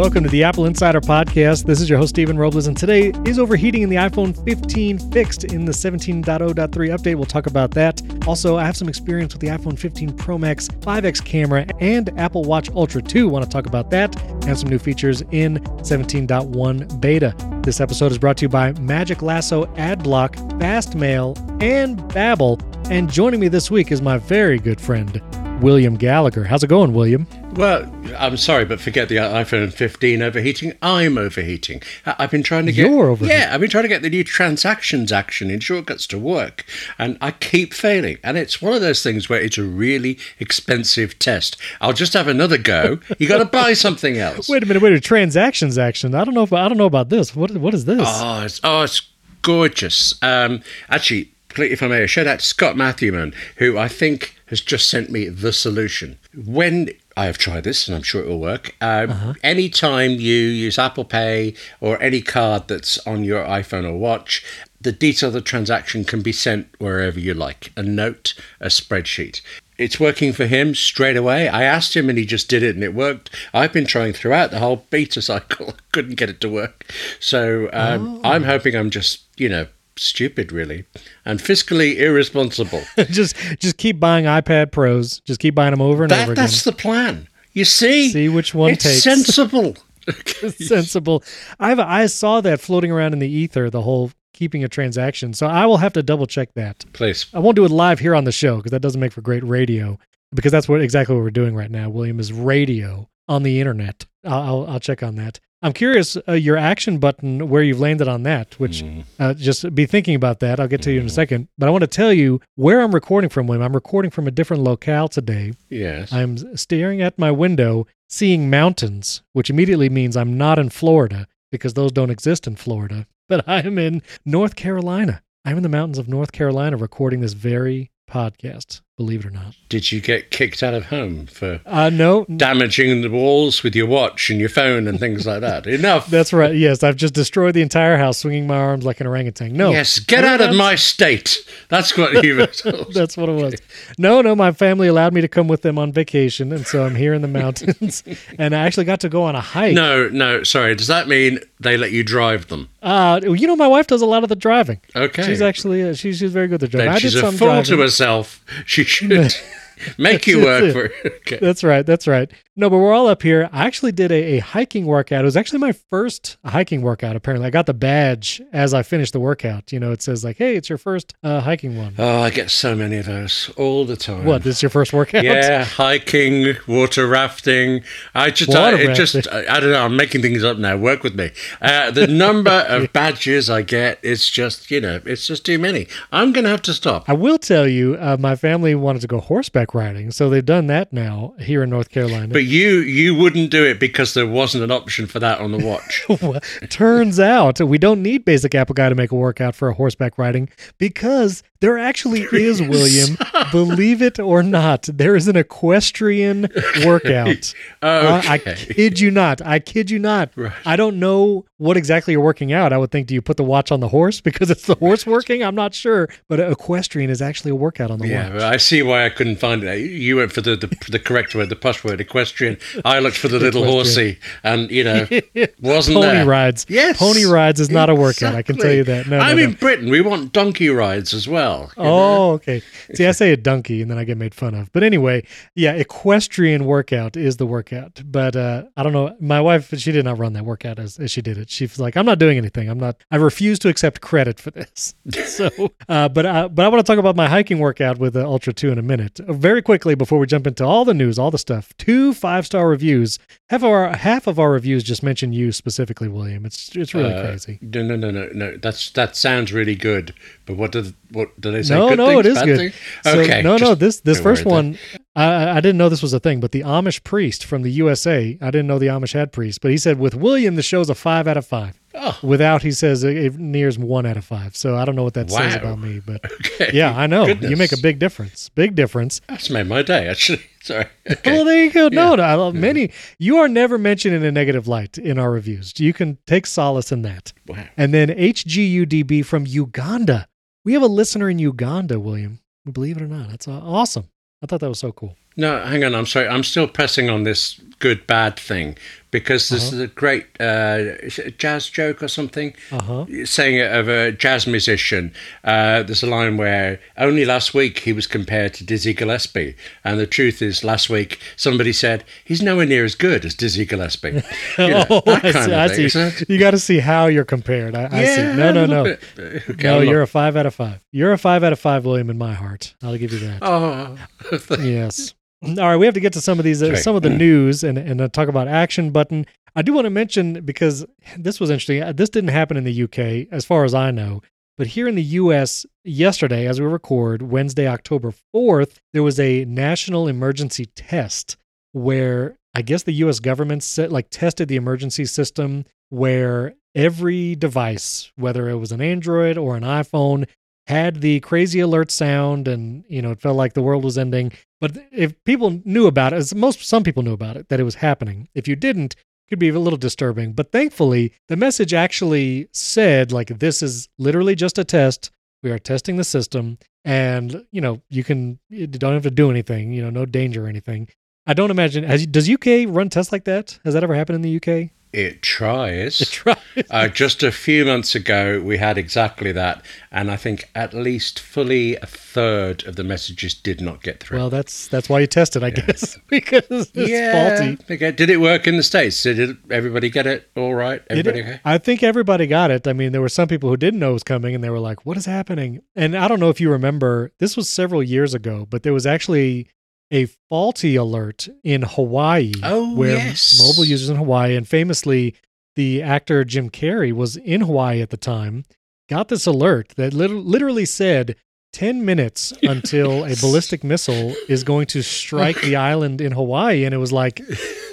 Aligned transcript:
Welcome 0.00 0.24
to 0.24 0.30
the 0.30 0.44
Apple 0.44 0.64
Insider 0.64 1.02
Podcast. 1.02 1.66
This 1.66 1.78
is 1.78 1.90
your 1.90 1.98
host, 1.98 2.08
Stephen 2.08 2.38
Robles, 2.38 2.68
and 2.68 2.74
today 2.74 3.12
is 3.26 3.38
overheating 3.38 3.82
in 3.82 3.90
the 3.90 3.96
iPhone 3.96 4.34
15 4.46 4.98
fixed 5.12 5.44
in 5.44 5.66
the 5.66 5.72
17.0.3 5.72 6.24
update. 6.24 7.16
We'll 7.16 7.26
talk 7.26 7.46
about 7.46 7.72
that. 7.72 8.00
Also, 8.26 8.56
I 8.56 8.64
have 8.64 8.78
some 8.78 8.88
experience 8.88 9.34
with 9.34 9.42
the 9.42 9.48
iPhone 9.48 9.78
15 9.78 10.16
Pro 10.16 10.38
Max 10.38 10.68
5X 10.68 11.22
camera 11.22 11.66
and 11.80 12.18
Apple 12.18 12.44
Watch 12.44 12.70
Ultra 12.70 13.02
2. 13.02 13.28
Want 13.28 13.44
to 13.44 13.50
talk 13.50 13.66
about 13.66 13.90
that 13.90 14.18
and 14.46 14.58
some 14.58 14.70
new 14.70 14.78
features 14.78 15.20
in 15.32 15.58
17.1 15.58 17.00
beta. 17.02 17.34
This 17.62 17.78
episode 17.78 18.10
is 18.10 18.16
brought 18.16 18.38
to 18.38 18.46
you 18.46 18.48
by 18.48 18.72
Magic 18.80 19.20
Lasso, 19.20 19.66
AdBlock, 19.74 20.34
Fastmail, 20.58 21.36
and 21.62 21.98
Babbel. 22.04 22.58
And 22.90 23.12
joining 23.12 23.38
me 23.38 23.48
this 23.48 23.70
week 23.70 23.92
is 23.92 24.00
my 24.00 24.16
very 24.16 24.58
good 24.58 24.80
friend, 24.80 25.20
William 25.60 25.94
Gallagher. 25.94 26.44
How's 26.44 26.64
it 26.64 26.68
going, 26.68 26.94
William? 26.94 27.26
Well, 27.54 27.92
I'm 28.16 28.36
sorry, 28.36 28.64
but 28.64 28.80
forget 28.80 29.08
the 29.08 29.16
iPhone 29.16 29.72
15 29.72 30.22
overheating. 30.22 30.72
I'm 30.80 31.18
overheating. 31.18 31.82
I've 32.06 32.30
been 32.30 32.44
trying 32.44 32.64
to 32.66 32.72
get 32.72 32.88
You're 32.88 33.10
overheating. 33.10 33.38
yeah, 33.40 33.52
I've 33.52 33.60
been 33.60 33.68
trying 33.68 33.82
to 33.82 33.88
get 33.88 34.02
the 34.02 34.08
new 34.08 34.22
transactions 34.24 35.10
action 35.12 35.50
in 35.50 35.60
shortcuts 35.60 36.06
to 36.08 36.18
work, 36.18 36.64
and 36.96 37.18
I 37.20 37.32
keep 37.32 37.74
failing. 37.74 38.18
And 38.22 38.38
it's 38.38 38.62
one 38.62 38.72
of 38.72 38.80
those 38.80 39.02
things 39.02 39.28
where 39.28 39.40
it's 39.40 39.58
a 39.58 39.64
really 39.64 40.16
expensive 40.38 41.18
test. 41.18 41.56
I'll 41.80 41.92
just 41.92 42.12
have 42.14 42.28
another 42.28 42.56
go. 42.56 42.98
You 43.18 43.28
got 43.28 43.38
to 43.38 43.44
buy 43.58 43.74
something 43.74 44.16
else. 44.16 44.48
Wait 44.48 44.62
a 44.62 44.66
minute, 44.66 44.82
wait 44.82 44.92
a 44.92 45.00
transactions 45.00 45.76
action. 45.76 46.14
I 46.14 46.24
don't 46.24 46.34
know 46.34 46.44
if 46.44 46.52
I 46.52 46.68
don't 46.68 46.78
know 46.78 46.86
about 46.86 47.08
this. 47.08 47.34
What 47.34 47.50
what 47.56 47.74
is 47.74 47.84
this? 47.84 48.00
Oh, 48.02 48.42
it's, 48.44 48.60
oh, 48.62 48.82
it's 48.82 49.02
gorgeous. 49.42 50.14
Um, 50.22 50.62
actually, 50.88 51.32
if 51.58 51.82
I 51.82 51.88
may, 51.88 52.04
a 52.04 52.06
shout 52.06 52.28
out 52.28 52.38
to 52.40 52.46
Scott 52.46 52.76
Matthewman, 52.76 53.34
who 53.56 53.76
I 53.76 53.88
think 53.88 54.36
has 54.46 54.60
just 54.60 54.88
sent 54.88 55.10
me 55.10 55.28
the 55.28 55.52
solution. 55.52 56.18
When 56.34 56.90
I 57.16 57.26
have 57.26 57.38
tried 57.38 57.64
this, 57.64 57.86
and 57.86 57.96
I'm 57.96 58.02
sure 58.02 58.22
it 58.22 58.28
will 58.28 58.40
work. 58.40 58.74
Um, 58.80 59.36
Anytime 59.42 60.12
you 60.12 60.34
use 60.36 60.78
Apple 60.78 61.04
Pay 61.04 61.54
or 61.80 62.00
any 62.02 62.22
card 62.22 62.68
that's 62.68 63.04
on 63.06 63.24
your 63.24 63.44
iPhone 63.44 63.84
or 63.84 63.96
watch, 63.96 64.44
the 64.80 64.92
detail 64.92 65.28
of 65.28 65.34
the 65.34 65.40
transaction 65.40 66.04
can 66.04 66.22
be 66.22 66.32
sent 66.32 66.68
wherever 66.78 67.20
you 67.20 67.34
like 67.34 67.72
a 67.76 67.82
note, 67.82 68.34
a 68.60 68.66
spreadsheet. 68.68 69.42
It's 69.76 69.98
working 69.98 70.32
for 70.32 70.46
him 70.46 70.74
straight 70.74 71.16
away. 71.16 71.48
I 71.48 71.64
asked 71.64 71.96
him 71.96 72.08
and 72.08 72.18
he 72.18 72.26
just 72.26 72.48
did 72.48 72.62
it 72.62 72.74
and 72.74 72.84
it 72.84 72.94
worked. 72.94 73.30
I've 73.54 73.72
been 73.72 73.86
trying 73.86 74.12
throughout 74.12 74.50
the 74.50 74.58
whole 74.58 74.86
beta 74.90 75.22
cycle. 75.30 75.74
Couldn't 75.92 76.16
get 76.16 76.30
it 76.30 76.40
to 76.42 76.48
work. 76.48 76.86
So 77.18 77.68
um, 77.72 78.20
I'm 78.24 78.44
hoping 78.44 78.74
I'm 78.74 78.90
just, 78.90 79.22
you 79.36 79.48
know, 79.48 79.66
stupid 80.00 80.50
really 80.50 80.84
and 81.24 81.40
fiscally 81.40 81.96
irresponsible. 81.96 82.82
just 83.10 83.36
just 83.58 83.76
keep 83.76 84.00
buying 84.00 84.24
iPad 84.24 84.72
Pros. 84.72 85.20
Just 85.20 85.40
keep 85.40 85.54
buying 85.54 85.72
them 85.72 85.82
over 85.82 86.04
and 86.04 86.12
over 86.12 86.20
that, 86.20 86.24
again. 86.24 86.34
that's 86.34 86.64
the 86.64 86.72
plan. 86.72 87.28
You 87.52 87.64
see? 87.64 88.10
See 88.10 88.28
which 88.28 88.54
one 88.54 88.72
it's 88.72 88.84
takes. 88.84 89.02
sensible. 89.02 89.76
sensible. 90.56 91.22
I've 91.58 91.78
I 91.78 92.06
saw 92.06 92.40
that 92.40 92.60
floating 92.60 92.90
around 92.90 93.12
in 93.12 93.18
the 93.18 93.28
ether. 93.28 93.70
The 93.70 93.82
whole 93.82 94.10
keeping 94.32 94.64
a 94.64 94.68
transaction. 94.68 95.34
So 95.34 95.46
I 95.46 95.66
will 95.66 95.76
have 95.76 95.92
to 95.92 96.02
double 96.02 96.26
check 96.26 96.54
that. 96.54 96.84
Please. 96.92 97.26
I 97.34 97.38
won't 97.40 97.56
do 97.56 97.64
it 97.64 97.70
live 97.70 97.98
here 97.98 98.14
on 98.14 98.24
the 98.24 98.32
show 98.32 98.56
because 98.56 98.70
that 98.70 98.80
doesn't 98.80 99.00
make 99.00 99.12
for 99.12 99.20
great 99.20 99.44
radio. 99.44 99.98
Because 100.32 100.52
that's 100.52 100.68
what 100.68 100.80
exactly 100.80 101.14
what 101.14 101.22
we're 101.24 101.30
doing 101.30 101.54
right 101.54 101.70
now. 101.70 101.90
William 101.90 102.20
is 102.20 102.32
radio 102.32 103.08
on 103.28 103.42
the 103.42 103.60
internet. 103.60 104.06
I'll 104.24 104.42
I'll, 104.42 104.66
I'll 104.70 104.80
check 104.80 105.02
on 105.02 105.16
that. 105.16 105.40
I'm 105.62 105.72
curious 105.74 106.16
uh, 106.26 106.32
your 106.32 106.56
action 106.56 106.98
button 106.98 107.48
where 107.50 107.62
you've 107.62 107.80
landed 107.80 108.08
on 108.08 108.22
that. 108.22 108.58
Which 108.58 108.82
Mm. 108.82 109.04
uh, 109.18 109.34
just 109.34 109.74
be 109.74 109.84
thinking 109.86 110.14
about 110.14 110.40
that. 110.40 110.58
I'll 110.58 110.68
get 110.68 110.82
to 110.82 110.92
you 110.92 111.00
in 111.00 111.06
a 111.06 111.10
second. 111.10 111.48
But 111.58 111.66
I 111.68 111.70
want 111.70 111.82
to 111.82 111.86
tell 111.88 112.12
you 112.12 112.40
where 112.54 112.80
I'm 112.80 112.94
recording 112.94 113.28
from. 113.30 113.46
William, 113.46 113.62
I'm 113.64 113.74
recording 113.74 114.10
from 114.10 114.26
a 114.26 114.30
different 114.30 114.62
locale 114.62 115.08
today. 115.08 115.52
Yes. 115.68 116.12
I'm 116.12 116.56
staring 116.56 117.02
at 117.02 117.18
my 117.18 117.30
window, 117.30 117.86
seeing 118.08 118.48
mountains, 118.48 119.22
which 119.34 119.50
immediately 119.50 119.90
means 119.90 120.16
I'm 120.16 120.38
not 120.38 120.58
in 120.58 120.70
Florida 120.70 121.26
because 121.52 121.74
those 121.74 121.92
don't 121.92 122.10
exist 122.10 122.46
in 122.46 122.56
Florida. 122.56 123.06
But 123.28 123.48
I 123.48 123.60
am 123.60 123.78
in 123.78 124.02
North 124.24 124.56
Carolina. 124.56 125.22
I'm 125.44 125.56
in 125.56 125.62
the 125.62 125.68
mountains 125.68 125.98
of 125.98 126.08
North 126.08 126.32
Carolina 126.32 126.76
recording 126.76 127.20
this 127.20 127.32
very 127.34 127.92
podcast, 128.10 128.80
believe 129.00 129.24
it 129.24 129.28
or 129.28 129.30
not. 129.30 129.54
Did 129.70 129.90
you 129.92 130.00
get 130.02 130.30
kicked 130.30 130.62
out 130.62 130.74
of 130.74 130.86
home 130.86 131.24
for 131.24 131.60
Uh, 131.64 131.88
no, 131.88 132.26
damaging 132.36 133.00
the 133.00 133.08
walls 133.08 133.62
with 133.62 133.74
your 133.74 133.86
watch 133.86 134.28
and 134.28 134.38
your 134.38 134.50
phone 134.50 134.86
and 134.86 135.00
things 135.00 135.26
like 135.26 135.40
that? 135.40 135.66
Enough. 135.80 136.08
that's 136.10 136.34
right. 136.34 136.54
Yes, 136.54 136.82
I've 136.82 136.96
just 136.96 137.14
destroyed 137.14 137.54
the 137.54 137.62
entire 137.62 137.96
house, 137.96 138.18
swinging 138.18 138.46
my 138.46 138.56
arms 138.58 138.84
like 138.84 139.00
an 139.00 139.06
orangutan. 139.06 139.54
No, 139.54 139.70
Yes, 139.70 139.98
get 140.00 140.22
out 140.22 140.42
of 140.42 140.54
my 140.54 140.74
state. 140.74 141.38
That's 141.70 141.96
what 141.96 142.22
you. 142.22 142.36
That's 142.92 143.16
what 143.16 143.28
it 143.30 143.42
was. 143.42 143.54
No, 143.96 144.20
no, 144.20 144.36
my 144.36 144.52
family 144.52 144.88
allowed 144.88 145.14
me 145.14 145.22
to 145.22 145.28
come 145.28 145.48
with 145.48 145.62
them 145.62 145.78
on 145.78 145.92
vacation, 145.92 146.52
and 146.52 146.66
so 146.66 146.84
I'm 146.84 146.94
here 146.94 147.14
in 147.14 147.22
the 147.22 147.28
mountains. 147.28 148.02
and 148.38 148.54
I 148.54 148.66
actually 148.66 148.84
got 148.84 149.00
to 149.00 149.08
go 149.08 149.22
on 149.22 149.34
a 149.34 149.40
hike. 149.40 149.72
No, 149.74 150.08
no, 150.08 150.42
sorry. 150.42 150.74
Does 150.74 150.88
that 150.88 151.08
mean 151.08 151.38
they 151.58 151.78
let 151.78 151.92
you 151.92 152.02
drive 152.04 152.48
them? 152.48 152.68
Uh, 152.82 153.20
you 153.22 153.46
know, 153.46 153.56
my 153.56 153.68
wife 153.68 153.86
does 153.86 154.02
a 154.02 154.06
lot 154.06 154.24
of 154.24 154.28
the 154.28 154.36
driving. 154.36 154.80
Okay. 154.94 155.22
She's 155.22 155.40
actually 155.40 155.88
uh, 155.88 155.94
she's 155.94 156.18
she's 156.18 156.32
very 156.32 156.48
good 156.48 156.62
at 156.62 156.70
driving. 156.70 156.86
Then 156.88 156.96
I 156.96 156.98
she's 156.98 157.14
did 157.14 157.24
a 157.24 157.28
fool 157.32 157.48
driving. 157.48 157.64
to 157.64 157.78
herself. 157.78 158.44
She 158.66 158.84
should 158.90 159.34
make 159.98 160.26
you 160.26 160.44
work 160.44 160.72
for 160.72 160.84
it. 160.86 160.92
Okay. 161.30 161.38
That's 161.40 161.62
right. 161.62 161.86
That's 161.86 162.08
right. 162.08 162.30
No, 162.56 162.68
but 162.68 162.78
we're 162.78 162.92
all 162.92 163.06
up 163.06 163.22
here. 163.22 163.48
I 163.52 163.66
actually 163.66 163.92
did 163.92 164.10
a, 164.10 164.36
a 164.36 164.38
hiking 164.40 164.84
workout. 164.84 165.20
It 165.20 165.24
was 165.24 165.36
actually 165.36 165.60
my 165.60 165.72
first 165.72 166.38
hiking 166.44 166.82
workout. 166.82 167.14
Apparently, 167.14 167.46
I 167.46 167.50
got 167.50 167.66
the 167.66 167.74
badge 167.74 168.42
as 168.52 168.74
I 168.74 168.82
finished 168.82 169.12
the 169.12 169.20
workout. 169.20 169.70
You 169.70 169.78
know, 169.78 169.92
it 169.92 170.02
says 170.02 170.24
like, 170.24 170.38
"Hey, 170.38 170.56
it's 170.56 170.68
your 170.68 170.78
first 170.78 171.14
uh, 171.22 171.40
hiking 171.40 171.76
one." 171.76 171.94
Oh, 171.98 172.20
I 172.20 172.30
get 172.30 172.50
so 172.50 172.74
many 172.74 172.96
of 172.96 173.06
those 173.06 173.50
all 173.56 173.84
the 173.84 173.96
time. 173.96 174.24
what? 174.24 174.42
This 174.42 174.56
is 174.56 174.62
your 174.62 174.70
first 174.70 174.92
workout? 174.92 175.22
Yeah, 175.24 175.64
hiking, 175.64 176.56
water 176.66 177.06
rafting. 177.06 177.82
I 178.14 178.30
just, 178.30 178.50
Water 178.50 178.76
I, 178.76 178.94
just. 178.94 179.28
I, 179.28 179.56
I 179.56 179.60
don't 179.60 179.70
know. 179.70 179.84
I'm 179.84 179.96
making 179.96 180.22
things 180.22 180.42
up 180.42 180.58
now. 180.58 180.76
Work 180.76 181.02
with 181.02 181.14
me. 181.14 181.30
Uh, 181.60 181.90
the 181.90 182.06
number 182.08 182.50
of 182.68 182.92
badges 182.92 183.48
I 183.48 183.62
get, 183.62 184.00
it's 184.02 184.28
just, 184.28 184.70
you 184.70 184.80
know, 184.80 185.00
it's 185.04 185.26
just 185.26 185.46
too 185.46 185.58
many. 185.58 185.86
I'm 186.10 186.32
going 186.32 186.44
to 186.44 186.50
have 186.50 186.62
to 186.62 186.74
stop. 186.74 187.08
I 187.08 187.12
will 187.12 187.38
tell 187.38 187.66
you, 187.68 187.96
uh, 188.00 188.16
my 188.18 188.36
family 188.36 188.74
wanted 188.74 189.00
to 189.02 189.06
go 189.06 189.20
horseback 189.20 189.69
riding, 189.74 190.10
so 190.10 190.28
they've 190.30 190.44
done 190.44 190.66
that 190.68 190.92
now 190.92 191.34
here 191.38 191.62
in 191.62 191.70
North 191.70 191.90
Carolina. 191.90 192.28
But 192.28 192.44
you, 192.44 192.78
you 192.78 193.14
wouldn't 193.14 193.50
do 193.50 193.64
it 193.64 193.78
because 193.80 194.14
there 194.14 194.26
wasn't 194.26 194.64
an 194.64 194.70
option 194.70 195.06
for 195.06 195.18
that 195.20 195.40
on 195.40 195.52
the 195.52 195.64
watch. 195.64 196.04
Well, 196.20 196.40
Turns 196.68 197.18
out 197.20 197.60
we 197.60 197.78
don't 197.78 198.02
need 198.02 198.24
Basic 198.24 198.54
Apple 198.54 198.74
Guy 198.74 198.88
to 198.88 198.94
make 198.94 199.10
a 199.12 199.16
workout 199.16 199.54
for 199.54 199.68
a 199.68 199.74
horseback 199.74 200.18
riding 200.18 200.48
because 200.78 201.42
there 201.60 201.78
actually 201.78 202.22
is, 202.32 202.60
William. 202.60 203.16
believe 203.52 204.00
it 204.02 204.18
or 204.18 204.42
not, 204.42 204.82
there 204.92 205.14
is 205.14 205.28
an 205.28 205.36
equestrian 205.36 206.48
workout. 206.84 207.54
Uh, 207.82 208.22
I 208.26 208.38
kid 208.38 208.98
you 209.00 209.10
not. 209.10 209.40
I 209.44 209.58
kid 209.58 209.90
you 209.90 209.98
not. 209.98 210.30
Right. 210.36 210.52
I 210.64 210.76
don't 210.76 210.98
know 210.98 211.44
what 211.58 211.76
exactly 211.76 212.12
you're 212.12 212.22
working 212.22 212.52
out. 212.52 212.72
I 212.72 212.78
would 212.78 212.90
think, 212.90 213.06
do 213.06 213.14
you 213.14 213.22
put 213.22 213.36
the 213.36 213.44
watch 213.44 213.70
on 213.70 213.80
the 213.80 213.88
horse 213.88 214.20
because 214.20 214.50
it's 214.50 214.66
the 214.66 214.74
horse 214.76 215.06
working? 215.06 215.42
I'm 215.42 215.54
not 215.54 215.74
sure. 215.74 216.08
But 216.28 216.40
equestrian 216.40 217.10
is 217.10 217.20
actually 217.22 217.50
a 217.50 217.54
workout 217.54 217.90
on 217.90 217.98
the 217.98 218.08
Yeah, 218.08 218.24
watch. 218.24 218.32
but 218.32 218.42
I 218.42 218.56
see 218.56 218.82
why 218.82 219.04
I 219.04 219.10
couldn't 219.10 219.36
find 219.36 219.59
it. 219.64 219.78
You 219.90 220.16
went 220.16 220.32
for 220.32 220.40
the, 220.40 220.56
the, 220.56 220.66
the 220.90 220.98
correct 220.98 221.34
word, 221.34 221.48
the 221.48 221.56
posh 221.56 221.82
word, 221.84 222.00
equestrian. 222.00 222.58
I 222.84 222.98
looked 222.98 223.16
for 223.16 223.28
the 223.28 223.38
little 223.46 223.64
horsey, 223.64 224.18
and 224.42 224.70
you 224.70 224.84
know, 224.84 225.06
wasn't 225.60 225.96
Pony 225.96 226.06
there. 226.08 226.26
rides. 226.26 226.66
Yes, 226.68 226.98
Pony 226.98 227.24
rides 227.24 227.60
is 227.60 227.70
not 227.70 227.90
a 227.90 227.94
workout. 227.94 228.34
I 228.34 228.42
can 228.42 228.56
tell 228.56 228.72
you 228.72 228.84
that. 228.84 229.06
No, 229.06 229.18
I'm 229.18 229.36
no, 229.36 229.42
in 229.44 229.50
no. 229.50 229.56
Britain. 229.56 229.90
We 229.90 230.00
want 230.00 230.32
donkey 230.32 230.68
rides 230.68 231.14
as 231.14 231.28
well. 231.28 231.70
you 231.76 231.82
know? 231.82 231.90
Oh, 231.90 232.30
okay. 232.32 232.62
See, 232.94 233.06
I 233.06 233.12
say 233.12 233.32
a 233.32 233.36
donkey 233.36 233.82
and 233.82 233.90
then 233.90 233.98
I 233.98 234.04
get 234.04 234.16
made 234.16 234.34
fun 234.34 234.54
of. 234.54 234.72
But 234.72 234.82
anyway, 234.82 235.26
yeah, 235.54 235.72
equestrian 235.72 236.64
workout 236.64 237.16
is 237.16 237.36
the 237.36 237.46
workout. 237.46 238.02
But 238.04 238.36
uh, 238.36 238.64
I 238.76 238.82
don't 238.82 238.92
know. 238.92 239.16
My 239.20 239.40
wife, 239.40 239.72
she 239.78 239.92
did 239.92 240.04
not 240.04 240.18
run 240.18 240.32
that 240.34 240.44
workout 240.44 240.78
as, 240.78 240.98
as 240.98 241.10
she 241.10 241.22
did 241.22 241.38
it. 241.38 241.50
She's 241.50 241.78
like, 241.78 241.96
I'm 241.96 242.06
not 242.06 242.18
doing 242.18 242.38
anything. 242.38 242.68
I'm 242.68 242.78
not, 242.78 242.96
I 243.10 243.16
refuse 243.16 243.58
to 243.60 243.68
accept 243.68 244.00
credit 244.00 244.40
for 244.40 244.50
this. 244.50 244.94
so, 245.26 245.50
uh, 245.88 246.08
but, 246.08 246.26
uh, 246.26 246.48
but 246.48 246.64
I 246.64 246.68
want 246.68 246.84
to 246.84 246.90
talk 246.90 246.98
about 246.98 247.16
my 247.16 247.28
hiking 247.28 247.58
workout 247.58 247.98
with 247.98 248.14
the 248.14 248.24
Ultra 248.24 248.52
2 248.52 248.70
in 248.70 248.78
a 248.78 248.82
minute. 248.82 249.20
Very 249.40 249.62
quickly 249.62 249.94
before 249.94 250.18
we 250.18 250.26
jump 250.26 250.46
into 250.46 250.64
all 250.66 250.84
the 250.84 250.92
news, 250.92 251.18
all 251.18 251.30
the 251.30 251.38
stuff, 251.38 251.72
two 251.78 252.12
five 252.12 252.44
star 252.44 252.68
reviews. 252.68 253.18
Half 253.48 253.62
of 253.62 253.70
our, 253.70 253.96
half 253.96 254.26
of 254.26 254.38
our 254.38 254.50
reviews 254.50 254.84
just 254.84 255.02
mention 255.02 255.32
you 255.32 255.50
specifically, 255.50 256.08
William. 256.08 256.44
It's, 256.44 256.76
it's 256.76 256.92
really 256.92 257.14
Uh, 257.14 257.22
crazy. 257.22 257.58
No, 257.62 257.82
no, 257.82 257.96
no, 257.96 258.10
no, 258.10 258.28
no. 258.34 258.56
That's 258.58 258.90
that 258.90 259.16
sounds 259.16 259.50
really 259.50 259.74
good. 259.74 260.12
But 260.44 260.58
what 260.58 260.72
do 260.72 260.92
what 261.10 261.40
do 261.40 261.50
they 261.50 261.62
say? 261.62 261.74
No, 261.74 261.88
good 261.88 261.96
no, 261.98 262.22
things, 262.22 262.26
it 262.26 262.26
is 262.26 262.42
good. 262.42 262.74
So, 263.02 263.20
okay. 263.20 263.40
no, 263.40 263.56
no. 263.56 263.74
This 263.74 264.00
this 264.00 264.20
first 264.20 264.44
one, 264.44 264.78
I, 265.16 265.52
I 265.52 265.60
didn't 265.62 265.78
know 265.78 265.88
this 265.88 266.02
was 266.02 266.12
a 266.12 266.20
thing, 266.20 266.40
but 266.40 266.52
the 266.52 266.60
Amish 266.60 267.02
priest 267.02 267.46
from 267.46 267.62
the 267.62 267.70
USA, 267.70 268.36
I 268.42 268.50
didn't 268.50 268.66
know 268.66 268.78
the 268.78 268.88
Amish 268.88 269.14
had 269.14 269.32
priests, 269.32 269.58
but 269.58 269.70
he 269.70 269.78
said 269.78 269.98
with 269.98 270.14
William, 270.14 270.56
the 270.56 270.62
show's 270.62 270.90
a 270.90 270.94
five 270.94 271.26
out 271.26 271.38
of 271.38 271.46
five. 271.46 271.79
Oh. 271.94 272.16
Without, 272.22 272.62
he 272.62 272.70
says 272.70 273.02
it, 273.02 273.16
it 273.16 273.34
nears 273.38 273.76
one 273.78 274.06
out 274.06 274.16
of 274.16 274.24
five. 274.24 274.54
So 274.56 274.76
I 274.76 274.84
don't 274.84 274.94
know 274.94 275.02
what 275.02 275.14
that 275.14 275.30
says 275.30 275.56
about 275.56 275.78
me, 275.80 276.00
but 276.04 276.24
Okay. 276.32 276.70
yeah, 276.72 276.96
I 276.96 277.06
know 277.08 277.26
you 277.26 277.56
make 277.56 277.72
a 277.72 277.76
big 277.78 277.98
difference. 277.98 278.48
Big 278.50 278.74
difference. 278.76 279.20
That's 279.28 279.50
made 279.50 279.66
my 279.66 279.82
day. 279.82 280.06
Actually, 280.06 280.42
sorry. 280.62 280.86
Okay. 281.10 281.32
Well, 281.32 281.44
there 281.44 281.64
you 281.64 281.70
go. 281.72 281.88
No, 281.88 282.10
Yeah. 282.10 282.16
no, 282.16 282.22
I 282.22 282.34
love 282.34 282.54
many. 282.54 282.90
You 283.18 283.38
are 283.38 283.48
never 283.48 283.76
mentioned 283.76 284.14
in 284.14 284.24
a 284.24 284.30
negative 284.30 284.68
light 284.68 284.98
in 284.98 285.18
our 285.18 285.30
reviews. 285.32 285.72
You 285.80 285.92
can 285.92 286.18
take 286.26 286.46
solace 286.46 286.92
in 286.92 287.02
that. 287.02 287.32
wow. 287.48 287.64
And 287.76 287.92
then 287.92 288.08
HGUDB 288.10 289.24
from 289.24 289.46
Uganda. 289.46 290.28
We 290.64 290.74
have 290.74 290.82
a 290.82 290.86
listener 290.86 291.28
in 291.30 291.38
Uganda, 291.38 291.98
William. 291.98 292.40
Believe 292.70 292.98
it 292.98 293.02
or 293.02 293.06
not, 293.08 293.30
that's 293.30 293.48
awesome. 293.48 294.08
I 294.42 294.46
thought 294.46 294.60
that 294.60 294.68
was 294.68 294.78
so 294.78 294.92
cool. 294.92 295.16
No, 295.36 295.64
hang 295.64 295.84
on. 295.84 295.94
I'm 295.94 296.06
sorry. 296.06 296.28
I'm 296.28 296.44
still 296.44 296.66
pressing 296.68 297.08
on 297.08 297.22
this 297.22 297.60
good 297.78 298.06
bad 298.06 298.38
thing 298.38 298.76
because 299.10 299.48
this 299.48 299.68
Uh-huh. 299.68 299.76
is 299.76 299.80
a 299.82 299.86
great 299.88 300.26
uh, 300.40 300.96
is 301.02 301.18
it 301.18 301.26
a 301.26 301.30
jazz 301.32 301.68
joke 301.68 302.02
or 302.02 302.08
something. 302.08 302.54
Uh-huh. 302.72 303.06
Saying 303.24 303.56
it 303.56 303.72
of 303.72 303.88
a 303.88 304.12
jazz 304.12 304.46
musician. 304.46 305.12
Uh, 305.44 305.82
there's 305.82 306.02
a 306.02 306.06
line 306.06 306.36
where 306.36 306.80
only 306.96 307.24
last 307.24 307.54
week 307.54 307.80
he 307.80 307.92
was 307.92 308.06
compared 308.06 308.54
to 308.54 308.64
Dizzy 308.64 308.94
Gillespie, 308.94 309.54
and 309.84 309.98
the 309.98 310.06
truth 310.06 310.42
is, 310.42 310.62
last 310.64 310.88
week 310.90 311.18
somebody 311.36 311.72
said 311.72 312.04
he's 312.24 312.42
nowhere 312.42 312.66
near 312.66 312.84
as 312.84 312.94
good 312.94 313.24
as 313.24 313.34
Dizzy 313.34 313.64
Gillespie. 313.64 314.22
You 314.58 314.68
know, 314.68 314.84
oh, 314.90 315.02
I 315.06 315.32
see. 315.32 315.54
I 315.54 315.68
thing, 315.68 315.88
see. 315.88 316.24
You 316.28 316.38
got 316.38 316.50
to 316.52 316.58
see 316.58 316.78
how 316.80 317.06
you're 317.06 317.24
compared. 317.24 317.74
I, 317.74 317.88
I 317.90 318.04
see. 318.04 318.22
No, 318.22 318.52
no, 318.52 318.66
no. 318.66 318.84
bit. 318.84 319.02
Okay, 319.50 319.62
No, 319.68 319.80
you're 319.80 320.02
a 320.02 320.06
five 320.06 320.36
out 320.36 320.46
of 320.46 320.54
five. 320.54 320.80
You're 320.92 321.12
a 321.12 321.18
five 321.18 321.42
out 321.44 321.52
of 321.52 321.58
five, 321.60 321.84
William, 321.84 322.10
in 322.10 322.18
my 322.18 322.34
heart. 322.34 322.74
I'll 322.82 322.96
give 322.98 323.12
you 323.12 323.18
that. 323.20 323.38
Oh, 323.42 323.96
yes. 324.62 325.14
All 325.42 325.54
right, 325.56 325.76
we 325.76 325.86
have 325.86 325.94
to 325.94 326.00
get 326.00 326.12
to 326.12 326.20
some 326.20 326.38
of 326.38 326.44
these, 326.44 326.62
uh, 326.62 326.66
some 326.76 326.96
of 326.96 327.02
the 327.02 327.08
news, 327.18 327.64
and 327.64 327.78
and 327.78 328.00
uh, 328.00 328.08
talk 328.08 328.28
about 328.28 328.46
action 328.46 328.90
button. 328.90 329.24
I 329.56 329.62
do 329.62 329.72
want 329.72 329.86
to 329.86 329.90
mention 329.90 330.44
because 330.44 330.84
this 331.16 331.40
was 331.40 331.50
interesting. 331.50 331.82
uh, 331.82 331.92
This 331.92 332.10
didn't 332.10 332.30
happen 332.30 332.56
in 332.56 332.64
the 332.64 332.82
UK, 332.84 333.26
as 333.32 333.44
far 333.44 333.64
as 333.64 333.72
I 333.74 333.90
know, 333.90 334.20
but 334.58 334.66
here 334.68 334.86
in 334.86 334.94
the 334.96 335.02
US, 335.02 335.64
yesterday, 335.82 336.46
as 336.46 336.60
we 336.60 336.66
record 336.66 337.22
Wednesday, 337.22 337.66
October 337.66 338.12
fourth, 338.32 338.80
there 338.92 339.02
was 339.02 339.18
a 339.18 339.46
national 339.46 340.08
emergency 340.08 340.66
test 340.66 341.38
where 341.72 342.36
I 342.54 342.60
guess 342.62 342.82
the 342.82 342.92
US 343.04 343.18
government 343.20 343.62
set, 343.62 343.90
like 343.90 344.08
tested 344.10 344.48
the 344.48 344.56
emergency 344.56 345.06
system 345.06 345.64
where 345.88 346.54
every 346.74 347.34
device, 347.34 348.12
whether 348.16 348.48
it 348.48 348.56
was 348.56 348.72
an 348.72 348.80
Android 348.82 349.38
or 349.38 349.56
an 349.56 349.62
iPhone, 349.62 350.26
had 350.66 351.00
the 351.00 351.20
crazy 351.20 351.60
alert 351.60 351.90
sound 351.90 352.46
and 352.46 352.84
you 352.88 353.02
know 353.02 353.10
it 353.10 353.20
felt 353.20 353.36
like 353.36 353.54
the 353.54 353.62
world 353.62 353.84
was 353.84 353.98
ending. 353.98 354.32
But 354.60 354.76
if 354.92 355.14
people 355.24 355.60
knew 355.64 355.86
about 355.86 356.12
it 356.12 356.16
as 356.16 356.34
most 356.34 356.64
some 356.64 356.84
people 356.84 357.02
knew 357.02 357.12
about 357.12 357.36
it 357.36 357.48
that 357.48 357.60
it 357.60 357.64
was 357.64 357.76
happening. 357.76 358.28
If 358.34 358.46
you 358.48 358.56
didn't 358.56 358.94
it 358.94 359.30
could 359.30 359.38
be 359.38 359.48
a 359.48 359.58
little 359.58 359.78
disturbing. 359.78 360.32
But 360.32 360.52
thankfully 360.52 361.12
the 361.28 361.36
message 361.36 361.74
actually 361.74 362.48
said 362.52 363.12
like 363.12 363.38
this 363.38 363.62
is 363.62 363.88
literally 363.98 364.34
just 364.34 364.58
a 364.58 364.64
test. 364.64 365.10
We 365.42 365.50
are 365.50 365.58
testing 365.58 365.96
the 365.96 366.04
system. 366.04 366.58
And 366.84 367.44
you 367.50 367.60
know 367.60 367.82
you 367.90 368.04
can 368.04 368.38
you 368.48 368.66
don't 368.66 368.94
have 368.94 369.02
to 369.02 369.10
do 369.10 369.30
anything 369.30 369.72
you 369.72 369.82
know 369.82 369.90
no 369.90 370.06
danger 370.06 370.44
or 370.44 370.48
anything. 370.48 370.88
I 371.26 371.34
don't 371.34 371.50
imagine 371.50 371.84
has, 371.84 372.06
does 372.06 372.30
uk 372.30 372.46
run 372.68 372.88
tests 372.88 373.12
like 373.12 373.24
that? 373.24 373.58
Has 373.64 373.74
that 373.74 373.84
ever 373.84 373.94
happened 373.94 374.16
in 374.16 374.22
the 374.22 374.36
uk 374.36 374.70
it 374.92 375.22
tries. 375.22 375.98
Try- 376.10 376.36
Uh, 376.68 376.88
just 376.88 377.22
a 377.22 377.30
few 377.32 377.64
months 377.64 377.94
ago, 377.94 378.40
we 378.44 378.58
had 378.58 378.76
exactly 378.76 379.32
that, 379.32 379.64
and 379.92 380.10
I 380.10 380.16
think 380.16 380.50
at 380.54 380.74
least 380.74 381.20
fully 381.20 381.76
a 381.76 381.86
third 381.86 382.64
of 382.66 382.74
the 382.76 382.82
messages 382.84 383.34
did 383.34 383.60
not 383.60 383.82
get 383.82 384.00
through. 384.00 384.18
well 384.18 384.30
that's 384.30 384.66
that's 384.68 384.88
why 384.88 384.98
you 384.98 385.06
test 385.06 385.36
it 385.36 385.44
i 385.44 385.50
guess 385.50 385.96
because 386.08 386.42
it's 386.50 386.72
yeah, 386.74 387.36
faulty 387.36 387.58
Okay. 387.70 387.92
Did 387.92 388.10
it 388.10 388.16
work 388.20 388.46
in 388.48 388.56
the 388.56 388.62
states? 388.64 389.00
Did 389.02 389.18
it, 389.20 389.36
everybody 389.50 389.90
get 389.90 390.06
it 390.06 390.28
all 390.36 390.54
right? 390.54 390.82
It- 390.90 391.06
okay? 391.06 391.40
I 391.44 391.58
think 391.58 391.82
everybody 391.84 392.26
got 392.26 392.50
it. 392.50 392.66
I 392.66 392.72
mean, 392.72 392.90
there 392.92 393.00
were 393.00 393.08
some 393.08 393.28
people 393.28 393.48
who 393.48 393.56
didn't 393.56 393.78
know 393.80 393.90
it 393.90 393.94
was 393.94 394.02
coming 394.02 394.34
and 394.34 394.42
they 394.42 394.50
were 394.50 394.58
like, 394.58 394.84
what 394.84 394.96
is 394.96 395.06
happening? 395.06 395.60
And 395.76 395.96
I 395.96 396.08
don't 396.08 396.18
know 396.20 396.30
if 396.30 396.40
you 396.40 396.50
remember, 396.50 397.12
this 397.18 397.36
was 397.36 397.48
several 397.48 397.82
years 397.82 398.12
ago, 398.12 398.46
but 398.50 398.62
there 398.64 398.72
was 398.72 398.86
actually 398.86 399.48
a 399.90 400.06
faulty 400.28 400.76
alert 400.76 401.28
in 401.42 401.62
Hawaii 401.62 402.32
Oh, 402.42 402.74
where 402.76 402.96
yes. 402.96 403.40
mobile 403.42 403.64
users 403.64 403.88
in 403.90 403.96
Hawaii, 403.96 404.36
and 404.36 404.46
famously, 404.46 405.14
the 405.56 405.82
actor 405.82 406.24
Jim 406.24 406.48
Carrey 406.50 406.92
was 406.92 407.16
in 407.16 407.40
Hawaii 407.42 407.82
at 407.82 407.90
the 407.90 407.96
time, 407.96 408.44
got 408.88 409.08
this 409.08 409.26
alert 409.26 409.70
that 409.76 409.92
lit- 409.92 410.10
literally 410.10 410.64
said, 410.64 411.16
10 411.52 411.84
minutes 411.84 412.32
until 412.44 413.04
a 413.04 413.16
ballistic 413.16 413.64
missile 413.64 414.14
is 414.28 414.44
going 414.44 414.66
to 414.68 414.82
strike 414.82 415.40
the 415.42 415.56
island 415.72 416.00
in 416.00 416.12
Hawaii. 416.12 416.64
And 416.64 416.72
it 416.72 416.78
was 416.78 416.92
like, 416.92 417.20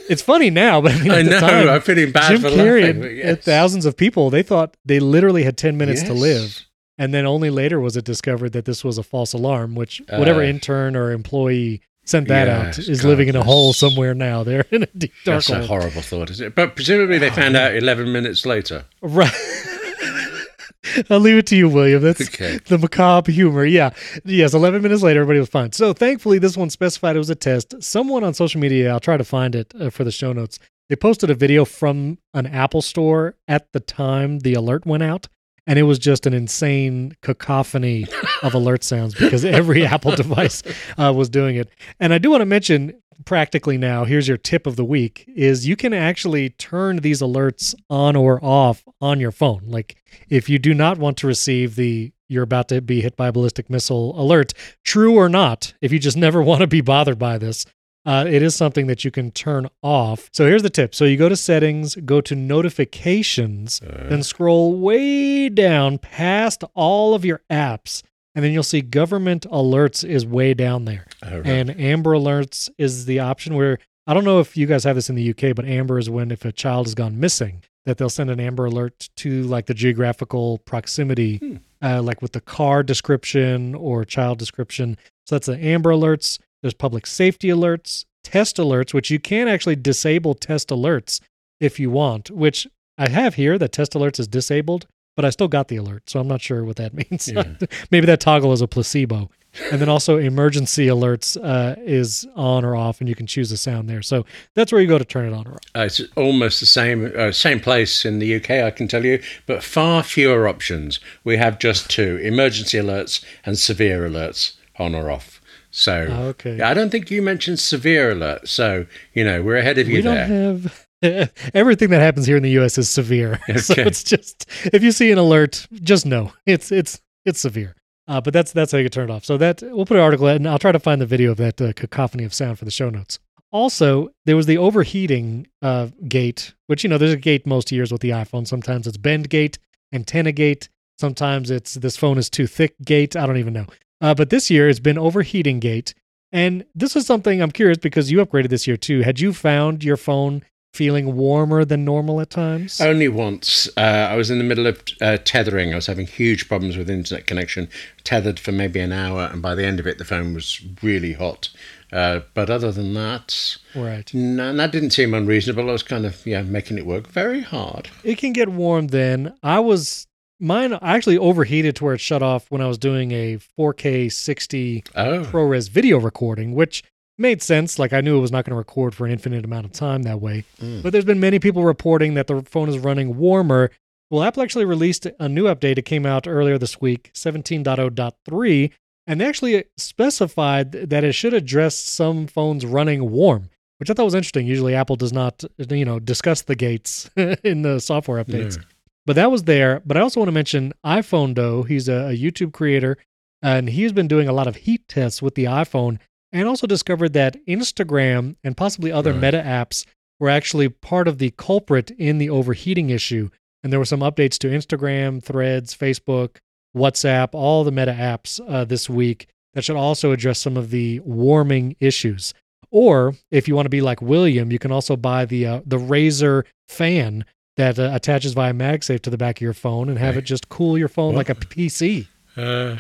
it's 0.10 0.24
funny 0.24 0.50
now, 0.50 0.82
but 0.82 0.94
I 0.94 0.98
mean, 1.00 1.12
at 1.12 1.18
I 1.20 1.24
the 1.24 1.30
know. 1.30 1.40
time, 1.40 1.70
I'm 1.70 1.82
feeling 1.82 2.12
bad 2.12 2.32
Jim 2.32 2.42
for 2.42 2.50
Carrey 2.50 2.82
laughing. 2.82 3.02
but 3.02 3.12
and 3.12 3.40
thousands 3.44 3.86
of 3.86 3.96
people, 3.96 4.32
they 4.32 4.42
thought 4.42 4.76
they 4.84 5.00
literally 5.00 5.44
had 5.44 5.58
10 5.58 5.78
minutes 5.78 6.02
to 6.04 6.14
live. 6.14 6.64
And 6.98 7.14
then 7.14 7.28
only 7.28 7.52
later 7.52 7.80
was 7.80 7.96
it 7.96 8.06
discovered 8.06 8.54
that 8.54 8.66
this 8.66 8.84
was 8.84 8.98
a 8.98 9.04
false 9.04 9.32
alarm, 9.34 9.76
which 9.76 10.02
whatever 10.10 10.42
Uh, 10.42 10.46
intern 10.48 10.96
or 10.96 11.12
employee 11.12 11.82
sent 12.08 12.28
that 12.30 12.48
out 12.48 12.78
is 12.80 13.02
God, 13.02 13.08
living 13.08 13.28
in 13.28 13.36
a 13.36 13.44
hole 13.44 13.74
somewhere 13.74 14.14
now. 14.14 14.44
They're 14.44 14.66
in 14.72 14.84
a 14.84 14.88
deep 14.88 15.14
dark 15.26 15.44
That's 15.46 15.50
a 15.50 15.66
horrible 15.68 16.02
thought, 16.02 16.30
isn't 16.32 16.48
it? 16.48 16.56
But 16.56 16.76
presumably 16.76 17.18
they 17.18 17.30
found 17.30 17.56
out 17.56 17.76
11 17.76 18.12
minutes 18.12 18.46
later. 18.46 18.86
Right. 19.02 19.32
I'll 21.10 21.20
leave 21.20 21.38
it 21.38 21.46
to 21.48 21.56
you, 21.58 21.68
William. 21.70 22.02
That's 22.02 22.22
Okay. 22.22 22.60
the 22.68 22.78
macabre 22.78 23.32
humor. 23.32 23.66
Yeah. 23.66 23.90
Yes. 24.24 24.54
11 24.54 24.82
minutes 24.82 25.02
later, 25.04 25.20
everybody 25.22 25.40
was 25.40 25.50
fine. 25.50 25.72
So 25.74 25.92
thankfully, 25.94 26.40
this 26.40 26.56
one 26.56 26.70
specified 26.70 27.16
it 27.16 27.20
was 27.20 27.30
a 27.30 27.36
test. 27.36 27.76
Someone 27.84 28.24
on 28.24 28.34
social 28.34 28.62
media, 28.62 28.92
I'll 28.92 29.00
try 29.00 29.18
to 29.18 29.24
find 29.26 29.54
it 29.54 29.74
uh, 29.80 29.90
for 29.90 30.04
the 30.04 30.12
show 30.12 30.32
notes. 30.34 30.60
They 30.90 30.96
posted 30.96 31.30
a 31.30 31.36
video 31.36 31.66
from 31.66 32.20
an 32.34 32.46
Apple 32.46 32.82
store 32.82 33.36
at 33.48 33.72
the 33.74 33.82
time 33.82 34.40
the 34.40 34.54
alert 34.54 34.86
went 34.86 35.04
out. 35.04 35.28
And 35.68 35.78
it 35.78 35.84
was 35.84 36.00
just 36.00 36.26
an 36.26 36.34
insane 36.34 37.16
cacophony 37.22 38.08
of 38.42 38.54
alert 38.54 38.84
sounds 38.84 39.14
because 39.14 39.46
every 39.46 39.86
Apple 39.86 40.16
device 40.16 40.64
uh, 40.98 41.14
was 41.16 41.30
doing 41.30 41.58
it. 41.58 41.70
And 42.00 42.14
I 42.14 42.18
do 42.18 42.32
want 42.32 42.42
to 42.42 42.46
mention 42.46 42.94
practically 43.26 43.78
now, 43.78 44.06
here's 44.06 44.28
your 44.28 44.38
tip 44.38 44.66
of 44.66 44.76
the 44.76 44.86
week 44.86 45.26
is 45.36 45.68
you 45.68 45.76
can 45.76 45.94
actually 45.94 46.52
turn 46.52 46.98
these 46.98 47.22
alerts 47.22 47.76
on 47.90 48.16
or 48.16 48.44
off 48.44 48.84
on 49.02 49.20
your 49.20 49.32
phone. 49.32 49.64
Like 49.66 50.02
if 50.30 50.50
you 50.50 50.60
do 50.60 50.74
not 50.74 50.98
want 50.98 51.18
to 51.18 51.28
receive 51.28 51.76
the 51.76 52.12
you're 52.30 52.44
about 52.44 52.68
to 52.68 52.82
be 52.82 53.02
hit 53.02 53.16
by 53.16 53.28
a 53.28 53.32
ballistic 53.32 53.70
missile 53.70 54.20
alert, 54.20 54.54
true 54.84 55.16
or 55.16 55.30
not, 55.30 55.74
if 55.82 55.94
you 55.94 56.00
just 56.00 56.18
never 56.18 56.42
want 56.44 56.62
to 56.62 56.68
be 56.68 56.82
bothered 56.82 57.18
by 57.18 57.38
this, 57.38 57.66
uh, 58.08 58.26
it 58.28 58.42
is 58.42 58.56
something 58.56 58.88
that 58.88 59.04
you 59.06 59.12
can 59.12 59.30
turn 59.32 59.68
off. 59.84 60.30
So 60.34 60.46
here's 60.48 60.64
the 60.64 60.70
tip. 60.72 60.96
So 60.96 61.06
you 61.06 61.18
go 61.18 61.30
to 61.30 61.36
settings, 61.36 61.96
go 61.98 62.22
to 62.22 62.36
notifications, 62.36 63.80
then 63.82 64.24
scroll 64.24 64.80
way 64.80 65.50
down 65.50 65.98
past 65.98 66.64
all 66.74 67.14
of 67.14 67.24
your 67.26 67.42
apps, 67.52 68.04
and 68.34 68.44
then 68.44 68.52
you'll 68.54 68.64
see 68.64 68.82
government 68.82 69.46
alerts 69.52 70.08
is 70.08 70.26
way 70.26 70.54
down 70.54 70.86
there. 70.86 71.06
Oh, 71.24 71.38
right. 71.38 71.46
And 71.46 71.80
Amber 71.80 72.12
Alerts 72.12 72.70
is 72.78 73.06
the 73.06 73.20
option 73.20 73.56
where 73.56 73.78
I 74.06 74.14
don't 74.14 74.24
know 74.24 74.40
if 74.40 74.56
you 74.56 74.68
guys 74.68 74.84
have 74.86 74.96
this 74.96 75.10
in 75.10 75.16
the 75.16 75.30
UK, 75.32 75.56
but 75.56 75.66
Amber 75.66 76.00
is 76.00 76.10
when 76.10 76.32
if 76.32 76.46
a 76.46 76.52
child 76.52 76.86
has 76.88 76.96
gone 76.96 77.20
missing, 77.20 77.64
that 77.86 77.98
they'll 77.98 78.10
send 78.10 78.30
an 78.30 78.40
Amber 78.40 78.66
Alert 78.66 79.10
to 79.18 79.44
like 79.44 79.66
the 79.66 79.74
geographical 79.74 80.60
proximity, 80.60 81.38
Hmm. 81.38 81.56
uh, 81.82 82.02
like 82.02 82.22
with 82.22 82.32
the 82.34 82.42
car 82.42 82.84
description 82.84 83.76
or 83.76 84.06
child 84.06 84.38
description. 84.40 84.98
So 85.26 85.36
that's 85.36 85.48
the 85.48 85.58
Amber 85.58 85.90
Alerts. 85.92 86.40
There's 86.62 86.74
public 86.74 87.06
safety 87.06 87.50
alerts, 87.50 88.06
test 88.24 88.58
alerts, 88.58 88.94
which 88.94 89.10
you 89.12 89.20
can 89.20 89.48
actually 89.48 89.76
disable 89.76 90.34
test 90.34 90.70
alerts 90.70 91.20
if 91.60 91.80
you 91.80 91.90
want, 91.90 92.32
which 92.32 92.68
I 92.98 93.10
have 93.10 93.36
here 93.36 93.58
that 93.58 93.72
test 93.72 93.94
alerts 93.94 94.20
is 94.20 94.28
disabled, 94.28 94.88
but 95.16 95.26
I 95.26 95.30
still 95.30 95.48
got 95.48 95.68
the 95.68 95.78
alert. 95.78 96.10
So 96.10 96.20
I'm 96.20 96.28
not 96.28 96.42
sure 96.42 96.64
what 96.64 96.78
that 96.78 96.94
means. 97.12 97.28
Yeah. 97.28 97.54
Maybe 97.92 98.06
that 98.08 98.20
toggle 98.20 98.54
is 98.54 98.62
a 98.62 98.68
placebo. 98.68 99.30
And 99.72 99.82
then 99.82 99.90
also 99.90 100.18
emergency 100.18 100.88
alerts 100.88 101.36
uh, 101.42 101.76
is 101.80 102.28
on 102.36 102.64
or 102.64 102.76
off, 102.76 103.00
and 103.00 103.10
you 103.10 103.16
can 103.16 103.26
choose 103.26 103.50
the 103.50 103.58
sound 103.58 103.90
there. 103.90 104.02
So 104.04 104.26
that's 104.54 104.72
where 104.72 104.82
you 104.82 104.88
go 104.88 105.00
to 105.00 105.06
turn 105.06 105.26
it 105.26 105.34
on 105.34 105.48
or 105.48 105.54
off. 105.54 105.60
Uh, 105.76 105.80
it's 105.82 106.02
almost 106.16 106.60
the 106.60 106.68
same 106.68 107.12
uh, 107.18 107.32
same 107.32 107.60
place 107.60 108.06
in 108.06 108.20
the 108.20 108.36
UK, 108.36 108.52
I 108.52 108.72
can 108.72 108.88
tell 108.88 109.04
you, 109.04 109.22
but 109.48 109.64
far 109.64 110.04
fewer 110.04 110.48
options. 110.48 111.00
We 111.24 111.38
have 111.38 111.58
just 111.58 111.90
two: 111.90 112.18
emergency 112.18 112.78
alerts 112.78 113.24
and 113.46 113.58
severe 113.58 114.08
alerts, 114.08 114.58
on 114.78 114.94
or 114.94 115.10
off. 115.10 115.37
So 115.78 116.08
Ah, 116.10 116.22
Okay. 116.34 116.60
I 116.62 116.74
don't 116.74 116.90
think 116.90 117.12
you 117.12 117.22
mentioned 117.22 117.60
severe 117.60 118.12
alert. 118.12 118.48
So 118.48 118.86
you 119.14 119.24
know 119.24 119.42
we're 119.44 119.58
ahead 119.58 119.78
of 119.78 119.88
you 119.88 119.98
we 119.98 120.02
don't 120.02 120.16
there. 120.16 120.28
have 120.28 121.32
everything 121.54 121.90
that 121.92 122.02
happens 122.02 122.26
here 122.26 122.38
in 122.38 122.44
the 122.44 122.50
U.S. 122.52 122.78
is 122.78 122.90
severe. 122.90 123.40
so 123.58 123.74
it's 123.78 124.04
just 124.04 124.46
if 124.74 124.82
you 124.84 124.92
see 124.92 125.12
an 125.12 125.18
alert, 125.18 125.68
just 125.82 126.06
know 126.06 126.34
it's 126.46 126.72
it's 126.72 127.02
it's 127.26 127.40
severe. 127.40 127.76
Uh, 128.08 128.22
but 128.22 128.34
that's 128.34 128.52
that's 128.54 128.72
how 128.72 128.78
you 128.78 128.86
can 128.86 128.92
turn 128.92 129.10
it 129.10 129.14
off. 129.14 129.26
So 129.26 129.38
that 129.38 129.62
we'll 129.62 129.86
put 129.86 129.98
an 129.98 130.04
article, 130.04 130.28
and 130.28 130.48
I'll 130.48 130.60
try 130.60 130.72
to 130.72 130.80
find 130.80 131.00
the 131.02 131.06
video 131.06 131.32
of 131.32 131.38
that 131.38 131.62
uh, 131.62 131.74
cacophony 131.74 132.24
of 132.24 132.34
sound 132.34 132.58
for 132.58 132.66
the 132.66 132.72
show 132.72 132.90
notes. 132.90 133.20
Also, 133.52 134.10
there 134.26 134.36
was 134.36 134.46
the 134.46 134.58
overheating 134.58 135.48
uh, 135.62 135.88
gate, 136.08 136.54
which 136.68 136.84
you 136.84 136.90
know 136.90 136.98
there's 136.98 137.14
a 137.14 137.18
gate 137.18 137.46
most 137.46 137.72
years 137.72 137.92
with 137.92 138.02
the 138.02 138.10
iPhone. 138.12 138.48
Sometimes 138.48 138.88
it's 138.88 138.98
bend 138.98 139.30
gate, 139.30 139.58
antenna 139.94 140.32
gate. 140.32 140.70
Sometimes 141.00 141.52
it's 141.52 141.76
this 141.76 141.96
phone 141.98 142.18
is 142.18 142.30
too 142.30 142.48
thick 142.48 142.76
gate. 142.84 143.16
I 143.16 143.26
don't 143.28 143.38
even 143.38 143.54
know. 143.54 143.68
Uh, 144.02 144.14
but 144.14 144.30
this 144.30 144.50
year 144.50 144.70
it's 144.70 144.80
been 144.80 144.98
overheating 144.98 145.60
gate, 145.60 145.94
and 146.32 146.66
this 146.76 146.96
is 146.96 147.06
something 147.06 147.42
I'm 147.42 147.52
curious 147.52 147.78
because 147.78 148.12
you 148.12 148.24
upgraded 148.24 148.50
this 148.50 148.68
year 148.68 148.78
too. 148.78 149.02
Had 149.02 149.20
you 149.20 149.34
found 149.34 149.84
your 149.84 149.98
phone 149.98 150.44
feeling 150.74 151.16
warmer 151.16 151.66
than 151.66 151.84
normal 151.84 152.22
at 152.22 152.30
times? 152.30 152.80
Only 152.80 153.08
once. 153.08 153.68
Uh, 153.76 154.08
I 154.12 154.16
was 154.16 154.30
in 154.30 154.38
the 154.38 154.44
middle 154.44 154.68
of 154.68 154.82
uh, 155.02 155.18
tethering. 155.24 155.72
I 155.74 155.76
was 155.76 155.88
having 155.88 156.06
huge 156.06 156.48
problems 156.48 156.78
with 156.78 156.90
internet 156.90 157.26
connection. 157.26 157.70
Tethered 158.04 158.40
for 158.40 158.52
maybe 158.52 158.80
an 158.80 158.92
hour, 158.92 159.30
and 159.32 159.42
by 159.42 159.56
the 159.56 159.66
end 159.66 159.80
of 159.80 159.88
it, 159.88 159.98
the 159.98 160.06
phone 160.06 160.34
was 160.36 160.64
really 160.84 161.14
hot. 161.14 161.50
Uh, 161.92 162.20
but 162.34 162.50
other 162.50 162.72
than 162.72 162.94
that, 162.94 163.58
right. 163.74 164.14
no, 164.14 164.54
that 164.56 164.72
didn't 164.72 164.92
seem 164.92 165.14
unreasonable. 165.14 165.70
I 165.70 165.72
was 165.72 165.84
kind 165.84 166.06
of 166.06 166.26
yeah 166.26 166.42
making 166.44 166.78
it 166.78 166.86
work 166.86 167.08
very 167.08 167.42
hard. 167.42 167.90
It 168.04 168.18
can 168.18 168.34
get 168.34 168.50
warm 168.50 168.88
then. 168.88 169.34
I 169.42 169.60
was 169.60 170.06
mine 170.40 170.74
actually 170.82 171.18
overheated 171.18 171.76
to 171.78 171.84
where 171.86 171.94
it 171.94 172.00
shut 172.02 172.22
off 172.22 172.50
when 172.50 172.62
I 172.62 172.68
was 172.68 172.78
doing 172.78 173.12
a 173.12 173.40
4K 173.58 174.12
60 174.12 174.84
Oh, 174.96 175.24
ProRes 175.26 175.70
video 175.70 176.00
recording, 176.00 176.54
which 176.54 176.84
made 177.18 177.42
sense. 177.42 177.80
Like 177.80 177.94
I 177.94 178.02
knew 178.02 178.18
it 178.18 178.22
was 178.22 178.32
not 178.32 178.46
going 178.46 178.52
to 178.52 178.58
record 178.58 178.94
for 178.96 179.06
an 179.06 179.12
infinite 179.12 179.46
amount 179.46 179.66
of 179.66 179.72
time 179.72 180.04
that 180.04 180.22
way. 180.22 180.44
Mm. 180.62 180.84
But 180.84 180.92
there's 180.94 181.06
been 181.06 181.20
many 181.20 181.40
people 181.40 181.64
reporting 181.64 182.14
that 182.14 182.28
the 182.28 182.42
phone 182.44 182.70
is 182.70 182.78
running 182.80 183.18
warmer. 183.18 183.72
Well, 184.10 184.24
Apple 184.24 184.44
actually 184.44 184.66
released 184.66 185.06
a 185.20 185.28
new 185.28 185.46
update. 185.46 185.78
It 185.78 185.82
came 185.84 186.06
out 186.06 186.28
earlier 186.28 186.58
this 186.58 186.80
week, 186.80 187.12
17.0.3, 187.14 188.72
and 189.06 189.20
they 189.22 189.26
actually 189.26 189.66
specified 189.76 190.72
that 190.72 191.04
it 191.04 191.14
should 191.14 191.34
address 191.34 191.76
some 191.76 192.28
phones 192.28 192.66
running 192.66 193.12
warm, 193.12 193.50
which 193.80 193.90
I 193.90 193.94
thought 193.94 194.06
was 194.06 194.16
interesting. 194.16 194.48
Usually 194.48 194.76
Apple 194.76 194.96
does 194.96 195.12
not, 195.12 195.44
you 195.70 195.84
know, 195.86 196.00
discuss 196.00 196.42
the 196.44 196.56
gates 196.56 197.10
in 197.16 197.64
the 197.64 197.80
software 197.80 198.24
updates. 198.24 198.58
No. 198.58 198.64
But 199.08 199.16
that 199.16 199.32
was 199.32 199.44
there. 199.44 199.82
But 199.86 199.96
I 199.96 200.02
also 200.02 200.20
want 200.20 200.28
to 200.28 200.34
mention 200.34 200.74
iPhonedo. 200.86 201.66
He's 201.66 201.88
a, 201.88 202.10
a 202.10 202.18
YouTube 202.18 202.52
creator, 202.52 202.98
and 203.42 203.70
he's 203.70 203.94
been 203.94 204.10
doing 204.10 204.28
a 204.28 204.34
lot 204.34 204.48
of 204.48 204.58
heat 204.58 204.86
tests 204.90 205.22
with 205.22 205.36
the 205.36 205.46
iPhone, 205.46 205.98
and 206.34 206.46
also 206.46 206.68
discovered 206.68 207.14
that 207.14 207.38
Instagram 207.48 208.36
and 208.44 208.58
possibly 208.58 208.92
other 208.92 209.14
Right. 209.14 209.22
Meta 209.22 209.42
apps 209.42 209.86
were 210.20 210.30
actually 210.30 210.68
part 210.68 211.08
of 211.08 211.20
the 211.20 211.32
culprit 211.38 211.90
in 211.92 212.18
the 212.18 212.30
overheating 212.30 212.90
issue. 212.90 213.30
And 213.64 213.72
there 213.72 213.80
were 213.80 213.86
some 213.86 214.02
updates 214.02 214.38
to 214.40 214.50
Instagram, 214.50 215.24
Threads, 215.24 215.76
Facebook, 215.76 216.38
WhatsApp, 216.76 217.30
all 217.32 217.64
the 217.64 217.72
Meta 217.72 217.94
apps 217.94 218.42
uh, 218.46 218.66
this 218.66 218.90
week 218.90 219.28
that 219.54 219.64
should 219.64 219.78
also 219.78 220.12
address 220.12 220.40
some 220.40 220.58
of 220.58 220.70
the 220.70 221.00
warming 221.00 221.78
issues. 221.80 222.34
Or 222.72 223.16
if 223.32 223.48
you 223.48 223.56
want 223.56 223.68
to 223.68 223.70
be 223.70 223.82
like 223.82 224.02
William, 224.02 224.52
you 224.52 224.60
can 224.60 224.74
also 224.74 224.98
buy 224.98 225.24
the 225.24 225.46
uh, 225.46 225.62
the 225.66 225.80
Razer 225.80 226.44
fan 226.68 227.24
that 227.58 227.78
uh, 227.78 227.90
attaches 227.94 228.34
via 228.34 228.54
MagSafe 228.54 229.02
to 229.02 229.10
the 229.10 229.18
back 229.18 229.38
of 229.38 229.42
your 229.42 229.54
phone 229.54 229.90
and 229.90 229.98
have 230.00 230.16
it 230.16 230.22
just 230.24 230.48
cool 230.50 230.78
your 230.78 230.88
phone 230.88 231.14
What? 231.14 231.28
like 231.28 231.30
a 231.30 231.36
PC. 231.36 232.08
Uh. 232.36 232.78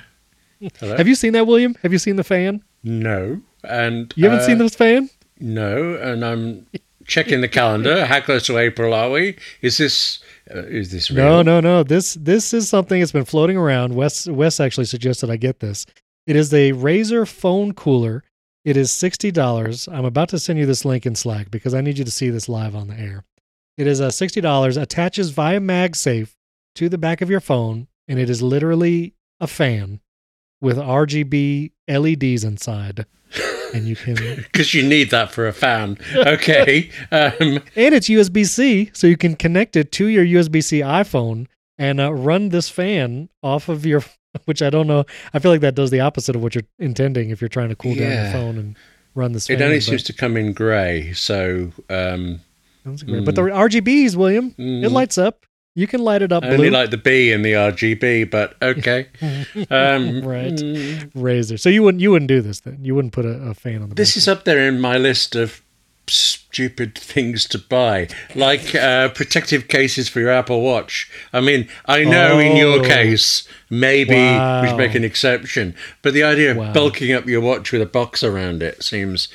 Have 0.80 1.08
you 1.08 1.14
seen 1.14 1.34
that, 1.34 1.46
William? 1.46 1.76
Have 1.84 1.94
you 1.94 2.00
seen 2.00 2.16
the 2.16 2.24
fan? 2.24 2.64
No. 2.84 3.40
And 3.64 4.12
You 4.16 4.24
haven't 4.26 4.40
uh, 4.40 4.46
seen 4.46 4.58
this 4.58 4.76
fan? 4.76 5.10
No, 5.40 5.96
and 5.96 6.26
I'm 6.26 6.66
checking 7.06 7.42
the 7.42 7.48
calendar. 7.48 8.06
How 8.08 8.22
close 8.22 8.46
to 8.48 8.58
April 8.58 8.94
are 8.94 9.12
we? 9.12 9.36
Is 9.62 9.78
this 9.78 10.20
uh, 10.54 10.60
is 10.64 10.92
this 10.92 11.12
real? 11.12 11.26
No, 11.26 11.42
no, 11.44 11.60
no. 11.60 11.84
This 11.84 12.16
this 12.16 12.54
is 12.54 12.70
something 12.70 13.00
that's 13.00 13.12
been 13.12 13.26
floating 13.26 13.56
around. 13.58 13.94
Wes 13.94 14.28
Wes 14.28 14.60
actually 14.60 14.86
suggested 14.86 15.30
I 15.30 15.36
get 15.38 15.60
this. 15.60 15.86
It 16.26 16.36
is 16.36 16.52
a 16.54 16.72
Razer 16.74 17.28
phone 17.28 17.74
cooler. 17.74 18.24
It 18.66 18.78
is 18.78 18.92
sixty 18.92 19.30
dollars. 19.32 19.88
I'm 19.88 20.06
about 20.06 20.30
to 20.30 20.40
send 20.40 20.58
you 20.58 20.66
this 20.66 20.86
link 20.86 21.06
in 21.06 21.14
Slack 21.16 21.52
because 21.52 21.74
I 21.76 21.82
need 21.82 22.00
you 22.00 22.06
to 22.06 22.12
see 22.12 22.30
this 22.32 22.50
live 22.50 22.76
on 22.76 22.88
the 22.88 22.96
air. 23.00 23.24
It 23.78 23.88
is 23.88 24.00
a 24.00 24.12
sixty 24.12 24.42
dollars. 24.42 24.78
Attaches 24.78 25.30
via 25.30 25.60
MagSafe 25.60 26.34
to 26.76 26.90
the 26.90 26.98
back 26.98 27.22
of 27.22 27.30
your 27.30 27.40
phone, 27.40 27.88
and 28.08 28.20
it 28.20 28.30
is 28.30 28.42
literally 28.42 29.14
a 29.40 29.48
fan 29.48 30.00
with 30.62 30.78
RGB 30.78 31.72
LEDs 31.88 32.44
inside, 32.44 33.06
and 33.74 33.86
you 33.88 33.96
can. 33.96 34.16
Because 34.52 34.74
you 34.74 34.82
need 34.84 35.12
that 35.12 35.32
for 35.32 35.48
a 35.48 35.54
fan. 35.54 35.98
Okay. 36.16 36.90
um, 37.12 37.62
and 37.76 37.94
it's 37.94 38.10
USB 38.10 38.46
C, 38.48 38.90
so 38.94 39.06
you 39.08 39.18
can 39.18 39.36
connect 39.36 39.76
it 39.76 39.92
to 39.94 40.08
your 40.08 40.26
USB 40.26 40.64
C 40.64 40.80
iPhone 40.80 41.48
and 41.78 42.00
uh, 42.00 42.12
run 42.12 42.50
this 42.50 42.70
fan 42.70 43.30
off 43.44 43.70
of 43.70 43.86
your. 43.86 44.04
Which 44.46 44.62
I 44.62 44.70
don't 44.70 44.88
know. 44.88 45.04
I 45.34 45.40
feel 45.40 45.52
like 45.52 45.62
that 45.62 45.74
does 45.74 45.90
the 45.90 46.00
opposite 46.02 46.36
of 46.36 46.44
what 46.44 46.54
you're 46.54 46.64
intending 46.78 47.30
if 47.32 47.42
you're 47.42 47.48
trying 47.48 47.70
to 47.70 47.76
cool 47.76 47.96
down 47.96 48.12
your 48.12 48.32
phone 48.32 48.58
and 48.58 48.76
run 49.16 49.32
this. 49.32 49.50
it 49.50 49.56
fan, 49.58 49.64
only 49.64 49.78
but- 49.78 49.84
seems 49.84 50.04
to 50.04 50.14
come 50.14 50.38
in 50.38 50.54
grey, 50.54 51.14
so 51.14 51.72
um, 51.90 52.40
Sounds 52.88 53.04
great. 53.04 53.26
But 53.26 53.36
the 53.36 53.42
RGBs, 53.42 54.16
William, 54.16 54.56
it 54.58 54.62
Mm. 54.62 54.92
lights 54.92 55.18
up. 55.18 55.46
You 55.76 55.88
can 55.88 56.02
light 56.02 56.22
it 56.22 56.32
up 56.32 56.44
I 56.46 56.48
only 56.52 56.70
blue. 56.70 56.78
like 56.80 56.90
the 56.90 56.98
B 56.98 57.34
and 57.34 57.44
the 57.44 57.52
RGB, 57.54 58.24
but 58.32 58.56
okay. 58.62 59.08
Um, 59.70 60.22
Right. 60.22 60.54
mm, 60.56 61.12
Razer. 61.12 61.60
So 61.60 61.68
you 61.70 61.84
wouldn't 61.84 62.02
you 62.02 62.12
wouldn't 62.12 62.30
do 62.30 62.40
this 62.42 62.62
then? 62.62 62.80
You 62.82 62.96
wouldn't 62.96 63.14
put 63.14 63.26
a, 63.26 63.50
a 63.50 63.54
fan 63.54 63.82
on 63.84 63.90
the. 63.90 63.96
This 63.96 64.12
back. 64.12 64.18
is 64.18 64.28
up 64.30 64.46
there 64.46 64.60
in 64.68 64.80
my 64.80 64.98
list 64.98 65.36
of 65.36 65.62
stupid 66.10 66.98
things 66.98 67.46
to 67.50 67.60
buy, 67.60 68.08
like 68.34 68.74
uh, 68.74 69.10
protective 69.10 69.68
cases 69.68 70.08
for 70.08 70.22
your 70.22 70.30
Apple 70.32 70.62
Watch. 70.62 71.12
I 71.34 71.42
mean, 71.42 71.68
I 71.86 72.06
know 72.06 72.40
in 72.40 72.56
your 72.56 72.80
Oh. 72.80 72.84
case, 72.88 73.46
maybe 73.70 74.16
we 74.16 74.68
should 74.70 74.78
make 74.78 74.96
an 74.96 75.04
exception, 75.04 75.76
but 76.02 76.14
the 76.14 76.24
idea 76.24 76.52
of 76.52 76.58
Wow. 76.58 76.72
bulking 76.72 77.12
up 77.12 77.28
your 77.28 77.42
watch 77.42 77.74
with 77.74 77.82
a 77.82 77.86
box 77.86 78.24
around 78.24 78.64
it 78.64 78.82
seems, 78.82 79.28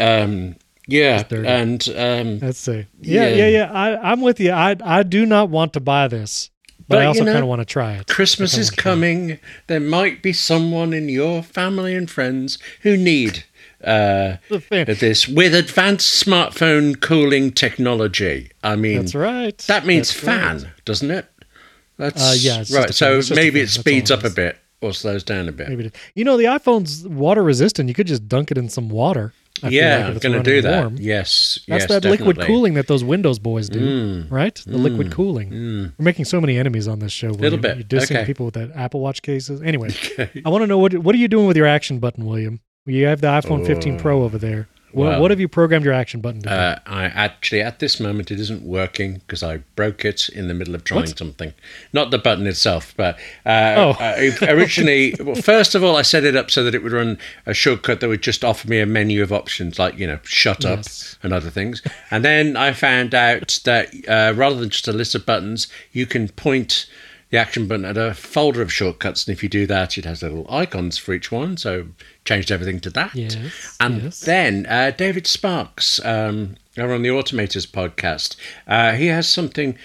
um, 0.00 0.56
yeah, 0.88 1.22
and 1.30 1.88
um, 1.96 2.38
Let's 2.40 2.58
see. 2.58 2.86
Yeah, 3.00 3.28
Yeah. 3.28 3.34
yeah, 3.36 3.46
yeah. 3.48 3.72
I, 3.72 4.10
I'm 4.12 4.20
with 4.20 4.40
you. 4.40 4.50
I 4.50 4.74
I 4.82 5.02
do 5.04 5.24
not 5.26 5.50
want 5.50 5.72
to 5.74 5.80
buy 5.80 6.08
this, 6.08 6.50
but, 6.78 6.86
But, 6.88 6.98
I 6.98 7.02
you 7.02 7.08
also 7.08 7.24
know, 7.24 7.32
kind 7.32 7.42
of 7.44 7.48
want 7.48 7.60
to 7.60 7.64
try 7.66 7.92
it. 7.94 8.06
Christmas 8.08 8.56
is 8.58 8.70
coming. 8.70 9.38
There 9.68 9.78
might 9.80 10.22
be 10.22 10.32
someone 10.32 10.92
in 10.92 11.08
your 11.08 11.42
family 11.42 11.94
and 11.94 12.10
friends 12.10 12.58
who 12.82 12.96
need. 12.96 13.44
Uh, 13.84 13.84
try 13.86 14.30
it. 14.32 14.40
The 14.48 14.60
fan. 14.60 14.86
this 14.98 15.28
with 15.28 15.54
advanced 15.54 16.24
smartphone 16.26 16.98
cooling 17.00 17.52
technology. 17.52 18.50
I 18.64 18.74
mean, 18.74 18.98
That's 19.02 19.14
right. 19.14 19.58
That 19.68 19.86
means 19.86 20.08
That's 20.12 20.24
fan, 20.24 20.56
right. 20.62 20.84
doesn't 20.84 21.10
it? 21.10 21.26
That's 21.96 22.22
Uh, 22.22 22.34
yeah, 22.38 22.64
right. 22.76 22.92
So. 22.94 23.20
Maybe 23.34 23.60
it 23.60 23.68
speeds 23.68 24.10
it 24.10 24.18
up 24.18 24.24
a 24.24 24.30
bit 24.30 24.58
or 24.80 24.92
slows 24.92 25.22
down 25.24 25.48
a 25.48 25.52
bit. 25.52 25.68
Maybe 25.68 25.84
it 25.86 25.94
is. 25.94 26.00
You 26.14 26.24
know, 26.24 26.36
the 26.36 26.44
iPhone's 26.44 27.06
water 27.06 27.42
resistant. 27.42 27.88
You 27.88 27.94
could 27.94 28.06
just 28.06 28.28
dunk 28.28 28.50
it 28.50 28.58
in 28.58 28.68
some 28.68 28.88
water. 28.88 29.32
I 29.62 29.68
yeah, 29.68 29.96
like, 29.96 30.04
I'm 30.06 30.16
it's 30.16 30.22
going 30.24 30.42
to 30.42 30.50
do 30.50 30.62
that. 30.62 30.80
warm. 30.80 30.96
Yes, 30.98 31.58
That's 31.68 31.82
yes, 31.82 31.88
that 32.02 32.04
liquid 32.04 32.40
cooling 32.40 32.74
that 32.74 32.86
those 32.86 33.02
Windows 33.04 33.38
boys 33.38 33.68
do, 33.68 33.80
Mm. 34.24 34.30
right? 34.30 34.54
The 34.66 34.78
liquid 34.78 35.10
cooling. 35.12 35.50
Mm. 35.50 35.92
We're 35.98 36.04
making 36.04 36.24
so 36.26 36.40
many 36.40 36.58
enemies 36.58 36.86
on 36.88 36.98
this 36.98 37.12
show. 37.12 37.32
William. 37.32 37.60
bit. 37.60 37.76
You're 37.76 37.84
dissing 37.84 38.16
Okay. 38.16 38.24
people 38.26 38.46
with 38.46 38.54
that 38.54 38.70
Apple 38.74 39.00
Watch 39.00 39.22
cases. 39.22 39.60
Anyway. 39.62 39.90
I 40.44 40.48
want 40.48 40.62
to 40.62 40.66
know 40.66 40.78
what 40.78 40.96
what 40.98 41.14
are 41.14 41.18
you 41.18 41.28
doing 41.28 41.46
with 41.46 41.56
your 41.56 41.66
action 41.66 41.98
button, 41.98 42.24
William? 42.26 42.60
You 42.86 43.06
have 43.06 43.20
the 43.20 43.26
iPhone 43.28 43.66
15 43.66 43.94
Oh. 43.94 43.98
Pro 43.98 44.22
over 44.22 44.38
there. 44.38 44.68
What, 44.92 45.04
Well, 45.08 45.20
what 45.20 45.30
have 45.30 45.38
you 45.40 45.48
programmed 45.48 45.84
your 45.84 45.92
action 45.94 46.20
button 46.20 46.40
to 46.42 46.48
do? 46.48 46.54
Uh, 46.54 46.78
I 46.86 47.04
actually, 47.04 47.60
at 47.60 47.78
this 47.78 48.00
moment, 48.00 48.30
it 48.30 48.40
isn't 48.40 48.62
working 48.62 49.14
because 49.18 49.42
I 49.42 49.58
broke 49.76 50.04
it 50.04 50.28
in 50.30 50.48
the 50.48 50.54
middle 50.54 50.74
of 50.74 50.84
trying 50.84 51.00
What? 51.02 51.18
something. 51.18 51.52
Not 51.92 52.10
the 52.10 52.18
button 52.18 52.46
itself, 52.46 52.94
but 52.96 53.16
uh, 53.44 53.74
Oh. 53.76 53.90
uh, 54.00 54.32
originally, 54.48 55.14
well, 55.20 55.34
first 55.34 55.74
of 55.74 55.84
all, 55.84 55.96
I 55.96 56.02
set 56.02 56.24
it 56.24 56.36
up 56.36 56.50
so 56.50 56.64
that 56.64 56.74
it 56.74 56.82
would 56.82 56.92
run 56.92 57.18
a 57.46 57.52
shortcut 57.54 58.00
that 58.00 58.08
would 58.08 58.22
just 58.22 58.44
offer 58.44 58.66
me 58.68 58.80
a 58.80 58.86
menu 58.86 59.22
of 59.22 59.32
options 59.32 59.78
like, 59.78 59.98
you 59.98 60.06
know, 60.06 60.18
shut 60.24 60.64
up 60.64 60.78
Yes. 60.78 61.18
and 61.22 61.32
other 61.32 61.50
things. 61.50 61.82
And 62.10 62.24
then 62.24 62.56
I 62.56 62.72
found 62.72 63.14
out 63.14 63.60
that 63.64 63.88
uh, 64.08 64.32
rather 64.36 64.56
than 64.56 64.70
just 64.70 64.88
a 64.88 64.92
list 64.92 65.14
of 65.14 65.26
buttons, 65.26 65.68
you 65.92 66.06
can 66.06 66.28
point 66.28 66.86
the 67.30 67.36
action 67.36 67.68
button 67.68 67.84
at 67.84 67.98
a 67.98 68.14
folder 68.14 68.62
of 68.62 68.72
shortcuts. 68.72 69.26
And 69.28 69.36
if 69.36 69.42
you 69.42 69.50
do 69.50 69.66
that, 69.66 69.98
it 69.98 70.06
has 70.06 70.22
little 70.22 70.46
icons 70.50 70.96
for 70.96 71.12
each 71.12 71.30
one. 71.30 71.58
So 71.58 71.88
changed 72.28 72.50
everything 72.52 72.78
to 72.80 72.90
that. 72.90 73.14
Yes, 73.14 73.36
And 73.80 74.02
yes. 74.02 74.20
then 74.20 74.66
uh, 74.68 74.90
David 74.90 75.26
Sparks, 75.26 75.98
um, 76.04 76.56
over 76.76 76.92
on 76.92 77.02
the 77.02 77.08
Automators 77.08 77.66
podcast, 77.66 78.36
uh, 78.66 78.92
he 78.92 79.06
has 79.06 79.26
something. 79.28 79.78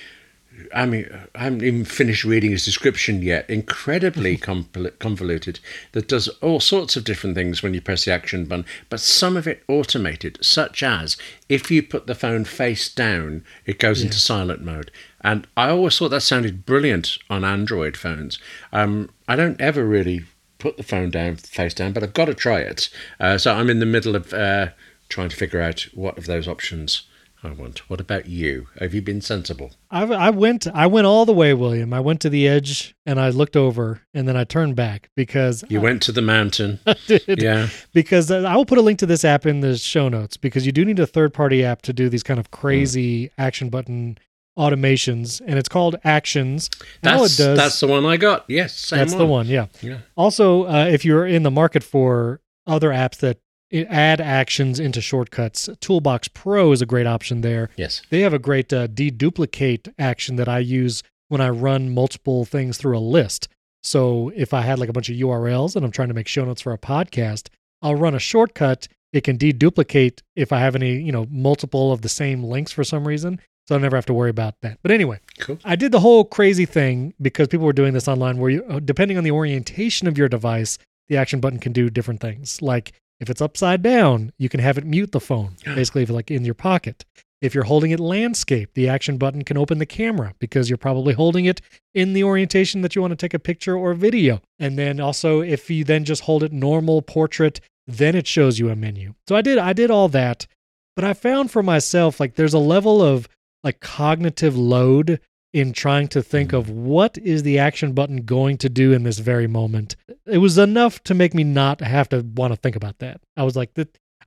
I 0.75 0.85
mean, 0.85 1.09
I 1.33 1.45
haven't 1.45 1.63
even 1.63 1.83
finished 1.85 2.23
reading 2.23 2.51
his 2.51 2.63
description 2.65 3.23
yet. 3.23 3.49
Incredibly 3.49 4.37
convol- 4.49 4.97
convoluted 4.99 5.59
that 5.93 6.07
does 6.07 6.27
all 6.41 6.59
sorts 6.59 6.95
of 6.95 7.03
different 7.05 7.35
things 7.35 7.63
when 7.63 7.73
you 7.73 7.81
press 7.81 8.05
the 8.05 8.11
action 8.13 8.45
button, 8.45 8.65
but 8.89 8.99
some 8.99 9.35
of 9.37 9.47
it 9.47 9.63
automated, 9.67 10.37
such 10.41 10.83
as 10.83 11.17
if 11.49 11.71
you 11.71 11.81
put 11.81 12.05
the 12.07 12.13
phone 12.13 12.43
face 12.45 12.93
down, 12.93 13.43
it 13.65 13.79
goes 13.79 14.03
into 14.03 14.19
silent 14.19 14.61
mode. 14.63 14.91
And 15.21 15.47
I 15.57 15.69
always 15.69 15.97
thought 15.97 16.09
that 16.09 16.21
sounded 16.21 16.65
brilliant 16.65 17.17
on 17.29 17.43
Android 17.45 17.95
phones. 17.97 18.37
Um, 18.71 19.09
I 19.27 19.35
don't 19.35 19.59
ever 19.61 19.83
really 19.85 20.25
put 20.63 20.77
the 20.77 20.83
phone 20.83 21.09
down 21.11 21.35
face 21.35 21.73
down, 21.73 21.91
but 21.91 22.03
I've 22.03 22.13
got 22.13 22.25
to 22.25 22.33
try 22.33 22.59
it. 22.59 22.89
Uh, 23.19 23.37
so 23.37 23.53
I'm 23.53 23.69
in 23.69 23.79
the 23.79 23.85
middle 23.85 24.15
of 24.15 24.33
uh, 24.33 24.69
trying 25.09 25.27
to 25.29 25.35
figure 25.35 25.61
out 25.61 25.81
what 25.93 26.17
of 26.17 26.25
those 26.25 26.47
options 26.47 27.03
I 27.43 27.51
want. 27.51 27.89
What 27.89 27.99
about 27.99 28.27
you? 28.27 28.67
Have 28.79 28.93
you 28.93 29.01
been 29.01 29.19
sensible? 29.19 29.71
I, 29.91 30.03
I 30.03 30.29
went 30.29 30.65
I 30.73 30.87
went 30.87 31.05
all 31.05 31.25
the 31.25 31.33
way, 31.33 31.53
William. 31.53 31.93
I 31.93 31.99
went 31.99 32.21
to 32.21 32.29
the 32.29 32.47
edge 32.47 32.95
and 33.05 33.19
I 33.19 33.29
looked 33.29 33.57
over 33.57 33.99
and 34.13 34.25
then 34.25 34.37
I 34.37 34.45
turned 34.45 34.77
back 34.77 35.09
because 35.17 35.65
You 35.67 35.81
went 35.81 36.01
to 36.03 36.13
the 36.13 36.21
mountain. 36.21 36.79
I 36.87 36.95
did. 37.05 37.41
Yeah. 37.41 37.67
because 37.93 38.31
uh, 38.31 38.43
I 38.43 38.55
will 38.55 38.65
put 38.65 38.77
a 38.77 38.81
link 38.81 38.99
to 38.99 39.05
this 39.05 39.25
app 39.25 39.45
in 39.45 39.59
the 39.59 39.77
show 39.77 40.07
notes 40.07 40.37
because 40.37 40.65
you 40.65 40.71
do 40.71 40.85
need 40.85 40.99
a 40.99 41.05
third 41.05 41.33
party 41.33 41.65
app 41.65 41.81
to 41.81 41.91
do 41.91 42.07
these 42.07 42.23
kind 42.23 42.39
of 42.39 42.51
crazy 42.51 43.29
action 43.37 43.69
button 43.69 44.17
automations 44.57 45.41
and 45.45 45.57
it's 45.57 45.69
called 45.69 45.95
Actions. 46.03 46.69
All 47.03 47.15
it 47.15 47.19
That's, 47.19 47.37
does 47.37 47.57
that's 47.57 47.79
the 47.79 47.87
one 47.87 48.05
I 48.05 48.17
got. 48.17 48.45
Yes, 48.47 48.89
that's 48.89 49.13
the 49.13 49.25
one, 49.25 49.47
yeah. 49.47 49.67
Yeah. 49.81 49.99
Also, 50.15 50.65
uh, 50.65 50.87
if 50.89 51.03
you're 51.03 51.25
in 51.25 51.43
the 51.43 51.51
market 51.51 51.83
for 51.83 52.41
other 52.67 52.89
apps 52.89 53.17
that 53.17 53.39
add 53.73 54.21
actions 54.21 54.79
into 54.79 55.01
shortcuts, 55.01 55.69
Toolbox 55.81 56.27
Pro 56.27 56.71
is 56.71 56.81
a 56.81 56.85
great 56.85 57.07
option 57.07 57.41
there. 57.41 57.69
Yes. 57.75 58.01
They 58.09 58.21
have 58.21 58.33
a 58.33 58.39
great 58.39 58.71
uh, 58.71 58.87
deduplicate 58.87 59.91
action 59.97 60.35
that 60.35 60.47
I 60.47 60.59
use 60.59 61.01
when 61.29 61.41
I 61.41 61.49
run 61.49 61.93
multiple 61.93 62.45
things 62.45 62.77
through 62.77 62.97
a 62.97 62.99
list. 62.99 63.47
So 63.81 64.31
if 64.35 64.53
I 64.53 64.61
had 64.61 64.79
like 64.79 64.89
a 64.89 64.93
bunch 64.93 65.09
of 65.09 65.15
URLs 65.15 65.75
and 65.75 65.83
I'm 65.83 65.91
trying 65.91 66.07
to 66.09 66.13
make 66.13 66.27
show 66.27 66.45
notes 66.45 66.61
for 66.61 66.73
a 66.73 66.77
podcast, 66.77 67.49
I'll 67.81 67.95
run 67.95 68.15
a 68.15 68.19
shortcut. 68.19 68.87
It 69.11 69.23
can 69.23 69.37
deduplicate 69.37 70.21
if 70.35 70.51
I 70.51 70.59
have 70.59 70.75
any, 70.75 71.01
you 71.01 71.11
know, 71.11 71.27
multiple 71.29 71.91
of 71.91 72.01
the 72.01 72.09
same 72.09 72.43
links 72.43 72.71
for 72.71 72.83
some 72.83 73.07
reason. 73.07 73.39
So 73.67 73.75
I 73.75 73.77
never 73.79 73.95
have 73.95 74.05
to 74.07 74.13
worry 74.13 74.29
about 74.29 74.55
that. 74.61 74.79
But 74.81 74.91
anyway, 74.91 75.19
Cool. 75.39 75.57
I 75.63 75.75
did 75.75 75.91
the 75.91 75.99
whole 75.99 76.25
crazy 76.25 76.65
thing 76.65 77.13
because 77.21 77.47
people 77.47 77.65
were 77.65 77.73
doing 77.73 77.93
this 77.93 78.07
online 78.07 78.37
where 78.37 78.49
you, 78.49 78.63
uh, 78.69 78.79
depending 78.79 79.17
on 79.17 79.23
the 79.23 79.31
orientation 79.31 80.07
of 80.07 80.17
your 80.17 80.27
device, 80.27 80.77
the 81.07 81.17
action 81.17 81.39
button 81.39 81.59
can 81.59 81.71
do 81.71 81.89
different 81.89 82.19
things. 82.19 82.61
Like 82.61 82.93
If 83.19 83.29
it's 83.29 83.41
upside 83.41 83.81
down, 83.81 84.33
you 84.37 84.49
can 84.49 84.59
have 84.59 84.77
it 84.77 84.85
mute 84.85 85.13
the 85.13 85.19
phone, 85.19 85.55
basically, 85.65 86.03
if 86.03 86.09
like 86.09 86.29
in 86.29 86.43
your 86.43 86.55
pocket. 86.55 87.05
If 87.41 87.53
you're 87.53 87.65
holding 87.65 87.91
it 87.91 87.99
landscape, 87.99 88.73
the 88.73 88.87
action 88.87 89.17
button 89.17 89.43
can 89.43 89.57
open 89.57 89.77
the 89.77 89.85
camera 89.85 90.33
because 90.39 90.69
you're 90.69 90.77
probably 90.77 91.13
holding 91.13 91.43
it 91.43 91.59
in 91.93 92.13
the 92.13 92.23
orientation 92.23 92.81
that 92.81 92.95
you 92.95 93.01
want 93.01 93.11
to 93.11 93.17
take 93.17 93.33
a 93.33 93.39
picture 93.39 93.75
or 93.77 93.93
video. 93.93 94.41
And 94.59 94.77
then 94.77 95.01
also 95.01 95.41
if 95.41 95.69
you 95.69 95.83
then 95.83 96.05
just 96.05 96.23
hold 96.23 96.43
it 96.43 96.53
normal 96.53 97.01
portrait, 97.01 97.59
then 97.85 98.15
it 98.15 98.27
shows 98.27 98.59
you 98.59 98.69
a 98.69 98.77
menu. 98.77 99.13
So 99.27 99.35
I 99.35 99.41
did 99.41 99.57
I 99.57 99.73
did 99.73 99.91
all 99.91 100.07
that, 100.09 100.47
but 100.95 101.03
I 101.03 101.13
found 101.13 101.51
for 101.51 101.61
myself 101.61 102.17
like 102.17 102.35
there's 102.35 102.53
a 102.53 102.59
level 102.59 103.01
of 103.01 103.27
like 103.63 103.79
cognitive 103.79 104.57
load 104.57 105.19
in 105.53 105.71
trying 105.71 106.07
to 106.07 106.21
think 106.21 106.51
of 106.51 106.67
mm. 106.67 106.73
what 106.73 107.17
is 107.19 107.43
the 107.43 107.59
action 107.59 107.93
button 107.93 108.23
going 108.23 108.57
to 108.57 108.69
do 108.69 108.91
in 108.91 109.03
this 109.03 109.19
very 109.19 109.47
moment. 109.47 109.95
It 110.25 110.39
was 110.39 110.57
enough 110.57 111.03
to 111.03 111.13
make 111.13 111.33
me 111.33 111.43
not 111.43 111.81
have 111.81 112.09
to 112.09 112.25
want 112.35 112.53
to 112.53 112.57
think 112.59 112.75
about 112.75 112.99
that. 112.99 113.21
I 113.37 113.43
was 113.43 113.55
like, 113.55 113.71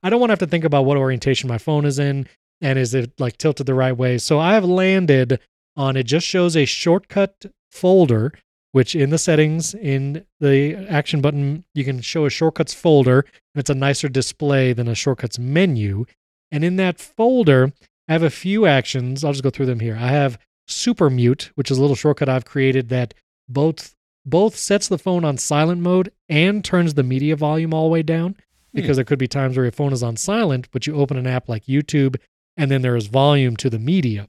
I 0.01 0.09
don't 0.09 0.19
want 0.19 0.29
to 0.29 0.33
have 0.33 0.39
to 0.39 0.47
think 0.47 0.63
about 0.63 0.85
what 0.85 0.97
orientation 0.97 1.49
my 1.49 1.57
phone 1.57 1.85
is 1.85 1.99
in 1.99 2.27
and 2.61 2.79
is 2.79 2.93
it 2.93 3.11
like 3.19 3.37
tilted 3.37 3.65
the 3.65 3.73
right 3.73 3.95
way. 3.95 4.17
So 4.17 4.39
I 4.39 4.53
have 4.53 4.65
landed 4.65 5.39
on 5.75 5.95
it 5.95 6.03
just 6.03 6.25
shows 6.25 6.57
a 6.57 6.65
shortcut 6.65 7.45
folder 7.71 8.33
which 8.71 8.95
in 8.95 9.11
the 9.11 9.17
settings 9.17 9.73
in 9.75 10.25
the 10.39 10.75
action 10.89 11.21
button 11.21 11.63
you 11.73 11.85
can 11.85 12.01
show 12.01 12.25
a 12.25 12.29
shortcuts 12.29 12.73
folder 12.73 13.19
and 13.19 13.59
it's 13.59 13.69
a 13.69 13.75
nicer 13.75 14.09
display 14.09 14.73
than 14.73 14.87
a 14.87 14.95
shortcuts 14.95 15.39
menu 15.39 16.05
and 16.51 16.63
in 16.63 16.75
that 16.75 16.99
folder 16.99 17.71
i 18.07 18.13
have 18.13 18.23
a 18.23 18.29
few 18.29 18.65
actions. 18.65 19.23
I'll 19.23 19.33
just 19.33 19.43
go 19.43 19.49
through 19.49 19.65
them 19.67 19.79
here. 19.79 19.95
I 19.95 20.07
have 20.07 20.37
super 20.69 21.09
mute 21.09 21.51
which 21.55 21.71
is 21.71 21.77
a 21.77 21.81
little 21.81 21.95
shortcut 21.95 22.27
i've 22.27 22.43
created 22.43 22.89
that 22.89 23.13
both 23.47 23.95
both 24.25 24.57
sets 24.57 24.89
the 24.89 24.97
phone 24.97 25.23
on 25.23 25.37
silent 25.37 25.81
mode 25.81 26.11
and 26.27 26.65
turns 26.65 26.95
the 26.95 27.03
media 27.03 27.37
volume 27.37 27.73
all 27.73 27.85
the 27.85 27.93
way 27.93 28.03
down 28.03 28.31
hmm. 28.31 28.35
because 28.73 28.97
there 28.97 29.05
could 29.05 29.17
be 29.17 29.29
times 29.29 29.55
where 29.55 29.63
your 29.63 29.71
phone 29.71 29.93
is 29.93 30.03
on 30.03 30.17
silent 30.17 30.67
but 30.71 30.85
you 30.85 30.93
open 30.93 31.15
an 31.15 31.25
app 31.25 31.47
like 31.47 31.67
youtube 31.67 32.17
and 32.57 32.71
then 32.71 32.81
there 32.81 32.95
is 32.95 33.07
volume 33.07 33.55
to 33.57 33.69
the 33.69 33.79
media. 33.79 34.27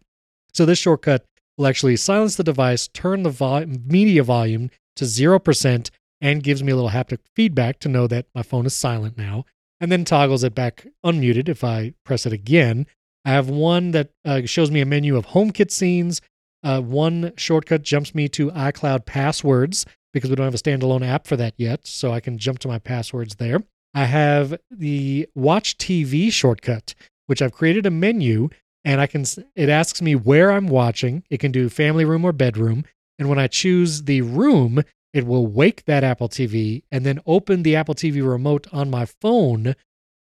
So 0.52 0.66
this 0.66 0.78
shortcut 0.78 1.25
will 1.56 1.66
actually 1.66 1.97
silence 1.97 2.37
the 2.37 2.44
device, 2.44 2.87
turn 2.88 3.23
the 3.23 3.30
vol- 3.30 3.66
media 3.66 4.23
volume 4.23 4.70
to 4.97 5.04
0%, 5.04 5.90
and 6.20 6.42
gives 6.42 6.62
me 6.62 6.73
a 6.73 6.76
little 6.76 6.90
haptic 6.90 7.18
feedback 7.35 7.80
to 7.80 7.88
know 7.88 8.06
that 8.06 8.26
my 8.35 8.42
phone 8.42 8.66
is 8.66 8.75
silent 8.75 9.16
now, 9.16 9.44
and 9.80 9.90
then 9.90 10.04
toggles 10.04 10.44
it 10.44 10.54
back 10.54 10.87
unmuted 11.04 11.49
if 11.49 11.64
I 11.64 11.94
press 12.04 12.26
it 12.26 12.32
again. 12.32 12.87
I 13.25 13.31
have 13.31 13.49
one 13.49 13.91
that 13.93 14.11
uh, 14.25 14.43
shows 14.45 14.71
me 14.71 14.81
a 14.81 14.87
menu 14.87 15.17
of 15.17 15.27
HomeKit 15.27 15.71
scenes. 15.71 16.21
Uh, 16.63 16.81
one 16.81 17.33
shortcut 17.37 17.83
jumps 17.83 18.15
me 18.15 18.29
to 18.31 18.51
iCloud 18.51 19.07
passwords 19.07 19.87
because 20.13 20.31
we 20.31 20.37
don't 20.37 20.47
have 20.47 20.55
a 20.55 20.59
standalone 20.59 21.07
app 21.07 21.27
for 21.27 21.37
that 21.37 21.55
yet, 21.57 21.87
so 21.87 22.13
I 22.13 22.21
can 22.21 22.39
jump 22.39 22.59
to 22.61 22.69
my 22.69 22.79
passwords 22.79 23.37
there. 23.37 23.63
I 23.95 24.05
have 24.05 24.59
the 24.71 25.29
Watch 25.35 25.79
TV 25.79 26.33
shortcut, 26.33 26.95
which 27.27 27.43
I've 27.43 27.53
created 27.53 27.87
a 27.87 27.91
menu 27.91 28.49
and 28.85 29.01
I 29.01 29.07
can 29.07 29.25
it 29.55 29.69
asks 29.69 30.01
me 30.01 30.15
where 30.15 30.51
I'm 30.51 30.67
watching. 30.67 31.25
It 31.31 31.39
can 31.39 31.53
do 31.53 31.69
family 31.69 32.05
room 32.05 32.25
or 32.25 32.33
bedroom, 32.33 32.85
and 33.19 33.29
when 33.29 33.39
I 33.39 33.47
choose 33.47 34.05
the 34.05 34.23
room, 34.23 34.83
it 35.13 35.27
will 35.27 35.47
wake 35.47 35.85
that 35.85 36.05
Apple 36.05 36.29
TV 36.29 36.83
and 36.91 37.05
then 37.05 37.21
open 37.27 37.63
the 37.63 37.77
Apple 37.77 37.95
TV 37.95 38.27
remote 38.27 38.67
on 38.73 38.91
my 38.91 39.07
phone 39.21 39.75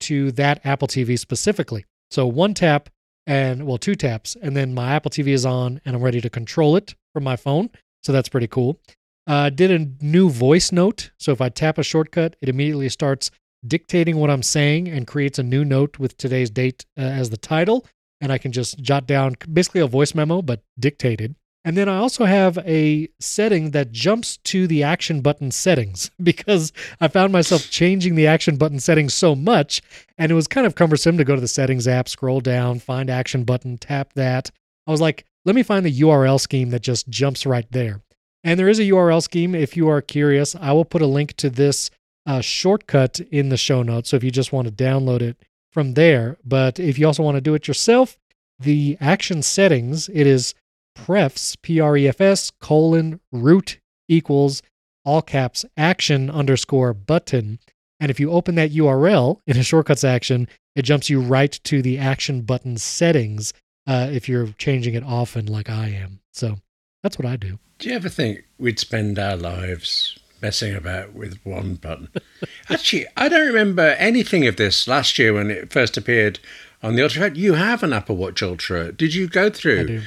to 0.01 0.33
that 0.33 0.61
Apple 0.65 0.89
TV 0.89 1.19
specifically. 1.19 1.85
So 2.13 2.27
one 2.27 2.53
tap 2.53 2.91
and 3.27 3.67
well 3.67 3.79
two 3.79 3.95
taps 3.95 4.37
and 4.43 4.55
then 4.57 4.75
my 4.75 4.93
Apple 4.93 5.11
TV 5.11 5.29
is 5.29 5.47
on 5.47 5.81
and 5.85 5.97
I'm 5.97 6.03
ready 6.03 6.21
to 6.21 6.29
control 6.29 6.77
it 6.77 6.95
from 7.15 7.25
my 7.25 7.37
phone. 7.37 7.71
So 8.03 8.13
that's 8.13 8.29
pretty 8.29 8.49
cool. 8.49 8.79
Uh, 9.27 9.49
did 9.49 9.71
a 9.71 10.05
new 10.05 10.29
voice 10.29 10.73
note. 10.73 11.11
So 11.19 11.33
if 11.33 11.41
I 11.41 11.49
tap 11.49 11.79
a 11.79 11.83
shortcut, 11.83 12.37
it 12.43 12.49
immediately 12.49 12.89
starts 12.89 13.31
dictating 13.67 14.17
what 14.17 14.29
I'm 14.29 14.43
saying 14.43 14.89
and 14.89 15.07
creates 15.07 15.39
a 15.39 15.43
new 15.43 15.65
note 15.65 15.99
with 15.99 16.17
today's 16.17 16.51
date 16.51 16.85
uh, 16.99 17.03
as 17.03 17.31
the 17.31 17.37
title 17.37 17.87
and 18.21 18.31
I 18.31 18.39
can 18.39 18.53
just 18.53 18.79
jot 18.79 19.07
down 19.07 19.37
basically 19.53 19.81
a 19.81 19.87
voice 19.87 20.15
memo, 20.15 20.43
but 20.43 20.63
dictated. 20.79 21.35
And 21.65 21.77
then 21.77 21.89
I 21.89 21.99
also 21.99 22.25
have 22.25 22.59
a 22.59 23.09
setting 23.21 23.71
that 23.71 23.93
jumps 23.93 24.39
to 24.39 24.67
the 24.67 24.83
action 24.83 25.21
button 25.21 25.51
settings 25.51 26.11
because 26.23 26.73
I 27.01 27.09
found 27.09 27.33
myself 27.33 27.71
changing 27.71 28.15
the 28.15 28.27
action 28.27 28.57
button 28.57 28.81
settings 28.81 29.15
so 29.15 29.35
much. 29.35 29.81
And 30.19 30.33
it 30.33 30.35
was 30.35 30.49
kind 30.49 30.67
of 30.67 30.75
cumbersome 30.75 31.17
to 31.19 31.25
go 31.25 31.35
to 31.35 31.41
the 31.41 31.49
settings 31.49 31.87
app, 31.87 32.09
scroll 32.09 32.41
down, 32.41 32.81
find 32.81 33.09
action 33.09 33.45
button, 33.45 33.79
tap 33.79 34.13
that. 34.15 34.51
I 34.87 34.91
was 34.91 35.01
like, 35.01 35.25
let 35.45 35.55
me 35.55 35.63
find 35.63 35.87
the 35.87 36.01
URL 36.01 36.41
scheme 36.41 36.71
that 36.71 36.83
just 36.83 37.09
jumps 37.09 37.47
right 37.47 37.71
there. 37.71 38.03
And 38.45 38.59
there 38.59 38.69
is 38.69 38.81
a 38.81 38.85
URL 38.85 39.23
scheme 39.23 39.55
if 39.55 39.77
you 39.77 39.89
are 39.89 40.03
curious. 40.03 40.57
I 40.57 40.73
will 40.73 40.85
put 40.85 41.03
a 41.03 41.07
link 41.07 41.37
to 41.37 41.51
this 41.51 41.91
uh, 42.27 42.41
shortcut 42.41 43.21
in 43.31 43.49
the 43.49 43.57
show 43.57 43.83
notes. 43.83 44.11
So 44.11 44.17
if 44.17 44.25
you 44.25 44.33
just 44.33 44.53
want 44.53 44.67
to 44.67 44.73
download 44.73 45.23
it, 45.23 45.37
from 45.73 45.95
there. 45.95 46.37
But 46.45 46.79
if 46.79 46.99
you 46.99 47.07
also 47.07 47.23
want 47.23 47.37
to 47.37 47.41
do 47.41 47.55
it 47.55 47.67
yourself, 47.67 48.19
the 48.61 48.97
action 49.01 49.43
settings, 49.43 50.09
it 50.11 50.27
is 50.27 50.55
prefs, 51.05 51.57
P 51.57 51.81
R 51.81 51.97
E 51.97 52.09
F 52.09 52.21
S, 52.21 52.51
colon, 52.61 53.21
root 53.33 53.79
equals 54.09 54.63
all 55.05 55.23
caps 55.23 55.65
action 55.77 56.31
underscore 56.31 56.95
button. 56.95 57.59
And 57.99 58.11
if 58.11 58.21
you 58.21 58.31
open 58.31 58.55
that 58.57 58.73
URL 58.73 59.41
in 59.47 59.57
a 59.57 59.63
shortcuts 59.63 60.05
action, 60.05 60.49
it 60.75 60.83
jumps 60.83 61.11
you 61.11 61.21
right 61.21 61.53
to 61.65 61.83
the 61.83 61.99
action 61.99 62.43
button 62.43 62.77
settings 62.77 63.53
uh, 63.87 64.09
if 64.13 64.29
you're 64.29 64.49
changing 64.59 64.95
it 64.95 65.05
often 65.05 65.47
like 65.47 65.69
I 65.69 65.89
am. 65.89 66.21
So 66.33 66.57
that's 67.03 67.19
what 67.19 67.27
I 67.27 67.37
do. 67.37 67.59
Do 67.79 67.89
you 67.89 67.97
ever 67.97 68.09
think 68.09 68.45
we'd 68.59 68.79
spend 68.79 69.19
our 69.19 69.37
lives 69.37 70.19
messing 70.43 70.75
about 70.75 71.15
with 71.15 71.39
one 71.45 71.77
button. 71.77 72.09
Actually, 72.69 73.07
I 73.17 73.29
don't 73.29 73.47
remember 73.47 73.95
anything 73.99 74.47
of 74.47 74.57
this 74.57 74.89
last 74.89 75.19
year 75.19 75.33
when 75.33 75.51
it 75.51 75.73
first 75.73 75.97
appeared 75.97 76.41
on 76.83 76.97
the 76.97 77.03
Ultra. 77.03 77.31
You 77.35 77.55
have 77.55 77.83
an 77.83 77.93
Apple 77.93 78.17
Watch 78.17 78.43
Ultra. 78.43 78.93
Did 78.93 79.15
you 79.15 79.29
go 79.29 79.49
through 79.49 80.03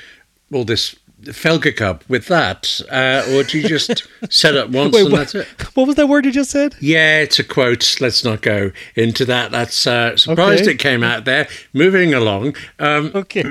all 0.53 0.63
this 0.63 0.95
Felger 1.23 1.75
Cup 1.75 2.07
with 2.09 2.27
that, 2.27 2.81
uh, 2.91 3.23
or 3.31 3.43
do 3.43 3.59
you 3.59 3.67
just 3.67 4.07
set 4.29 4.55
up 4.55 4.69
once 4.69 4.93
Wait, 4.93 5.03
and 5.03 5.11
what, 5.11 5.19
that's 5.19 5.35
it? 5.35 5.47
What 5.75 5.87
was 5.87 5.95
that 5.95 6.07
word 6.07 6.25
you 6.25 6.31
just 6.31 6.51
said? 6.51 6.75
Yeah, 6.79 7.19
it's 7.19 7.39
a 7.39 7.43
quote. 7.43 7.99
Let's 8.01 8.23
not 8.23 8.41
go 8.41 8.71
into 8.95 9.25
that. 9.25 9.51
That's 9.51 9.87
uh, 9.87 10.17
surprised 10.17 10.63
okay. 10.63 10.71
it 10.71 10.79
came 10.79 11.03
out 11.03 11.25
there. 11.25 11.47
Moving 11.73 12.13
along. 12.13 12.55
Um, 12.79 13.11
okay, 13.15 13.43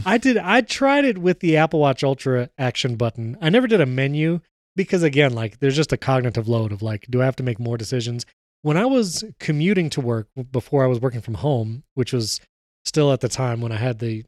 I 0.06 0.18
did. 0.18 0.36
I 0.36 0.60
tried 0.60 1.04
it 1.04 1.18
with 1.18 1.40
the 1.40 1.56
Apple 1.56 1.80
Watch 1.80 2.04
Ultra 2.04 2.50
action 2.58 2.96
button. 2.96 3.36
I 3.40 3.48
never 3.48 3.66
did 3.66 3.80
a 3.80 3.86
menu 3.86 4.40
because 4.76 5.02
again, 5.02 5.34
like 5.34 5.58
there's 5.58 5.76
just 5.76 5.92
a 5.92 5.98
cognitive 5.98 6.48
load 6.48 6.72
of 6.72 6.82
like, 6.82 7.06
do 7.08 7.22
I 7.22 7.24
have 7.24 7.36
to 7.36 7.42
make 7.42 7.58
more 7.58 7.76
decisions? 7.76 8.26
When 8.62 8.76
I 8.76 8.86
was 8.86 9.24
commuting 9.40 9.90
to 9.90 10.00
work 10.00 10.28
before 10.50 10.84
I 10.84 10.86
was 10.86 11.00
working 11.00 11.20
from 11.20 11.34
home, 11.34 11.82
which 11.94 12.12
was 12.12 12.40
still 12.84 13.12
at 13.12 13.20
the 13.20 13.28
time 13.28 13.60
when 13.60 13.72
I 13.72 13.76
had 13.76 13.98
the 13.98 14.24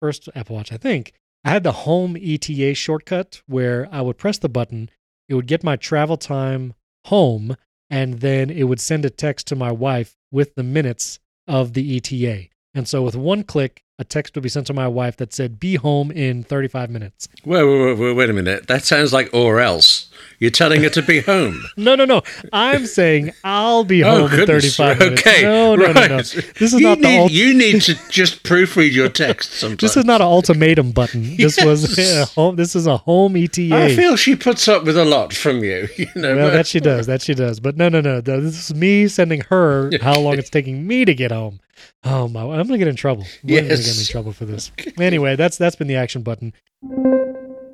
first 0.00 0.28
Apple 0.34 0.56
Watch, 0.56 0.72
I 0.72 0.76
think 0.76 1.12
I 1.46 1.50
had 1.50 1.62
the 1.62 1.70
home 1.70 2.16
ETA 2.16 2.74
shortcut 2.74 3.40
where 3.46 3.88
I 3.92 4.00
would 4.00 4.18
press 4.18 4.36
the 4.36 4.48
button, 4.48 4.90
it 5.28 5.34
would 5.34 5.46
get 5.46 5.62
my 5.62 5.76
travel 5.76 6.16
time 6.16 6.74
home, 7.04 7.56
and 7.88 8.14
then 8.14 8.50
it 8.50 8.64
would 8.64 8.80
send 8.80 9.04
a 9.04 9.10
text 9.10 9.46
to 9.46 9.54
my 9.54 9.70
wife 9.70 10.16
with 10.32 10.56
the 10.56 10.64
minutes 10.64 11.20
of 11.46 11.74
the 11.74 11.98
ETA. 11.98 12.48
And 12.76 12.86
so 12.86 13.02
with 13.02 13.16
one 13.16 13.42
click, 13.42 13.82
a 13.98 14.04
text 14.04 14.34
would 14.34 14.42
be 14.42 14.50
sent 14.50 14.66
to 14.66 14.74
my 14.74 14.86
wife 14.86 15.16
that 15.16 15.32
said, 15.32 15.58
"Be 15.58 15.76
home 15.76 16.10
in 16.10 16.42
35 16.42 16.90
minutes." 16.90 17.26
Wait, 17.46 17.64
wait, 17.64 17.98
wait, 17.98 18.12
wait 18.12 18.28
a 18.28 18.34
minute. 18.34 18.66
That 18.66 18.84
sounds 18.84 19.14
like 19.14 19.30
or 19.32 19.60
else. 19.60 20.08
You're 20.38 20.50
telling 20.50 20.82
her 20.82 20.90
to 20.90 21.00
be 21.00 21.20
home. 21.20 21.64
no, 21.78 21.94
no, 21.94 22.04
no. 22.04 22.20
I'm 22.52 22.84
saying 22.84 23.32
I'll 23.42 23.84
be 23.84 24.04
oh, 24.04 24.28
home 24.28 24.30
oh, 24.30 24.40
in 24.40 24.46
35 24.46 24.98
minutes. 24.98 25.22
Okay, 25.22 25.42
no, 25.42 25.74
no, 25.74 25.86
right. 25.86 25.94
no, 25.94 26.06
no. 26.08 26.16
This 26.16 26.34
is 26.60 26.74
you 26.74 26.80
not 26.80 26.98
need, 26.98 27.04
the 27.06 27.18
ult- 27.18 27.32
You 27.32 27.54
need 27.54 27.80
to 27.82 27.94
just 28.10 28.42
proofread 28.42 28.92
your 28.92 29.08
text 29.08 29.52
sometimes. 29.52 29.80
this 29.80 29.96
is 29.96 30.04
not 30.04 30.20
an 30.20 30.26
ultimatum 30.26 30.92
button. 30.92 31.36
This 31.46 31.56
yes. 31.56 31.64
was 31.64 31.98
a 31.98 32.26
home. 32.26 32.56
This 32.56 32.76
is 32.76 32.86
a 32.86 32.98
home 32.98 33.36
ETA. 33.36 33.74
I 33.74 33.96
feel 33.96 34.16
she 34.16 34.36
puts 34.36 34.68
up 34.68 34.84
with 34.84 34.98
a 34.98 35.04
lot 35.04 35.32
from 35.32 35.64
you. 35.64 35.88
You 35.96 36.08
know, 36.16 36.36
well, 36.36 36.50
that 36.50 36.66
she 36.66 36.80
does. 36.80 37.06
That 37.06 37.22
she 37.22 37.32
does. 37.32 37.60
But 37.60 37.76
no, 37.76 37.88
no, 37.88 38.00
no. 38.02 38.20
This 38.20 38.68
is 38.68 38.74
me 38.74 39.08
sending 39.08 39.40
her 39.48 39.90
how 40.02 40.18
long 40.20 40.38
it's 40.38 40.50
taking 40.50 40.86
me 40.86 41.06
to 41.06 41.14
get 41.14 41.30
home. 41.30 41.60
Oh 42.04 42.28
my! 42.28 42.42
I'm 42.42 42.66
gonna 42.66 42.78
get 42.78 42.88
in 42.88 42.96
trouble. 42.96 43.24
We're 43.42 43.62
yes. 43.62 43.68
gonna 43.68 43.82
get 43.82 43.98
in 43.98 44.04
trouble 44.06 44.32
for 44.32 44.44
this. 44.44 44.72
Anyway, 44.98 45.36
that's 45.36 45.58
that's 45.58 45.76
been 45.76 45.88
the 45.88 45.96
action 45.96 46.22
button. 46.22 46.52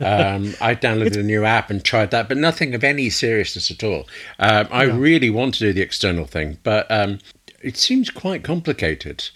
Um, 0.00 0.54
I 0.60 0.74
downloaded 0.76 1.18
a 1.18 1.22
new 1.22 1.44
app 1.44 1.70
and 1.70 1.84
tried 1.84 2.12
that, 2.12 2.28
but 2.28 2.36
nothing 2.36 2.74
of 2.74 2.84
any 2.84 3.10
seriousness 3.10 3.70
at 3.70 3.82
all. 3.82 4.08
Um, 4.38 4.68
I 4.70 4.86
no. 4.86 4.96
really 4.96 5.30
want 5.30 5.54
to 5.54 5.60
do 5.60 5.72
the 5.72 5.82
external 5.82 6.26
thing, 6.26 6.58
but 6.62 6.90
um, 6.90 7.18
it 7.60 7.76
seems 7.76 8.10
quite 8.10 8.44
complicated. 8.44 9.30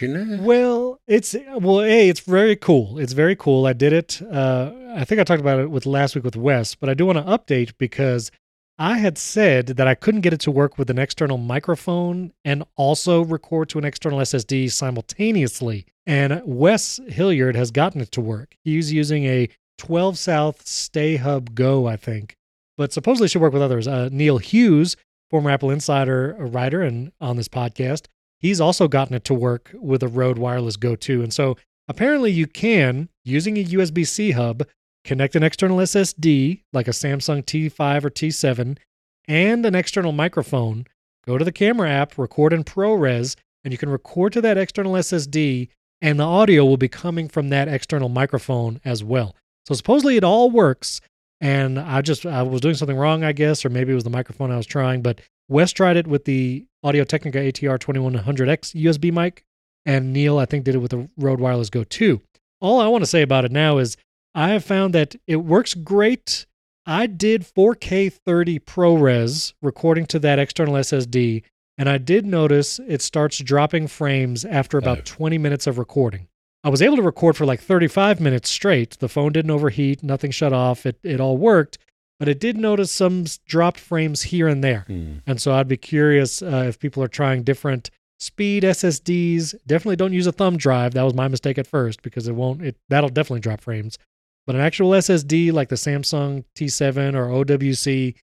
You 0.00 0.08
know? 0.08 0.42
Well, 0.42 1.00
it's 1.06 1.34
well, 1.56 1.80
a 1.80 2.08
it's 2.08 2.20
very 2.20 2.56
cool. 2.56 2.98
It's 2.98 3.12
very 3.12 3.36
cool. 3.36 3.66
I 3.66 3.72
did 3.72 3.92
it. 3.92 4.20
Uh, 4.22 4.72
I 4.94 5.04
think 5.04 5.20
I 5.20 5.24
talked 5.24 5.40
about 5.40 5.60
it 5.60 5.70
with 5.70 5.86
last 5.86 6.14
week 6.14 6.24
with 6.24 6.36
Wes, 6.36 6.74
but 6.74 6.88
I 6.88 6.94
do 6.94 7.06
want 7.06 7.18
to 7.18 7.24
update 7.24 7.72
because 7.78 8.30
I 8.78 8.98
had 8.98 9.18
said 9.18 9.66
that 9.66 9.88
I 9.88 9.96
couldn't 9.96 10.20
get 10.20 10.32
it 10.32 10.40
to 10.40 10.52
work 10.52 10.78
with 10.78 10.88
an 10.88 10.98
external 10.98 11.36
microphone 11.36 12.32
and 12.44 12.62
also 12.76 13.24
record 13.24 13.68
to 13.70 13.78
an 13.78 13.84
external 13.84 14.20
SSD 14.20 14.70
simultaneously. 14.70 15.86
And 16.06 16.40
Wes 16.44 17.00
Hilliard 17.08 17.56
has 17.56 17.70
gotten 17.72 18.00
it 18.00 18.12
to 18.12 18.20
work. 18.20 18.54
He's 18.64 18.92
using 18.92 19.24
a 19.24 19.48
12 19.78 20.16
South 20.16 20.66
Stay 20.66 21.16
Hub 21.16 21.54
Go, 21.54 21.86
I 21.86 21.96
think, 21.96 22.36
but 22.76 22.92
supposedly 22.92 23.28
should 23.28 23.42
work 23.42 23.52
with 23.52 23.62
others. 23.62 23.88
Uh, 23.88 24.08
Neil 24.12 24.38
Hughes, 24.38 24.96
former 25.28 25.50
Apple 25.50 25.70
Insider 25.70 26.36
writer 26.38 26.82
and 26.82 27.12
on 27.20 27.36
this 27.36 27.48
podcast, 27.48 28.06
he's 28.38 28.60
also 28.60 28.88
gotten 28.88 29.14
it 29.14 29.24
to 29.24 29.34
work 29.34 29.70
with 29.74 30.02
a 30.02 30.08
Rode 30.08 30.38
Wireless 30.38 30.76
Go 30.76 30.96
2. 30.96 31.22
And 31.22 31.32
so 31.32 31.56
apparently 31.88 32.30
you 32.30 32.46
can, 32.46 33.08
using 33.24 33.56
a 33.56 33.64
USB 33.64 34.06
C 34.06 34.32
hub, 34.32 34.64
connect 35.04 35.36
an 35.36 35.42
external 35.42 35.78
SSD 35.78 36.62
like 36.72 36.88
a 36.88 36.92
Samsung 36.92 37.44
T5 37.44 38.04
or 38.04 38.10
T7 38.10 38.78
and 39.26 39.66
an 39.66 39.74
external 39.74 40.12
microphone. 40.12 40.86
Go 41.26 41.38
to 41.38 41.44
the 41.44 41.52
camera 41.52 41.90
app, 41.90 42.16
record 42.16 42.52
in 42.52 42.64
ProRes, 42.64 43.36
and 43.64 43.72
you 43.72 43.78
can 43.78 43.90
record 43.90 44.32
to 44.32 44.40
that 44.40 44.56
external 44.56 44.92
SSD, 44.92 45.68
and 46.00 46.18
the 46.18 46.24
audio 46.24 46.64
will 46.64 46.76
be 46.76 46.88
coming 46.88 47.28
from 47.28 47.48
that 47.48 47.68
external 47.68 48.08
microphone 48.08 48.80
as 48.84 49.04
well. 49.04 49.36
So 49.66 49.74
supposedly 49.74 50.16
it 50.16 50.24
all 50.24 50.50
works. 50.50 51.00
And 51.40 51.78
I 51.78 52.00
just 52.00 52.26
I 52.26 52.42
was 52.42 52.60
doing 52.60 52.74
something 52.74 52.96
wrong, 52.96 53.22
I 53.22 53.32
guess, 53.32 53.64
or 53.64 53.68
maybe 53.68 53.92
it 53.92 53.94
was 53.94 54.04
the 54.04 54.10
microphone 54.10 54.50
I 54.50 54.56
was 54.56 54.66
trying. 54.66 55.02
But 55.02 55.20
Wes 55.48 55.72
tried 55.72 55.96
it 55.96 56.06
with 56.06 56.24
the 56.24 56.66
Audio 56.84 57.04
Technica 57.04 57.38
ATR 57.38 57.78
2100X 57.78 58.74
USB 58.82 59.10
mic, 59.10 59.44
and 59.86 60.12
Neil, 60.12 60.38
I 60.38 60.44
think, 60.44 60.64
did 60.64 60.74
it 60.74 60.78
with 60.78 60.90
the 60.90 61.08
Rode 61.16 61.40
Wireless 61.40 61.70
Go 61.70 61.84
2. 61.84 62.20
All 62.60 62.80
I 62.80 62.88
want 62.88 63.02
to 63.02 63.06
say 63.06 63.22
about 63.22 63.46
it 63.46 63.52
now 63.52 63.78
is 63.78 63.96
I 64.34 64.50
have 64.50 64.64
found 64.64 64.94
that 64.94 65.16
it 65.26 65.36
works 65.36 65.72
great. 65.72 66.46
I 66.84 67.06
did 67.06 67.42
4K 67.42 68.12
30 68.12 68.58
ProRes 68.60 69.54
recording 69.62 70.04
to 70.06 70.18
that 70.18 70.38
external 70.38 70.74
SSD, 70.74 71.42
and 71.78 71.88
I 71.88 71.96
did 71.96 72.26
notice 72.26 72.78
it 72.86 73.00
starts 73.00 73.38
dropping 73.38 73.86
frames 73.86 74.44
after 74.44 74.76
about 74.76 75.06
20 75.06 75.38
minutes 75.38 75.66
of 75.66 75.78
recording. 75.78 76.28
I 76.62 76.68
was 76.68 76.82
able 76.82 76.96
to 76.96 77.02
record 77.02 77.36
for 77.36 77.46
like 77.46 77.60
35 77.60 78.20
minutes 78.20 78.50
straight. 78.50 78.98
The 78.98 79.08
phone 79.08 79.32
didn't 79.32 79.50
overheat, 79.50 80.02
nothing 80.02 80.30
shut 80.30 80.52
off, 80.52 80.84
it, 80.84 80.98
it 81.02 81.20
all 81.20 81.38
worked 81.38 81.78
but 82.18 82.28
it 82.28 82.40
did 82.40 82.56
notice 82.56 82.90
some 82.90 83.24
dropped 83.46 83.78
frames 83.78 84.22
here 84.22 84.48
and 84.48 84.62
there. 84.62 84.84
Mm. 84.88 85.22
And 85.26 85.40
so 85.40 85.52
I'd 85.52 85.68
be 85.68 85.76
curious 85.76 86.42
uh, 86.42 86.64
if 86.66 86.78
people 86.78 87.02
are 87.02 87.08
trying 87.08 87.42
different 87.42 87.90
speed 88.18 88.64
SSDs. 88.64 89.54
Definitely 89.66 89.96
don't 89.96 90.12
use 90.12 90.26
a 90.26 90.32
thumb 90.32 90.56
drive. 90.56 90.94
That 90.94 91.02
was 91.02 91.14
my 91.14 91.28
mistake 91.28 91.58
at 91.58 91.66
first 91.66 92.02
because 92.02 92.28
it 92.28 92.34
won't. 92.34 92.62
It 92.62 92.76
that'll 92.88 93.10
definitely 93.10 93.40
drop 93.40 93.60
frames. 93.60 93.98
But 94.46 94.56
an 94.56 94.62
actual 94.62 94.90
SSD 94.90 95.52
like 95.52 95.68
the 95.68 95.76
Samsung 95.76 96.44
T7 96.56 97.14
or 97.14 97.26
OWC, 97.26 98.14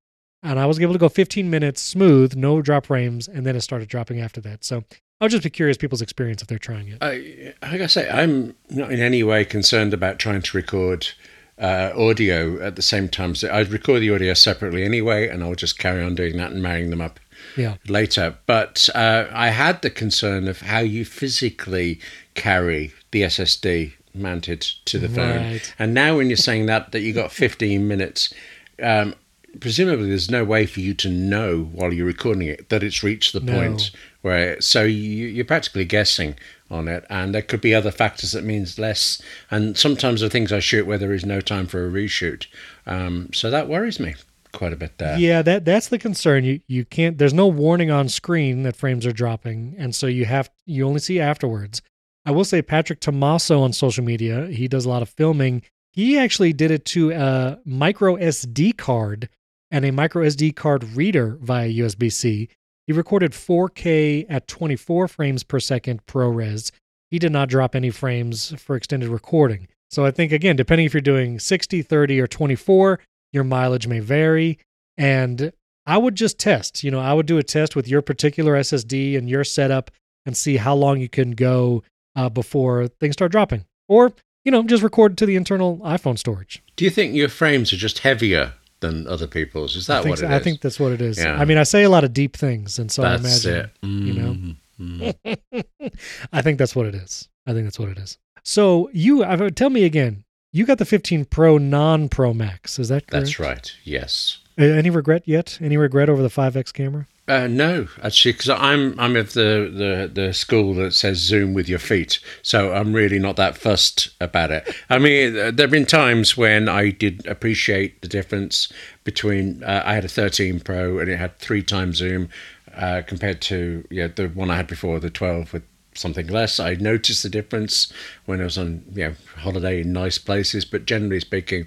and 0.41 0.59
I 0.59 0.65
was 0.65 0.79
able 0.79 0.93
to 0.93 0.99
go 0.99 1.07
15 1.07 1.49
minutes 1.49 1.81
smooth, 1.81 2.35
no 2.35 2.61
drop 2.61 2.87
frames, 2.87 3.27
and 3.27 3.45
then 3.45 3.55
it 3.55 3.61
started 3.61 3.87
dropping 3.87 4.19
after 4.19 4.41
that. 4.41 4.63
So 4.63 4.83
I'll 5.21 5.29
just 5.29 5.43
be 5.43 5.49
curious 5.49 5.77
people's 5.77 6.01
experience 6.01 6.41
if 6.41 6.47
they're 6.47 6.57
trying 6.57 6.87
it. 6.87 6.97
I, 7.01 7.53
like 7.61 7.81
I 7.81 7.87
say, 7.87 8.09
I'm 8.09 8.55
not 8.69 8.91
in 8.91 8.99
any 8.99 9.23
way 9.23 9.45
concerned 9.45 9.93
about 9.93 10.19
trying 10.19 10.41
to 10.41 10.57
record 10.57 11.07
uh, 11.57 11.91
audio 11.95 12.61
at 12.61 12.75
the 12.75 12.81
same 12.81 13.07
time. 13.07 13.35
So 13.35 13.51
I'd 13.51 13.69
record 13.69 14.01
the 14.01 14.13
audio 14.13 14.33
separately 14.33 14.83
anyway, 14.83 15.27
and 15.29 15.43
I'll 15.43 15.55
just 15.55 15.79
carry 15.79 16.03
on 16.03 16.15
doing 16.15 16.37
that 16.37 16.51
and 16.51 16.61
marrying 16.61 16.89
them 16.89 17.01
up 17.01 17.19
yeah. 17.55 17.75
later. 17.87 18.35
But 18.45 18.89
uh, 18.93 19.27
I 19.31 19.49
had 19.49 19.81
the 19.81 19.89
concern 19.89 20.47
of 20.47 20.61
how 20.61 20.79
you 20.79 21.05
physically 21.05 21.99
carry 22.33 22.93
the 23.11 23.23
SSD 23.23 23.93
mounted 24.13 24.61
to 24.85 24.97
the 24.97 25.09
phone. 25.09 25.51
Right. 25.51 25.75
And 25.77 25.93
now, 25.93 26.17
when 26.17 26.27
you're 26.27 26.37
saying 26.37 26.65
that 26.67 26.91
that 26.91 27.01
you 27.01 27.13
got 27.13 27.31
15 27.31 27.87
minutes, 27.87 28.33
um, 28.81 29.13
presumably 29.59 30.09
there's 30.09 30.31
no 30.31 30.43
way 30.43 30.65
for 30.65 30.79
you 30.79 30.93
to 30.93 31.09
know 31.09 31.69
while 31.73 31.93
you're 31.93 32.05
recording 32.05 32.47
it 32.47 32.69
that 32.69 32.83
it's 32.83 33.03
reached 33.03 33.33
the 33.33 33.39
no. 33.39 33.53
point 33.53 33.91
where 34.21 34.59
so 34.61 34.83
you, 34.83 35.27
you're 35.27 35.45
practically 35.45 35.85
guessing 35.85 36.35
on 36.69 36.87
it. 36.87 37.05
And 37.09 37.33
there 37.33 37.41
could 37.41 37.61
be 37.61 37.75
other 37.75 37.91
factors 37.91 38.31
that 38.31 38.43
means 38.43 38.79
less. 38.79 39.21
And 39.51 39.77
sometimes 39.77 40.21
the 40.21 40.29
things 40.29 40.51
i 40.51 40.59
shoot 40.59 40.87
where 40.87 40.97
there 40.97 41.13
is 41.13 41.25
no 41.25 41.41
time 41.41 41.67
for 41.67 41.85
a 41.85 41.91
reshoot. 41.91 42.47
Um, 42.85 43.29
so 43.33 43.49
that 43.49 43.67
worries 43.67 43.99
me 43.99 44.15
quite 44.51 44.73
a 44.73 44.77
bit 44.77 44.97
there. 44.97 45.17
Yeah 45.17 45.41
that 45.41 45.65
that's 45.65 45.89
the 45.89 45.99
concern. 45.99 46.43
You 46.43 46.61
you 46.67 46.85
can't 46.85 47.17
there's 47.17 47.33
no 47.33 47.47
warning 47.47 47.91
on 47.91 48.09
screen 48.09 48.63
that 48.63 48.75
frames 48.75 49.05
are 49.05 49.11
dropping. 49.11 49.75
And 49.77 49.93
so 49.93 50.07
you 50.07 50.25
have 50.25 50.49
you 50.65 50.87
only 50.87 50.99
see 50.99 51.19
afterwards. 51.19 51.81
I 52.25 52.31
will 52.31 52.45
say 52.45 52.61
patrick 52.61 53.01
tomasso 53.01 53.61
on 53.61 53.73
social 53.73 54.03
media 54.03 54.47
he 54.47 54.67
does 54.67 54.85
a 54.85 54.89
lot 54.89 55.01
of 55.01 55.09
filming. 55.09 55.61
He 55.91 56.17
actually 56.17 56.53
did 56.53 56.71
it 56.71 56.85
to 56.85 57.11
a 57.11 57.59
micro 57.65 58.15
sd 58.17 58.77
card 58.77 59.29
and 59.71 59.85
a 59.85 59.91
micro 59.91 60.25
sd 60.25 60.55
card 60.55 60.83
reader 60.95 61.37
via 61.41 61.69
usb-c 61.69 62.49
he 62.87 62.93
recorded 62.93 63.31
4K 63.31 64.25
at 64.29 64.47
24 64.47 65.07
frames 65.07 65.43
per 65.43 65.59
second 65.59 66.05
ProRes. 66.05 66.71
He 67.09 67.19
did 67.19 67.31
not 67.31 67.49
drop 67.49 67.75
any 67.75 67.89
frames 67.89 68.53
for 68.59 68.75
extended 68.75 69.09
recording. 69.09 69.67
So 69.89 70.05
I 70.05 70.11
think, 70.11 70.31
again, 70.31 70.55
depending 70.55 70.85
if 70.85 70.93
you're 70.93 71.01
doing 71.01 71.39
60, 71.39 71.81
30, 71.81 72.19
or 72.19 72.27
24, 72.27 72.99
your 73.31 73.43
mileage 73.43 73.87
may 73.87 73.99
vary. 73.99 74.59
And 74.97 75.51
I 75.85 75.97
would 75.97 76.15
just 76.15 76.39
test. 76.39 76.83
You 76.83 76.91
know, 76.91 76.99
I 76.99 77.13
would 77.13 77.25
do 77.25 77.37
a 77.37 77.43
test 77.43 77.75
with 77.75 77.87
your 77.87 78.01
particular 78.01 78.53
SSD 78.53 79.17
and 79.17 79.29
your 79.29 79.43
setup 79.43 79.91
and 80.25 80.35
see 80.35 80.57
how 80.57 80.75
long 80.75 80.99
you 80.99 81.09
can 81.09 81.31
go 81.31 81.83
uh, 82.15 82.29
before 82.29 82.87
things 82.87 83.13
start 83.13 83.31
dropping, 83.31 83.65
or 83.87 84.13
you 84.43 84.51
know, 84.51 84.63
just 84.63 84.83
record 84.83 85.17
to 85.17 85.25
the 85.25 85.35
internal 85.35 85.79
iPhone 85.79 86.17
storage. 86.17 86.63
Do 86.75 86.85
you 86.85 86.91
think 86.91 87.13
your 87.13 87.29
frames 87.29 87.73
are 87.73 87.77
just 87.77 87.99
heavier 87.99 88.53
than 88.79 89.07
other 89.07 89.27
people's? 89.27 89.75
Is 89.75 89.87
that 89.87 90.05
I 90.05 90.09
what 90.09 90.19
so- 90.19 90.25
it 90.25 90.31
I 90.31 90.39
think 90.39 90.61
that's 90.61 90.79
what 90.79 90.91
it 90.91 91.01
is. 91.01 91.17
Yeah. 91.17 91.35
I 91.35 91.45
mean, 91.45 91.57
I 91.57 91.63
say 91.63 91.83
a 91.83 91.89
lot 91.89 92.03
of 92.03 92.13
deep 92.13 92.35
things, 92.35 92.79
and 92.79 92.91
so 92.91 93.03
I 93.03 93.17
that's 93.17 93.45
imagine 93.45 93.65
it. 93.65 93.87
you 93.87 94.13
know? 94.13 94.31
Mm, 94.79 95.15
mm. 95.23 95.91
I 96.33 96.41
think 96.41 96.57
that's 96.57 96.75
what 96.75 96.85
it 96.85 96.95
is. 96.95 97.29
I 97.47 97.53
think 97.53 97.65
that's 97.65 97.79
what 97.79 97.89
it 97.89 97.97
is. 97.97 98.17
So 98.43 98.89
you 98.93 99.23
tell 99.51 99.69
me 99.69 99.83
again. 99.83 100.23
You 100.51 100.65
got 100.65 100.77
the 100.77 100.85
15 100.85 101.25
Pro 101.25 101.57
non 101.57 102.07
Pro 102.07 102.33
Max. 102.33 102.79
Is 102.79 102.87
that 102.87 103.07
correct? 103.07 103.11
That's 103.25 103.39
right. 103.41 103.75
Yes. 103.83 104.37
Any 104.57 104.89
regret 104.89 105.23
yet? 105.25 105.57
Any 105.59 105.75
regret 105.75 106.09
over 106.09 106.21
the 106.21 106.29
5X 106.29 106.71
camera? 106.71 107.07
Uh, 107.27 107.47
no, 107.47 107.87
actually, 108.03 108.33
because 108.33 108.49
I'm 108.49 108.99
I'm 108.99 109.15
of 109.15 109.33
the, 109.33 109.71
the 109.73 110.11
the 110.13 110.33
school 110.33 110.75
that 110.75 110.93
says 110.93 111.17
zoom 111.17 111.55
with 111.55 111.67
your 111.67 111.79
feet, 111.79 112.19
so 112.43 112.71
I'm 112.71 112.93
really 112.93 113.17
not 113.17 113.35
that 113.37 113.57
fussed 113.57 114.09
about 114.21 114.51
it. 114.51 114.71
I 114.91 114.99
mean, 114.99 115.35
uh, 115.35 115.49
there've 115.51 115.71
been 115.71 115.87
times 115.87 116.37
when 116.37 116.69
I 116.69 116.91
did 116.91 117.25
appreciate 117.25 118.03
the 118.03 118.07
difference 118.07 118.71
between 119.03 119.63
uh, 119.63 119.81
I 119.83 119.95
had 119.95 120.05
a 120.05 120.07
13 120.07 120.59
Pro 120.59 120.99
and 120.99 121.09
it 121.09 121.17
had 121.17 121.39
three 121.39 121.63
times 121.63 121.97
zoom 121.97 122.29
uh, 122.75 123.01
compared 123.07 123.41
to 123.41 123.83
yeah 123.89 124.07
the 124.07 124.27
one 124.27 124.51
I 124.51 124.57
had 124.57 124.67
before, 124.67 124.99
the 124.99 125.09
12 125.09 125.51
with 125.51 125.63
something 125.95 126.27
less. 126.27 126.59
I 126.59 126.75
noticed 126.75 127.23
the 127.23 127.29
difference 127.29 127.91
when 128.25 128.39
I 128.39 128.43
was 128.43 128.59
on 128.59 128.83
you 128.93 129.03
know 129.03 129.15
holiday 129.37 129.81
in 129.81 129.93
nice 129.93 130.19
places, 130.19 130.63
but 130.63 130.85
generally 130.85 131.21
speaking, 131.21 131.65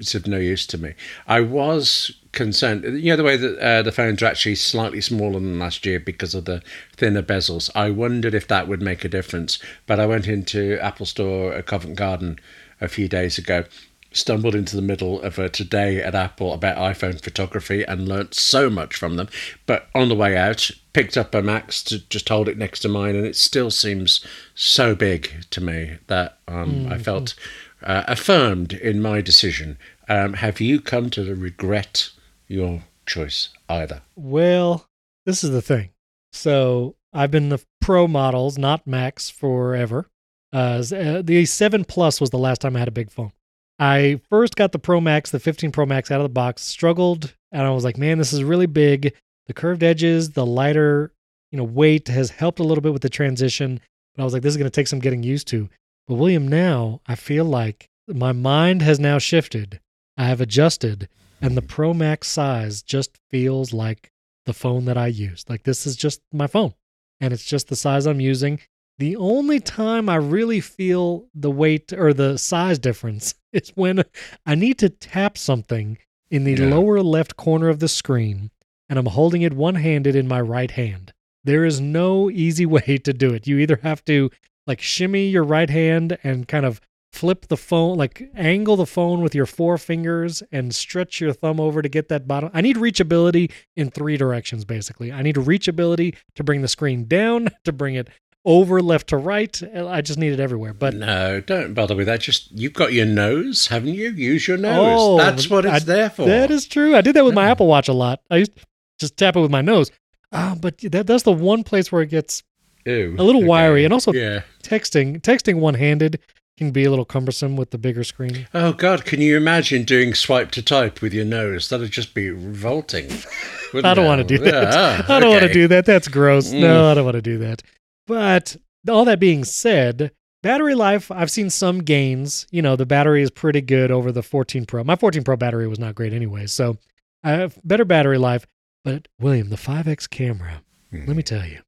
it's 0.00 0.16
of 0.16 0.26
no 0.26 0.38
use 0.38 0.66
to 0.66 0.78
me. 0.78 0.94
I 1.28 1.42
was 1.42 2.10
concerned, 2.36 2.84
you 2.84 3.10
know, 3.10 3.16
the 3.16 3.24
way 3.24 3.36
that 3.36 3.58
uh, 3.58 3.82
the 3.82 3.90
phones 3.90 4.22
are 4.22 4.26
actually 4.26 4.54
slightly 4.54 5.00
smaller 5.00 5.40
than 5.40 5.58
last 5.58 5.84
year 5.84 5.98
because 5.98 6.34
of 6.34 6.44
the 6.44 6.62
thinner 6.96 7.22
bezels. 7.22 7.70
I 7.74 7.90
wondered 7.90 8.34
if 8.34 8.46
that 8.46 8.68
would 8.68 8.82
make 8.82 9.04
a 9.04 9.08
difference. 9.08 9.58
But 9.86 9.98
I 9.98 10.06
went 10.06 10.28
into 10.28 10.78
Apple 10.80 11.06
Store 11.06 11.54
at 11.54 11.66
Covent 11.66 11.96
Garden 11.96 12.38
a 12.80 12.88
few 12.88 13.08
days 13.08 13.38
ago, 13.38 13.64
stumbled 14.12 14.54
into 14.54 14.76
the 14.76 14.82
middle 14.82 15.20
of 15.22 15.38
a 15.38 15.48
today 15.48 16.00
at 16.02 16.14
Apple 16.14 16.52
about 16.52 16.76
iPhone 16.76 17.20
photography 17.20 17.82
and 17.82 18.06
learnt 18.06 18.34
so 18.34 18.68
much 18.70 18.94
from 18.94 19.16
them. 19.16 19.28
But 19.64 19.88
on 19.94 20.08
the 20.08 20.14
way 20.14 20.36
out, 20.36 20.70
picked 20.92 21.16
up 21.16 21.34
a 21.34 21.42
Max 21.42 21.82
to 21.84 22.06
just 22.10 22.28
hold 22.28 22.48
it 22.48 22.58
next 22.58 22.80
to 22.80 22.88
mine, 22.88 23.16
and 23.16 23.26
it 23.26 23.36
still 23.36 23.70
seems 23.70 24.24
so 24.54 24.94
big 24.94 25.46
to 25.50 25.60
me 25.62 25.96
that 26.06 26.38
um, 26.46 26.86
I 26.92 26.98
felt 26.98 27.34
uh, 27.82 28.04
affirmed 28.06 28.74
in 28.74 29.00
my 29.00 29.22
decision. 29.22 29.78
Um, 30.08 30.34
have 30.34 30.60
you 30.60 30.80
come 30.80 31.10
to 31.10 31.24
the 31.24 31.34
regret 31.34 32.10
your 32.48 32.82
choice 33.06 33.50
either? 33.68 34.02
Well, 34.14 34.86
this 35.24 35.42
is 35.44 35.50
the 35.50 35.62
thing. 35.62 35.90
So 36.32 36.96
I've 37.12 37.30
been 37.30 37.48
the 37.48 37.64
Pro 37.80 38.06
models, 38.08 38.58
not 38.58 38.86
Max, 38.86 39.30
forever. 39.30 40.06
Uh, 40.52 40.82
uh, 40.92 41.22
the 41.22 41.44
7 41.46 41.84
Plus 41.84 42.20
was 42.20 42.30
the 42.30 42.38
last 42.38 42.60
time 42.60 42.76
I 42.76 42.80
had 42.80 42.88
a 42.88 42.92
big 42.92 43.10
phone. 43.10 43.32
I 43.78 44.20
first 44.30 44.56
got 44.56 44.72
the 44.72 44.78
Pro 44.78 45.00
Max, 45.00 45.30
the 45.30 45.40
15 45.40 45.70
Pro 45.72 45.86
Max 45.86 46.10
out 46.10 46.20
of 46.20 46.24
the 46.24 46.30
box, 46.30 46.62
struggled, 46.62 47.34
and 47.52 47.62
I 47.62 47.70
was 47.70 47.84
like, 47.84 47.98
man, 47.98 48.18
this 48.18 48.32
is 48.32 48.42
really 48.42 48.66
big. 48.66 49.14
The 49.46 49.54
curved 49.54 49.82
edges, 49.82 50.30
the 50.30 50.46
lighter, 50.46 51.12
you 51.52 51.58
know, 51.58 51.64
weight 51.64 52.08
has 52.08 52.30
helped 52.30 52.58
a 52.58 52.64
little 52.64 52.82
bit 52.82 52.92
with 52.92 53.02
the 53.02 53.10
transition. 53.10 53.80
But 54.14 54.22
I 54.22 54.24
was 54.24 54.32
like, 54.32 54.42
this 54.42 54.52
is 54.52 54.56
going 54.56 54.70
to 54.70 54.74
take 54.74 54.88
some 54.88 54.98
getting 54.98 55.22
used 55.22 55.48
to. 55.48 55.68
But 56.08 56.14
William, 56.14 56.48
now 56.48 57.00
I 57.06 57.14
feel 57.14 57.44
like 57.44 57.88
my 58.08 58.32
mind 58.32 58.82
has 58.82 58.98
now 58.98 59.18
shifted. 59.18 59.80
I 60.16 60.24
have 60.24 60.40
adjusted, 60.40 61.08
and 61.40 61.56
the 61.56 61.62
Pro 61.62 61.92
Max 61.94 62.28
size 62.28 62.82
just 62.82 63.18
feels 63.30 63.72
like 63.72 64.10
the 64.46 64.52
phone 64.54 64.84
that 64.86 64.96
I 64.96 65.08
use. 65.08 65.44
Like 65.48 65.64
this 65.64 65.86
is 65.86 65.96
just 65.96 66.20
my 66.32 66.46
phone, 66.46 66.74
and 67.20 67.32
it's 67.32 67.44
just 67.44 67.68
the 67.68 67.76
size 67.76 68.06
I'm 68.06 68.20
using. 68.20 68.60
The 68.98 69.16
only 69.16 69.60
time 69.60 70.08
I 70.08 70.14
really 70.16 70.60
feel 70.60 71.26
the 71.34 71.50
weight 71.50 71.92
or 71.92 72.14
the 72.14 72.38
size 72.38 72.78
difference 72.78 73.34
is 73.52 73.68
when 73.74 74.04
I 74.46 74.54
need 74.54 74.78
to 74.78 74.88
tap 74.88 75.36
something 75.36 75.98
in 76.30 76.44
the 76.44 76.54
Yeah. 76.54 76.68
lower 76.74 77.02
left 77.02 77.36
corner 77.36 77.68
of 77.68 77.78
the 77.80 77.88
screen 77.88 78.50
and 78.88 78.98
I'm 78.98 79.06
holding 79.06 79.42
it 79.42 79.52
one 79.52 79.74
handed 79.74 80.16
in 80.16 80.26
my 80.26 80.40
right 80.40 80.70
hand. 80.70 81.12
There 81.44 81.64
is 81.64 81.80
no 81.80 82.30
easy 82.30 82.64
way 82.76 82.98
to 83.04 83.12
do 83.12 83.34
it. 83.34 83.46
You 83.46 83.58
either 83.58 83.78
have 83.82 84.02
to 84.06 84.30
like 84.66 84.80
shimmy 84.80 85.28
your 85.28 85.44
right 85.44 85.68
hand 85.70 86.16
and 86.24 86.48
kind 86.48 86.64
of 86.64 86.80
flip 87.16 87.46
the 87.48 87.56
phone, 87.56 87.96
like 87.96 88.30
angle 88.36 88.76
the 88.76 88.86
phone 88.86 89.22
with 89.22 89.34
your 89.34 89.46
four 89.46 89.78
fingers 89.78 90.42
and 90.52 90.74
stretch 90.74 91.20
your 91.20 91.32
thumb 91.32 91.58
over 91.60 91.80
to 91.82 91.88
get 91.88 92.08
that 92.08 92.28
bottom. 92.28 92.50
I 92.52 92.60
need 92.60 92.76
reachability 92.76 93.50
in 93.76 93.90
three 93.90 94.16
directions, 94.16 94.64
basically. 94.64 95.12
I 95.12 95.22
need 95.22 95.36
reachability 95.36 96.14
to 96.34 96.44
bring 96.44 96.62
the 96.62 96.68
screen 96.68 97.06
down, 97.06 97.48
to 97.64 97.72
bring 97.72 97.94
it 97.94 98.08
over 98.44 98.80
left 98.80 99.08
to 99.08 99.16
right. 99.16 99.60
I 99.74 100.00
just 100.02 100.18
need 100.18 100.32
it 100.32 100.38
everywhere. 100.38 100.72
But 100.72 100.94
no, 100.94 101.40
don't 101.40 101.74
bother 101.74 101.96
with 101.96 102.06
that. 102.06 102.20
Just 102.20 102.52
you've 102.52 102.74
got 102.74 102.92
your 102.92 103.06
nose, 103.06 103.66
haven't 103.66 103.94
you? 103.94 104.10
Use 104.10 104.46
your 104.46 104.56
nose. 104.58 104.98
Oh, 105.00 105.16
That's 105.18 105.50
what 105.50 105.64
it's 105.64 105.74
I- 105.74 105.78
there 105.80 106.10
for. 106.10 106.26
That 106.26 106.50
is 106.50 106.66
true. 106.66 106.94
I 106.94 107.00
did 107.00 107.16
that 107.16 107.24
with 107.24 107.34
my 107.34 107.48
Apple 107.48 107.66
Watch 107.66 107.88
a 107.88 107.92
lot. 107.92 108.20
I 108.30 108.36
used 108.36 108.54
to 108.56 108.64
just 109.00 109.16
tap 109.16 109.34
it 109.36 109.40
with 109.40 109.50
my 109.50 109.62
nose. 109.62 109.90
Uh, 110.32 110.54
but 110.54 110.78
that, 110.78 111.06
that's 111.06 111.22
the 111.24 111.32
one 111.32 111.64
place 111.64 111.90
where 111.90 112.02
it 112.02 112.10
gets 112.10 112.42
Ew. 112.84 113.16
a 113.18 113.22
little 113.22 113.40
Okay. 113.42 113.48
wiry. 113.48 113.84
And 113.84 113.92
also 113.92 114.12
yeah. 114.12 114.42
texting, 114.62 115.20
texting 115.22 115.58
one 115.58 115.74
handed 115.74 116.20
can 116.56 116.70
be 116.70 116.84
a 116.84 116.90
little 116.90 117.04
cumbersome 117.04 117.54
with 117.56 117.70
the 117.70 117.78
bigger 117.78 118.02
screen. 118.04 118.48
Oh 118.54 118.72
God, 118.72 119.04
can 119.04 119.20
you 119.20 119.36
imagine 119.36 119.84
doing 119.84 120.14
swipe 120.14 120.50
to 120.52 120.62
type 120.62 121.02
with 121.02 121.12
your 121.12 121.24
nose? 121.24 121.68
That'd 121.68 121.90
just 121.90 122.14
be 122.14 122.30
revolting. 122.30 123.10
I 123.74 123.92
don't 123.94 124.06
want 124.06 124.26
to 124.26 124.38
do 124.38 124.42
that. 124.44 125.08
I 125.10 125.20
don't 125.20 125.30
want 125.30 125.42
to 125.44 125.52
do 125.52 125.68
that. 125.68 125.84
That's 125.84 126.08
gross. 126.08 126.52
Mm. 126.52 126.60
No, 126.60 126.90
I 126.90 126.94
don't 126.94 127.04
want 127.04 127.16
to 127.16 127.22
do 127.22 127.38
that. 127.38 127.62
But 128.06 128.56
all 128.88 129.04
that 129.04 129.20
being 129.20 129.44
said, 129.44 130.12
battery 130.42 130.74
life, 130.74 131.10
I've 131.10 131.30
seen 131.30 131.50
some 131.50 131.80
gains. 131.80 132.46
You 132.50 132.62
know, 132.62 132.76
the 132.76 132.86
battery 132.86 133.22
is 133.22 133.30
pretty 133.30 133.60
good 133.60 133.90
over 133.90 134.10
the 134.10 134.22
14 134.22 134.64
Pro. 134.64 134.82
My 134.84 134.96
14 134.96 135.24
Pro 135.24 135.36
battery 135.36 135.66
was 135.68 135.78
not 135.78 135.94
great 135.94 136.12
anyway, 136.14 136.46
so 136.46 136.78
I 137.22 137.32
have 137.32 137.58
better 137.64 137.84
battery 137.84 138.18
life. 138.18 138.46
But 138.84 139.08
William, 139.20 139.50
the 139.50 139.56
5X 139.56 140.08
camera, 140.08 140.62
Hmm. 140.92 141.04
let 141.06 141.16
me 141.16 141.22
tell 141.24 141.44
you, 141.44 141.58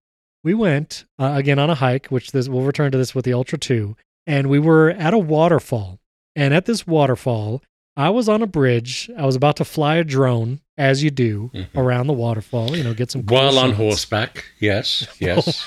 we 0.45 0.55
went 0.55 1.05
uh, 1.19 1.33
again 1.35 1.59
on 1.59 1.69
a 1.69 1.75
hike, 1.75 2.07
which 2.07 2.31
this 2.31 2.49
we'll 2.49 2.63
return 2.63 2.93
to 2.93 2.99
this 2.99 3.15
with 3.17 3.25
the 3.25 3.33
Ultra 3.35 3.59
2, 3.59 3.97
and 4.29 4.47
we 4.49 4.59
were 4.61 4.91
at 4.91 5.13
a 5.15 5.19
waterfall. 5.19 5.99
And 6.37 6.55
at 6.55 6.67
this 6.67 6.87
waterfall, 6.87 7.63
I 7.97 8.11
was 8.11 8.29
on 8.29 8.43
a 8.43 8.47
bridge. 8.47 9.11
I 9.19 9.27
was 9.27 9.35
about 9.35 9.57
to 9.57 9.65
fly 9.65 9.97
a 9.97 10.05
drone, 10.05 10.61
as 10.77 11.03
you 11.03 11.11
do, 11.11 11.51
Mhm. 11.53 11.67
around 11.75 12.07
the 12.07 12.13
waterfall. 12.13 12.77
You 12.77 12.85
know, 12.85 12.95
get 12.95 13.11
some 13.11 13.25
cool 13.25 13.37
While 13.43 13.59
on 13.59 13.73
horseback, 13.73 14.45
yes, 14.61 15.05
yes. 15.19 15.67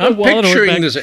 I'm 0.00 0.16
picturing 0.16 0.80
this. 0.82 0.96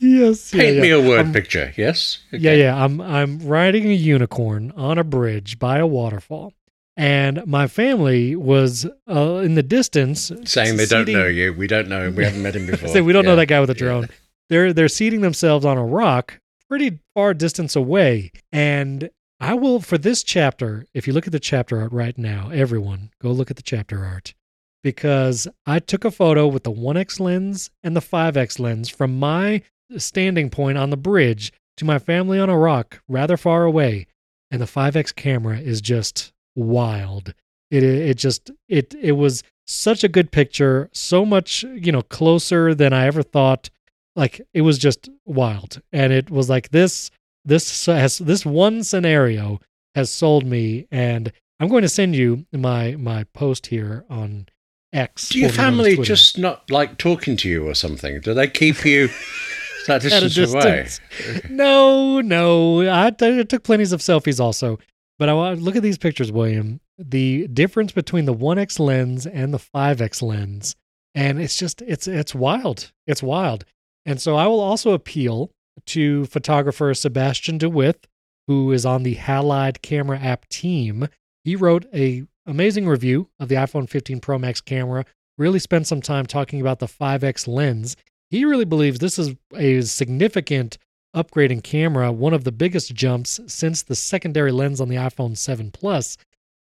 Yes, 0.00 0.50
Paint 0.52 0.76
yeah. 0.76 0.82
me 0.82 0.90
a 0.90 1.00
word 1.00 1.20
I'm- 1.20 1.32
picture, 1.32 1.72
yes. 1.76 2.18
Yeah, 2.30 2.38
Okay. 2.50 2.60
yeah. 2.60 2.84
I'm 2.84 3.00
I'm 3.00 3.38
riding 3.40 3.86
a 3.90 3.94
unicorn 3.94 4.72
on 4.76 4.98
a 4.98 5.04
bridge 5.04 5.58
by 5.58 5.78
a 5.78 5.86
waterfall, 5.86 6.52
and 6.96 7.42
my 7.46 7.66
family 7.66 8.36
was 8.36 8.86
uh, 9.10 9.36
in 9.44 9.54
the 9.54 9.62
distance 9.62 10.30
Saying 10.44 10.76
they 10.76 10.86
don't 10.86 11.08
know 11.08 11.26
you, 11.26 11.52
we 11.54 11.66
don't 11.66 11.88
know 11.88 12.02
him, 12.06 12.14
we 12.16 12.24
haven't 12.24 12.42
met 12.42 12.54
him 12.54 12.66
before. 12.70 12.88
Say 12.90 13.00
we 13.00 13.12
don't 13.12 13.24
know 13.24 13.36
that 13.36 13.46
guy 13.46 13.60
with 13.60 13.70
a 13.70 13.74
Yeah. 13.74 13.78
drone. 13.78 14.08
They're 14.50 14.72
they're 14.72 14.88
seating 14.88 15.20
themselves 15.22 15.64
on 15.64 15.76
a 15.78 15.84
rock, 15.84 16.38
pretty 16.68 17.00
far 17.14 17.34
distance 17.34 17.74
away, 17.76 18.30
and 18.52 19.10
I 19.40 19.54
will 19.54 19.80
for 19.80 19.98
this 19.98 20.22
chapter. 20.22 20.86
If 20.94 21.06
you 21.06 21.12
look 21.12 21.26
at 21.26 21.32
the 21.32 21.40
chapter 21.40 21.80
art 21.80 21.92
right 21.92 22.16
now, 22.18 22.50
everyone 22.52 23.10
go 23.22 23.30
look 23.30 23.50
at 23.50 23.56
the 23.56 23.62
chapter 23.62 24.04
art 24.04 24.34
because 24.82 25.48
I 25.66 25.78
took 25.78 26.04
a 26.04 26.10
photo 26.10 26.46
with 26.46 26.64
the 26.64 26.72
1x 26.72 27.20
lens 27.20 27.70
and 27.82 27.96
the 27.96 28.00
5x 28.00 28.58
lens 28.58 28.88
from 28.88 29.18
my 29.18 29.62
standing 29.96 30.50
point 30.50 30.78
on 30.78 30.90
the 30.90 30.96
bridge 30.96 31.52
to 31.76 31.84
my 31.84 31.98
family 31.98 32.38
on 32.38 32.50
a 32.50 32.58
rock 32.58 33.00
rather 33.08 33.36
far 33.36 33.64
away, 33.64 34.06
and 34.50 34.60
the 34.60 34.66
5x 34.66 35.14
camera 35.14 35.58
is 35.58 35.80
just 35.80 36.32
wild. 36.54 37.34
It 37.70 37.84
it 37.84 38.16
just 38.16 38.50
it 38.68 38.94
it 38.94 39.12
was 39.12 39.42
such 39.66 40.02
a 40.02 40.08
good 40.08 40.32
picture, 40.32 40.88
so 40.92 41.24
much, 41.26 41.62
you 41.62 41.92
know, 41.92 42.02
closer 42.02 42.74
than 42.74 42.92
I 42.92 43.06
ever 43.06 43.22
thought. 43.22 43.70
Like 44.16 44.40
it 44.52 44.62
was 44.62 44.78
just 44.78 45.08
wild. 45.24 45.80
And 45.92 46.12
it 46.12 46.30
was 46.30 46.48
like 46.48 46.70
this 46.70 47.10
this 47.44 47.86
has 47.86 48.18
this 48.18 48.44
one 48.44 48.84
scenario 48.84 49.60
has 49.94 50.10
sold 50.10 50.44
me 50.44 50.86
and 50.90 51.32
I'm 51.60 51.68
going 51.68 51.82
to 51.82 51.88
send 51.88 52.14
you 52.14 52.46
my 52.52 52.96
my 52.96 53.24
post 53.34 53.66
here 53.66 54.04
on 54.08 54.46
X. 54.92 55.30
Do 55.30 55.40
your 55.40 55.50
formerly 55.50 55.70
known 55.70 55.80
as 55.80 55.94
family 55.94 56.06
just 56.06 56.38
not 56.38 56.70
like 56.70 56.98
talking 56.98 57.36
to 57.38 57.48
you 57.48 57.68
or 57.68 57.74
something? 57.74 58.20
Do 58.20 58.34
they 58.34 58.48
keep 58.48 58.84
you 58.84 59.08
that 59.88 60.04
At 60.04 60.22
a 60.22 60.28
distance 60.28 60.52
away? 60.52 60.82
distance. 60.84 61.50
No, 61.50 62.20
no. 62.20 62.88
I, 62.88 63.10
took 63.10 63.64
plenty 63.64 63.82
of 63.84 63.90
selfies 64.00 64.40
also. 64.40 64.78
But 65.18 65.28
I 65.28 65.32
want 65.32 65.60
look 65.62 65.74
at 65.74 65.82
these 65.82 65.98
pictures, 65.98 66.30
William. 66.30 66.80
The 66.96 67.48
difference 67.48 67.92
between 67.92 68.24
the 68.24 68.34
1x 68.34 68.78
lens 68.78 69.26
and 69.26 69.52
the 69.52 69.58
5x 69.58 70.22
lens, 70.22 70.76
and 71.14 71.40
it's 71.40 71.56
just 71.56 71.82
it's 71.82 72.06
it's 72.06 72.34
wild. 72.34 72.92
It's 73.06 73.22
wild. 73.22 73.64
And 74.08 74.20
so 74.20 74.36
I 74.36 74.46
will 74.46 74.60
also 74.60 74.92
appeal 74.92 75.50
to 75.86 76.24
photographer 76.24 76.92
Sebastiaan 76.94 77.58
de 77.58 77.68
With, 77.68 78.08
who 78.46 78.72
is 78.72 78.86
on 78.86 79.02
the 79.02 79.16
Halide 79.16 79.82
camera 79.82 80.18
app 80.18 80.48
team. 80.48 81.08
He 81.44 81.54
wrote 81.54 81.86
a 81.94 82.24
amazing 82.46 82.88
review 82.88 83.28
of 83.38 83.48
the 83.48 83.56
iPhone 83.56 83.88
15 83.88 84.20
Pro 84.20 84.38
Max 84.38 84.60
camera. 84.60 85.04
Really 85.36 85.58
spent 85.58 85.86
some 85.86 86.00
time 86.00 86.26
talking 86.26 86.60
about 86.60 86.78
the 86.78 86.86
5x 86.86 87.46
lens 87.46 87.96
he 88.30 88.44
really 88.44 88.64
believes 88.64 88.98
this 88.98 89.18
is 89.18 89.34
a 89.54 89.80
significant 89.82 90.78
upgrade 91.14 91.50
in 91.50 91.62
camera, 91.62 92.12
one 92.12 92.34
of 92.34 92.44
the 92.44 92.52
biggest 92.52 92.94
jumps 92.94 93.40
since 93.46 93.82
the 93.82 93.94
secondary 93.94 94.52
lens 94.52 94.80
on 94.80 94.88
the 94.88 94.96
iPhone 94.96 95.36
7 95.36 95.70
Plus. 95.70 96.16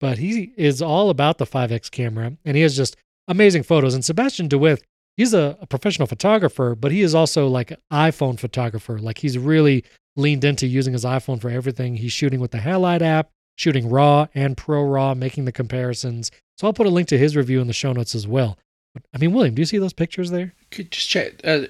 But 0.01 0.19
he 0.19 0.53
is 0.57 0.83
all 0.83 1.11
about 1.11 1.39
the 1.39 1.47
5X 1.47 1.91
camera 1.91 2.37
and 2.45 2.57
he 2.57 2.63
has 2.63 2.77
just 2.77 2.97
amazing 3.29 3.63
photos. 3.63 3.95
And 3.95 4.03
Sebastiaan 4.03 4.49
de 4.49 4.59
With, 4.59 4.83
he's 5.17 5.35
a, 5.35 5.57
a 5.61 5.67
professional 5.67 6.07
photographer, 6.07 6.75
but 6.75 6.93
he 6.93 7.03
is 7.03 7.15
also 7.15 7.49
like 7.49 7.71
an 7.71 7.79
iPhone 7.93 8.39
photographer. 8.39 8.99
Like 8.99 9.19
he's 9.19 9.39
really 9.39 9.85
leaned 10.17 10.45
into 10.45 10.67
using 10.67 10.93
his 10.93 11.05
iPhone 11.05 11.41
for 11.41 11.51
everything. 11.51 11.97
He's 11.97 12.13
shooting 12.13 12.41
with 12.41 12.51
the 12.51 12.59
Halide 12.59 13.03
app, 13.03 13.31
shooting 13.57 13.89
RAW 13.89 14.27
and 14.35 14.57
Pro 14.57 14.83
RAW, 14.83 15.15
making 15.15 15.45
the 15.45 15.53
comparisons. 15.53 16.31
So 16.59 16.67
I'll 16.67 16.73
put 16.73 16.87
a 16.87 16.91
link 16.91 17.09
to 17.09 17.19
his 17.19 17.37
review 17.37 17.61
in 17.61 17.67
the 17.67 17.73
show 17.73 17.93
notes 17.93 18.15
as 18.15 18.27
well. 18.27 18.59
But, 18.95 19.05
I 19.15 19.19
mean, 19.19 19.33
William, 19.33 19.55
do 19.55 19.63
you 19.63 19.67
see 19.67 19.79
those 19.79 19.95
pictures 19.95 20.31
there? 20.31 20.53
Could 20.71 20.91
just 20.91 21.09
check. 21.09 21.41
Uh, 21.45 21.63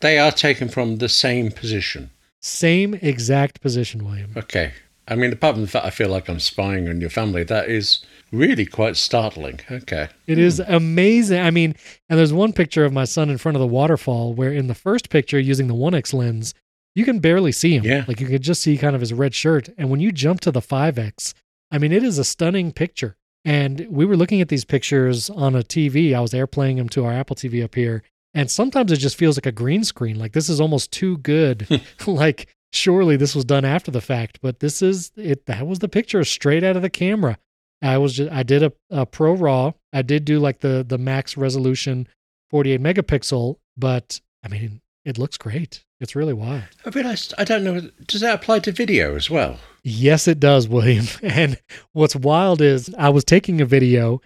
they 0.00 0.18
are 0.18 0.32
taken 0.32 0.68
from 0.68 0.96
the 0.96 1.10
same 1.10 1.50
position. 1.50 2.10
Same 2.40 2.94
exact 2.94 3.60
position, 3.60 4.02
William. 4.04 4.32
Okay. 4.34 4.72
I 5.06 5.14
mean, 5.14 5.32
apart 5.32 5.56
from 5.56 5.62
the 5.62 5.68
fact 5.68 5.84
I 5.84 5.90
feel 5.90 6.08
like 6.08 6.28
I'm 6.28 6.40
spying 6.40 6.88
on 6.88 7.00
your 7.00 7.10
family, 7.10 7.44
that 7.44 7.68
is 7.68 8.04
really 8.32 8.66
quite 8.66 8.96
startling. 8.96 9.60
Okay. 9.70 10.08
It 10.26 10.38
is 10.38 10.60
amazing. 10.60 11.40
I 11.40 11.50
mean, 11.50 11.74
and 12.08 12.18
there's 12.18 12.32
one 12.32 12.52
picture 12.52 12.84
of 12.84 12.92
my 12.92 13.04
son 13.04 13.30
in 13.30 13.38
front 13.38 13.56
of 13.56 13.60
the 13.60 13.66
waterfall 13.66 14.34
where 14.34 14.52
in 14.52 14.66
the 14.66 14.74
first 14.74 15.10
picture, 15.10 15.38
using 15.38 15.66
the 15.66 15.74
1X 15.74 16.14
lens, 16.14 16.54
you 16.94 17.04
can 17.04 17.18
barely 17.18 17.52
see 17.52 17.76
him. 17.76 17.84
Yeah. 17.84 18.04
Like 18.06 18.20
you 18.20 18.26
could 18.26 18.42
just 18.42 18.62
see 18.62 18.76
kind 18.76 18.94
of 18.94 19.00
his 19.00 19.12
red 19.12 19.34
shirt. 19.34 19.68
And 19.78 19.90
when 19.90 20.00
you 20.00 20.12
jump 20.12 20.40
to 20.40 20.50
the 20.50 20.60
5X, 20.60 21.34
I 21.70 21.78
mean, 21.78 21.92
it 21.92 22.02
is 22.02 22.18
a 22.18 22.24
stunning 22.24 22.72
picture. 22.72 23.16
And 23.44 23.86
we 23.88 24.04
were 24.04 24.16
looking 24.16 24.40
at 24.40 24.48
these 24.48 24.64
pictures 24.64 25.30
on 25.30 25.54
a 25.54 25.62
TV. 25.62 26.14
I 26.14 26.20
was 26.20 26.32
airplaying 26.32 26.76
them 26.76 26.88
to 26.90 27.04
our 27.04 27.12
Apple 27.12 27.36
TV 27.36 27.64
up 27.64 27.74
here. 27.74 28.02
And 28.34 28.50
sometimes 28.50 28.92
it 28.92 28.98
just 28.98 29.16
feels 29.16 29.36
like 29.36 29.46
a 29.46 29.52
green 29.52 29.82
screen. 29.84 30.18
Like 30.18 30.32
this 30.32 30.48
is 30.48 30.60
almost 30.60 30.92
too 30.92 31.18
good. 31.18 31.66
like 32.06 32.48
surely 32.72 33.16
this 33.16 33.34
was 33.34 33.44
done 33.44 33.64
after 33.64 33.90
the 33.90 34.00
fact, 34.00 34.38
but 34.42 34.60
this 34.60 34.82
is 34.82 35.12
it. 35.16 35.46
That 35.46 35.66
was 35.66 35.80
the 35.80 35.88
picture 35.88 36.22
straight 36.24 36.62
out 36.62 36.76
of 36.76 36.82
the 36.82 36.90
camera. 36.90 37.38
I 37.82 37.98
was 37.98 38.14
just 38.14 38.30
I 38.30 38.42
did 38.42 38.62
a, 38.62 38.72
a 38.90 39.06
Pro 39.06 39.32
RAW. 39.34 39.72
I 39.92 40.02
did 40.02 40.24
do 40.24 40.38
like 40.38 40.60
the 40.60 40.84
the 40.86 40.98
max 40.98 41.36
resolution, 41.36 42.08
48 42.50 42.80
megapixel. 42.80 43.56
But 43.76 44.20
I 44.44 44.48
mean, 44.48 44.80
it 45.04 45.18
looks 45.18 45.36
great. 45.36 45.84
It's 46.00 46.16
really 46.16 46.32
wild. 46.32 46.64
I 46.84 46.90
realized 46.90 47.34
I 47.38 47.44
don't 47.44 47.64
know. 47.64 47.80
Does 48.06 48.20
that 48.20 48.34
apply 48.34 48.60
to 48.60 48.72
video 48.72 49.16
as 49.16 49.28
well? 49.30 49.58
Yes, 49.82 50.28
it 50.28 50.40
does, 50.40 50.68
William. 50.68 51.06
And 51.22 51.58
what's 51.92 52.16
wild 52.16 52.60
is 52.60 52.94
I 52.98 53.08
was 53.08 53.24
taking 53.24 53.60
a 53.60 53.66
video 53.66 54.20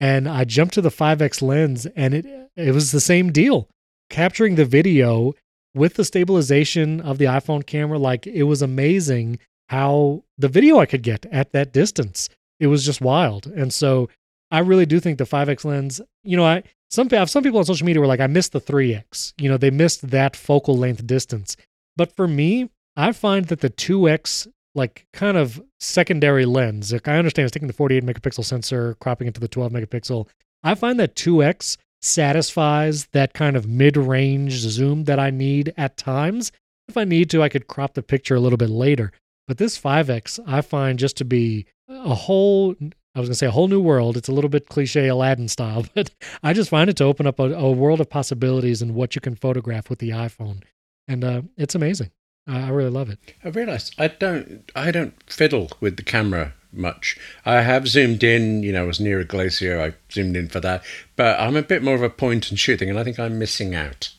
and 0.00 0.28
I 0.28 0.44
jumped 0.44 0.74
to 0.74 0.80
the 0.80 0.90
5x 0.90 1.42
lens 1.42 1.86
and 1.96 2.14
it 2.14 2.26
it 2.56 2.72
was 2.72 2.92
the 2.92 3.00
same 3.00 3.32
deal. 3.32 3.68
Capturing 4.10 4.54
the 4.54 4.64
video 4.64 5.34
with 5.74 5.94
the 5.94 6.04
stabilization 6.04 7.00
of 7.00 7.18
the 7.18 7.26
iPhone 7.26 7.64
camera 7.64 7.98
like 7.98 8.26
it 8.26 8.44
was 8.44 8.62
amazing 8.62 9.38
how 9.68 10.24
the 10.38 10.48
video 10.48 10.78
I 10.78 10.86
could 10.86 11.02
get 11.02 11.26
at 11.26 11.52
that 11.52 11.72
distance. 11.72 12.28
It 12.60 12.66
was 12.66 12.84
just 12.84 13.00
wild. 13.00 13.46
And 13.46 13.72
so 13.72 14.08
I 14.50 14.60
really 14.60 14.86
do 14.86 15.00
think 15.00 15.18
the 15.18 15.24
5x 15.24 15.64
lens, 15.64 16.00
you 16.22 16.36
know, 16.36 16.44
I 16.44 16.62
some 16.90 17.08
some 17.26 17.42
people 17.42 17.58
on 17.58 17.64
social 17.64 17.86
media 17.86 18.00
were 18.00 18.06
like 18.06 18.20
I 18.20 18.26
missed 18.26 18.52
the 18.52 18.60
3x. 18.60 19.34
You 19.38 19.48
know, 19.50 19.58
they 19.58 19.70
missed 19.70 20.10
that 20.10 20.34
focal 20.34 20.76
length 20.76 21.06
distance. 21.06 21.56
But 21.96 22.14
for 22.16 22.26
me, 22.26 22.70
I 22.96 23.12
find 23.12 23.46
that 23.46 23.60
the 23.60 23.70
2x 23.70 24.48
like 24.74 25.06
kind 25.12 25.36
of 25.36 25.60
secondary 25.80 26.46
lens. 26.46 26.92
Like 26.92 27.08
I 27.08 27.18
understand 27.18 27.44
it's 27.44 27.52
taking 27.52 27.68
the 27.68 27.74
48 27.74 28.04
megapixel 28.04 28.44
sensor, 28.44 28.94
cropping 29.00 29.28
it 29.28 29.34
to 29.34 29.40
the 29.40 29.48
12 29.48 29.72
megapixel. 29.72 30.28
I 30.62 30.74
find 30.74 30.98
that 30.98 31.14
2x 31.14 31.76
satisfies 32.00 33.06
that 33.12 33.34
kind 33.34 33.56
of 33.56 33.66
mid-range 33.66 34.52
zoom 34.52 35.04
that 35.04 35.18
I 35.18 35.30
need 35.30 35.74
at 35.76 35.96
times. 35.96 36.52
If 36.88 36.96
I 36.96 37.04
need 37.04 37.28
to, 37.30 37.42
I 37.42 37.48
could 37.48 37.66
crop 37.66 37.94
the 37.94 38.02
picture 38.02 38.34
a 38.34 38.40
little 38.40 38.56
bit 38.56 38.70
later. 38.70 39.12
But 39.48 39.56
this 39.56 39.80
5x 39.80 40.38
I 40.46 40.60
find 40.60 40.98
just 40.98 41.16
to 41.16 41.24
be 41.24 41.66
a 41.88 42.14
whole 42.14 42.76
I 43.14 43.20
was 43.20 43.28
going 43.28 43.32
to 43.32 43.38
say 43.38 43.46
a 43.46 43.50
whole 43.50 43.66
new 43.66 43.80
world. 43.80 44.16
It's 44.16 44.28
a 44.28 44.32
little 44.32 44.50
bit 44.50 44.68
cliche 44.68 45.08
Aladdin 45.08 45.48
style, 45.48 45.86
but 45.94 46.10
I 46.44 46.52
just 46.52 46.70
find 46.70 46.88
it 46.88 46.96
to 46.98 47.04
open 47.04 47.26
up 47.26 47.40
a, 47.40 47.52
a 47.54 47.72
world 47.72 48.00
of 48.00 48.08
possibilities 48.08 48.80
and 48.80 48.94
what 48.94 49.16
you 49.16 49.20
can 49.20 49.34
photograph 49.34 49.90
with 49.90 49.98
the 49.98 50.10
iPhone. 50.10 50.62
And 51.08 51.24
uh, 51.24 51.42
it's 51.56 51.74
amazing. 51.74 52.12
I 52.46 52.68
really 52.68 52.90
love 52.90 53.10
it. 53.10 53.18
I 53.44 53.48
realize 53.48 53.90
I 53.98 54.08
don't 54.08 54.70
I 54.76 54.90
don't 54.90 55.14
fiddle 55.30 55.70
with 55.80 55.96
the 55.96 56.02
camera 56.02 56.54
much. 56.72 57.18
I 57.44 57.62
have 57.62 57.88
zoomed 57.88 58.22
in, 58.22 58.62
you 58.62 58.72
know, 58.72 58.84
I 58.84 58.86
was 58.86 59.00
near 59.00 59.20
a 59.20 59.24
glacier, 59.24 59.80
I 59.80 59.94
zoomed 60.12 60.36
in 60.36 60.48
for 60.48 60.60
that. 60.60 60.84
But 61.16 61.40
I'm 61.40 61.56
a 61.56 61.62
bit 61.62 61.82
more 61.82 61.94
of 61.94 62.02
a 62.02 62.10
point 62.10 62.50
and 62.50 62.58
shooting, 62.58 62.88
and 62.88 62.98
I 62.98 63.04
think 63.04 63.18
I'm 63.18 63.38
missing 63.38 63.74
out 63.74 64.10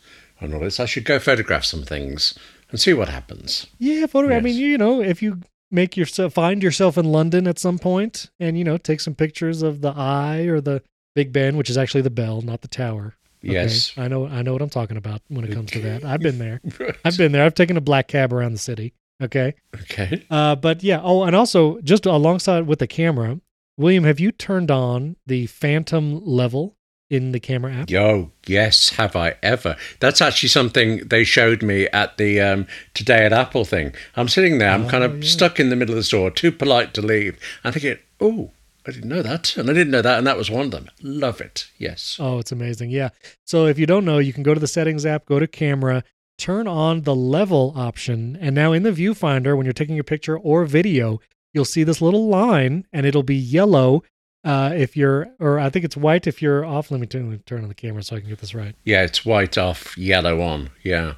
on 0.41 0.53
all 0.53 0.59
this. 0.59 0.79
I 0.79 0.85
should 0.85 1.05
go 1.05 1.19
photograph 1.19 1.63
some 1.63 1.83
things 1.83 2.37
and 2.71 2.79
see 2.79 2.93
what 2.93 3.09
happens. 3.09 3.67
Yeah, 3.77 4.05
photograph. 4.05 4.43
Yes. 4.43 4.55
I 4.55 4.57
mean, 4.57 4.57
you 4.71 4.77
know, 4.77 5.01
if 5.01 5.21
you 5.21 5.41
make 5.71 5.95
yourself 5.97 6.33
find 6.33 6.63
yourself 6.63 6.97
in 6.97 7.05
London 7.05 7.47
at 7.47 7.59
some 7.59 7.79
point, 7.79 8.29
and 8.39 8.57
you 8.57 8.63
know, 8.63 8.77
take 8.77 8.99
some 9.01 9.15
pictures 9.15 9.61
of 9.61 9.81
the 9.81 9.93
eye 9.95 10.41
or 10.47 10.61
the 10.61 10.81
Big 11.15 11.33
Ben, 11.33 11.57
which 11.57 11.69
is 11.69 11.77
actually 11.77 12.01
the 12.01 12.09
bell, 12.09 12.41
not 12.41 12.61
the 12.61 12.67
tower. 12.67 13.15
Okay, 13.43 13.53
Yes. 13.53 13.93
I 13.97 14.07
know. 14.07 14.27
I 14.27 14.41
know 14.41 14.53
what 14.53 14.61
I'm 14.61 14.69
talking 14.69 14.97
about 14.97 15.21
when 15.29 15.45
it 15.45 15.53
comes 15.53 15.71
to 15.71 15.79
that. 15.81 16.03
I've 16.03 16.19
been 16.19 16.39
there. 16.39 16.59
Right. 16.79 16.95
I've 17.05 17.17
been 17.17 17.31
there. 17.31 17.45
I've 17.45 17.55
taken 17.55 17.77
a 17.77 17.81
black 17.81 18.07
cab 18.07 18.33
around 18.33 18.51
the 18.53 18.59
city. 18.59 18.93
Okay. 19.21 19.53
Okay. 19.75 20.25
Uh, 20.29 20.55
but 20.55 20.83
yeah. 20.83 20.99
Oh, 21.01 21.23
and 21.23 21.35
also 21.35 21.79
just 21.81 22.05
alongside 22.05 22.67
with 22.67 22.79
the 22.79 22.87
camera, 22.87 23.39
William, 23.77 24.03
have 24.03 24.19
you 24.19 24.31
turned 24.31 24.69
on 24.71 25.15
the 25.25 25.45
phantom 25.47 26.21
level 26.25 26.75
in 27.09 27.31
the 27.31 27.39
camera 27.39 27.73
app? 27.73 27.89
Yo, 27.89 28.31
yes, 28.45 28.89
have 28.89 29.15
I 29.15 29.35
ever? 29.41 29.75
That's 29.99 30.21
actually 30.21 30.49
something 30.49 31.07
they 31.07 31.23
showed 31.23 31.63
me 31.63 31.87
at 31.87 32.17
the 32.17 32.39
um, 32.41 32.67
Today 32.93 33.25
at 33.25 33.33
Apple 33.33 33.65
thing. 33.65 33.93
I'm 34.15 34.27
sitting 34.27 34.57
there, 34.59 34.71
I'm 34.71 34.87
kind 34.87 35.03
Oh, 35.03 35.07
of 35.07 35.23
yeah. 35.23 35.29
stuck 35.29 35.59
in 35.59 35.69
the 35.69 35.75
middle 35.75 35.93
of 35.93 35.97
the 35.97 36.03
store, 36.03 36.31
too 36.31 36.51
polite 36.51 36.93
to 36.95 37.01
leave. 37.01 37.39
I'm 37.63 37.73
thinking, 37.73 37.97
oh, 38.21 38.51
I 38.87 38.91
didn't 38.91 39.09
know 39.09 39.21
that. 39.21 39.55
And 39.57 39.69
I 39.69 39.73
didn't 39.73 39.91
know 39.91 40.01
that. 40.01 40.17
And 40.17 40.25
that 40.27 40.37
was 40.37 40.49
one 40.49 40.65
of 40.65 40.71
them. 40.71 40.89
Love 41.01 41.41
it. 41.41 41.67
Yes. 41.77 42.17
Oh, 42.19 42.39
it's 42.39 42.51
amazing. 42.51 42.89
Yeah. 42.91 43.09
So 43.45 43.65
if 43.65 43.77
you 43.77 43.85
don't 43.85 44.05
know, 44.05 44.19
you 44.19 44.33
can 44.33 44.43
go 44.43 44.53
to 44.53 44.59
the 44.59 44.67
settings 44.67 45.05
app, 45.05 45.25
go 45.25 45.37
to 45.39 45.47
camera, 45.47 46.03
turn 46.37 46.67
on 46.67 47.01
the 47.01 47.15
level 47.15 47.73
option. 47.75 48.37
And 48.39 48.55
now 48.55 48.71
in 48.71 48.83
the 48.83 48.91
viewfinder, 48.91 49.55
when 49.57 49.65
you're 49.65 49.73
taking 49.73 49.99
a 49.99 50.03
picture 50.03 50.37
or 50.37 50.63
video, 50.65 51.19
you'll 51.53 51.65
see 51.65 51.83
this 51.83 52.01
little 52.01 52.27
line 52.29 52.85
and 52.93 53.05
it'll 53.05 53.23
be 53.23 53.35
yellow 53.35 54.03
uh, 54.43 54.71
if 54.75 54.95
you're, 54.95 55.27
or 55.39 55.59
I 55.59 55.69
think 55.69 55.85
it's 55.85 55.97
white 55.97 56.27
if 56.27 56.41
you're 56.41 56.65
off. 56.65 56.91
Let 56.91 56.99
me 56.99 57.07
turn, 57.07 57.29
let 57.29 57.31
me 57.31 57.43
turn 57.45 57.63
on 57.63 57.67
the 57.67 57.75
camera 57.75 58.03
so 58.03 58.15
I 58.15 58.19
can 58.19 58.29
get 58.29 58.39
this 58.39 58.55
right. 58.55 58.75
Yeah, 58.83 59.03
it's 59.03 59.25
white 59.25 59.57
off, 59.57 59.97
yellow 59.97 60.41
on. 60.41 60.69
Yeah. 60.83 61.15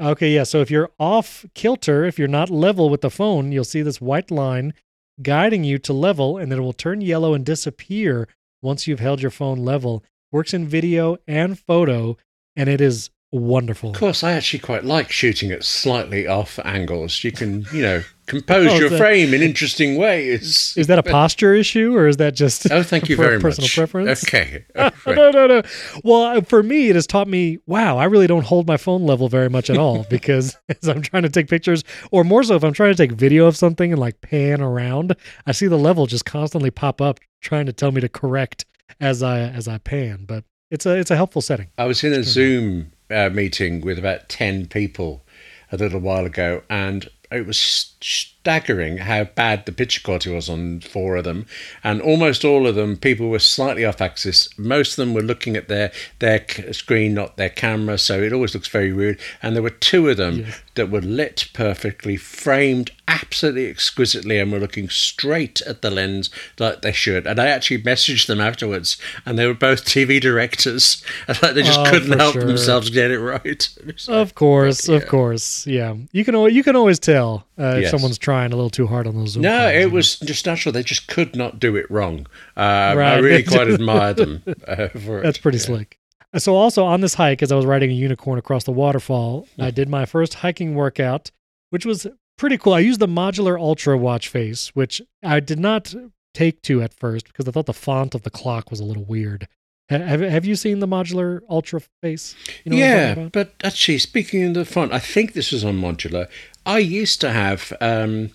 Okay. 0.00 0.34
Yeah. 0.34 0.42
So 0.42 0.60
if 0.60 0.70
you're 0.70 0.90
off 0.98 1.44
kilter, 1.54 2.04
if 2.04 2.18
you're 2.18 2.28
not 2.28 2.50
level 2.50 2.90
with 2.90 3.00
the 3.00 3.10
phone, 3.10 3.52
you'll 3.52 3.64
see 3.64 3.82
this 3.82 4.00
white 4.00 4.30
line 4.30 4.74
guiding 5.22 5.62
you 5.62 5.78
to 5.78 5.92
level 5.92 6.36
and 6.36 6.50
then 6.50 6.58
it 6.58 6.62
will 6.62 6.72
turn 6.72 7.00
yellow 7.00 7.34
and 7.34 7.46
disappear 7.46 8.26
once 8.62 8.86
you've 8.86 9.00
held 9.00 9.22
your 9.22 9.30
phone 9.30 9.58
level. 9.58 10.02
Works 10.32 10.52
in 10.52 10.66
video 10.66 11.18
and 11.28 11.56
photo 11.56 12.16
and 12.56 12.68
it 12.68 12.80
is 12.80 13.10
wonderful. 13.30 13.90
Of 13.90 13.96
course, 13.96 14.24
I 14.24 14.32
actually 14.32 14.60
quite 14.60 14.84
like 14.84 15.12
shooting 15.12 15.52
at 15.52 15.62
slightly 15.62 16.26
off 16.26 16.58
angles. 16.64 17.22
You 17.22 17.30
can, 17.30 17.66
you 17.72 17.82
know, 17.82 18.02
compose 18.26 18.70
Oh, 18.72 18.76
your 18.78 18.88
that- 18.88 18.98
frame 18.98 19.34
in 19.34 19.42
interesting 19.42 19.96
ways. 19.96 20.74
Is 20.78 20.86
that 20.86 20.98
a 20.98 21.02
posture 21.02 21.54
issue 21.54 21.94
or 21.96 22.08
is 22.08 22.16
that 22.18 22.34
just 22.34 22.70
Oh, 22.70 22.82
thank 22.82 23.08
you 23.08 23.16
very 23.16 23.38
personal 23.40 23.64
much. 23.66 23.74
preference? 23.74 24.24
Okay. 24.24 24.64
no, 24.76 25.30
no, 25.30 25.46
no. 25.46 25.62
Well, 26.02 26.40
for 26.42 26.62
me, 26.62 26.88
it 26.88 26.94
has 26.94 27.06
taught 27.06 27.28
me, 27.28 27.58
wow, 27.66 27.98
I 27.98 28.04
really 28.04 28.26
don't 28.26 28.44
hold 28.44 28.66
my 28.66 28.76
phone 28.76 29.04
level 29.04 29.28
very 29.28 29.48
much 29.50 29.68
at 29.70 29.76
all 29.76 30.04
because 30.10 30.56
as 30.68 30.88
I'm 30.88 31.02
trying 31.02 31.24
to 31.24 31.28
take 31.28 31.48
pictures, 31.48 31.84
or 32.10 32.24
more 32.24 32.42
so, 32.42 32.54
if 32.56 32.64
I'm 32.64 32.72
trying 32.72 32.92
to 32.92 32.96
take 32.96 33.12
video 33.12 33.46
of 33.46 33.56
something 33.56 33.92
and 33.92 34.00
like 34.00 34.20
pan 34.20 34.60
around, 34.60 35.14
I 35.46 35.52
see 35.52 35.66
the 35.66 35.76
level 35.78 36.06
just 36.06 36.24
constantly 36.24 36.70
pop 36.70 37.00
up, 37.00 37.20
trying 37.40 37.66
to 37.66 37.72
tell 37.72 37.92
me 37.92 38.00
to 38.00 38.08
correct 38.08 38.64
as 39.00 39.22
I 39.22 39.40
as 39.40 39.68
I 39.68 39.78
pan. 39.78 40.24
But 40.26 40.44
it's 40.70 40.86
a 40.86 40.96
it's 40.98 41.10
a 41.10 41.16
helpful 41.16 41.42
setting. 41.42 41.68
I 41.78 41.84
was 41.84 42.02
in 42.04 42.12
a 42.12 42.22
Zoom 42.22 42.92
uh, 43.10 43.28
meeting 43.30 43.80
with 43.82 43.98
about 43.98 44.28
10 44.28 44.66
people 44.68 45.24
a 45.72 45.76
little 45.76 46.00
while 46.00 46.24
ago, 46.24 46.62
and 46.70 47.08
it 47.30 47.46
was 47.46 47.93
staggering 48.04 48.98
how 48.98 49.24
bad 49.24 49.64
the 49.64 49.72
picture 49.72 50.00
quality 50.02 50.30
was 50.30 50.48
on 50.50 50.80
four 50.80 51.16
of 51.16 51.24
them. 51.24 51.46
And 51.82 52.02
almost 52.02 52.44
all 52.44 52.66
of 52.66 52.74
them, 52.74 52.96
people 52.98 53.28
were 53.30 53.38
slightly 53.38 53.84
off 53.84 54.00
axis. 54.02 54.48
Most 54.58 54.90
of 54.92 54.96
them 54.96 55.14
were 55.14 55.22
looking 55.22 55.56
at 55.56 55.68
their, 55.68 55.90
their 56.18 56.44
screen, 56.72 57.14
not 57.14 57.36
their 57.38 57.48
camera, 57.48 57.96
so 57.96 58.20
it 58.22 58.32
always 58.34 58.52
looks 58.54 58.68
very 58.68 58.92
weird. 58.92 59.18
And 59.42 59.56
there 59.56 59.62
were 59.62 59.70
two 59.70 60.08
of 60.10 60.18
them 60.18 60.40
Yes. 60.40 60.60
that 60.74 60.90
were 60.90 61.00
lit 61.00 61.48
perfectly, 61.54 62.16
framed 62.16 62.90
absolutely 63.08 63.68
exquisitely, 63.68 64.38
and 64.38 64.52
were 64.52 64.58
looking 64.58 64.88
straight 64.90 65.62
at 65.62 65.80
the 65.82 65.90
lens 65.90 66.28
like 66.58 66.82
they 66.82 66.92
should. 66.92 67.26
And 67.26 67.38
I 67.40 67.46
actually 67.46 67.82
messaged 67.82 68.26
them 68.26 68.40
afterwards, 68.40 68.98
and 69.24 69.38
they 69.38 69.46
were 69.46 69.54
both 69.54 69.84
TV 69.86 70.20
directors. 70.20 71.02
And 71.28 71.42
like 71.42 71.54
they 71.54 71.62
just 71.62 71.80
Oh, 71.80 71.90
couldn't 71.90 72.18
help 72.18 72.34
sure. 72.34 72.44
themselves 72.44 72.90
get 72.90 73.10
it 73.10 73.18
right. 73.20 73.68
Like, 73.86 73.96
Of 74.08 74.34
course, 74.34 74.88
yeah. 74.88 74.96
of 74.96 75.06
course, 75.06 75.66
yeah. 75.66 75.94
You 76.12 76.24
can 76.24 76.34
you 76.54 76.62
can 76.62 76.76
always 76.76 76.98
tell 76.98 77.46
uh, 77.58 77.76
if 77.76 77.82
Yes. 77.82 77.93
Someone's 77.98 78.18
trying 78.18 78.52
a 78.52 78.56
little 78.56 78.70
too 78.70 78.86
hard 78.86 79.06
on 79.06 79.14
those. 79.16 79.36
No, 79.36 79.68
it 79.68 79.90
was 79.92 80.18
just 80.20 80.44
natural. 80.46 80.72
They 80.72 80.82
just 80.82 81.06
could 81.08 81.34
not 81.36 81.58
do 81.58 81.76
it 81.76 81.90
wrong. 81.90 82.26
Uh, 82.56 82.60
I 82.60 83.18
really 83.18 83.42
quite 83.54 83.68
admire 83.68 84.14
them 84.14 84.42
uh, 84.66 84.88
for 84.88 85.20
it. 85.20 85.22
That's 85.22 85.38
pretty 85.38 85.58
Yeah. 85.58 85.64
slick. 85.64 85.98
So 86.36 86.56
also 86.56 86.84
on 86.84 87.00
this 87.00 87.14
hike, 87.14 87.42
as 87.42 87.52
I 87.52 87.56
was 87.56 87.64
riding 87.64 87.90
a 87.90 87.94
unicorn 87.94 88.38
across 88.38 88.64
the 88.64 88.72
waterfall, 88.72 89.46
I 89.58 89.70
did 89.70 89.88
my 89.88 90.04
first 90.04 90.34
hiking 90.34 90.74
workout, 90.74 91.30
which 91.70 91.86
was 91.86 92.08
pretty 92.36 92.58
cool. 92.58 92.72
I 92.72 92.80
used 92.80 92.98
the 92.98 93.06
modular 93.06 93.56
ultra 93.58 93.96
watch 93.96 94.28
face, 94.28 94.68
which 94.74 95.00
I 95.22 95.38
did 95.38 95.60
not 95.60 95.94
take 96.34 96.60
to 96.62 96.82
at 96.82 96.92
first 96.92 97.26
because 97.28 97.46
I 97.46 97.52
thought 97.52 97.66
the 97.66 97.72
font 97.72 98.16
of 98.16 98.22
the 98.22 98.30
clock 98.30 98.70
was 98.70 98.80
a 98.80 98.84
little 98.84 99.04
weird. 99.04 99.46
Have 99.90 100.20
Have 100.22 100.44
you 100.44 100.56
seen 100.56 100.80
the 100.80 100.88
modular 100.88 101.40
ultra 101.48 101.80
face? 102.02 102.34
You 102.64 102.70
know 102.72 102.76
what 102.78 102.84
I'm 102.84 103.08
talking 103.10 103.22
yeah, 103.24 103.28
but 103.32 103.54
actually, 103.62 103.98
speaking 103.98 104.42
of 104.48 104.54
the 104.54 104.64
font, 104.64 104.92
I 104.92 104.98
think 104.98 105.34
this 105.34 105.52
was 105.52 105.62
on 105.64 105.78
modular. 105.78 106.26
I 106.66 106.78
used 106.78 107.20
to 107.20 107.30
have 107.30 107.72
um, 107.80 108.30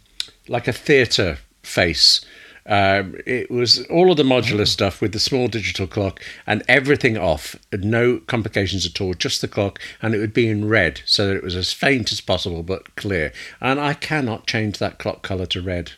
like 0.48 0.68
a 0.68 0.74
theatre 0.74 1.40
face. 1.64 2.22
Um, 2.66 3.16
it 3.26 3.50
was 3.50 3.84
all 3.88 4.12
of 4.12 4.18
the 4.18 4.24
modular 4.24 4.68
stuff 4.68 5.02
with 5.02 5.12
the 5.12 5.20
small 5.20 5.48
digital 5.48 5.88
clock 5.88 6.22
and 6.46 6.62
everything 6.68 7.18
off, 7.18 7.56
no 7.74 8.20
complications 8.20 8.86
at 8.86 9.02
all, 9.02 9.16
just 9.16 9.42
the 9.42 9.48
clock, 9.48 9.80
and 10.04 10.14
it 10.14 10.20
would 10.20 10.34
be 10.34 10.48
in 10.48 10.70
red 10.70 11.02
so 11.06 11.28
that 11.28 11.38
it 11.38 11.44
was 11.44 11.56
as 11.56 11.74
faint 11.74 12.12
as 12.12 12.22
possible 12.22 12.62
but 12.62 12.96
clear. 12.96 13.34
And 13.60 13.80
I 13.80 13.96
cannot 13.96 14.46
change 14.46 14.78
that 14.78 15.00
clock 15.00 15.24
color 15.24 15.48
to 15.48 15.62
red 15.62 15.94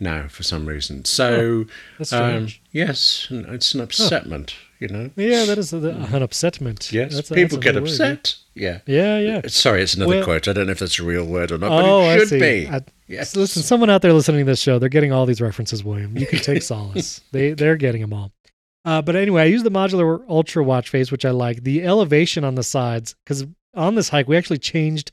now 0.00 0.26
for 0.26 0.42
some 0.42 0.66
reason. 0.66 1.04
So, 1.04 1.66
that's 1.96 2.12
um, 2.12 2.48
yes, 2.72 3.28
it's 3.30 3.74
an 3.74 3.80
upsetment, 3.80 4.54
you 4.80 4.88
know. 4.88 5.10
Yeah, 5.14 5.44
that 5.44 5.58
is 5.58 5.72
a, 5.72 5.76
an 5.76 6.22
upsetment. 6.22 6.90
Yes, 6.90 7.14
That's 7.14 7.28
people 7.28 7.58
that's 7.58 7.64
get 7.64 7.74
good 7.74 7.82
word, 7.82 7.88
yeah. 7.88 8.06
upset. 8.06 8.36
Yeah. 8.56 8.80
Yeah, 8.86 9.18
yeah. 9.18 9.40
Sorry, 9.46 9.82
it's 9.82 9.94
another 9.94 10.16
Well- 10.16 10.24
quote. 10.24 10.48
I 10.48 10.52
don't 10.54 10.66
know 10.66 10.72
if 10.72 10.78
that's 10.78 10.98
a 10.98 11.04
real 11.04 11.24
word 11.26 11.52
or 11.52 11.58
not, 11.58 11.70
Oh, 11.70 12.00
but 12.00 12.08
I 12.08 12.14
it 12.22 12.28
should 12.28 12.40
be. 12.40 12.66
I- 12.68 12.80
yes. 13.06 13.36
Listen, 13.36 13.62
someone 13.62 13.90
out 13.90 14.00
there 14.02 14.12
listening 14.12 14.40
to 14.46 14.50
this 14.52 14.60
show, 14.60 14.78
they're 14.78 14.88
getting 14.88 15.12
all 15.12 15.26
these 15.26 15.40
references, 15.42 15.84
William. 15.84 16.16
You 16.16 16.26
can 16.26 16.38
take 16.40 16.62
solace. 16.72 17.20
They 17.32 17.52
they're 17.52 17.76
getting 17.76 18.00
them 18.00 18.12
all. 18.12 18.32
Uh, 18.84 19.02
but 19.02 19.14
anyway, 19.16 19.42
I 19.42 19.46
use 19.46 19.62
the 19.62 19.70
modular 19.70 20.22
ultra 20.28 20.64
watch 20.64 20.88
face, 20.88 21.12
which 21.12 21.24
I 21.24 21.30
like. 21.30 21.64
The 21.64 21.82
elevation 21.84 22.44
on 22.44 22.54
the 22.54 22.62
sides, 22.62 23.14
because 23.24 23.44
on 23.74 23.94
this 23.94 24.08
hike 24.08 24.26
we 24.28 24.36
actually 24.36 24.58
changed 24.58 25.10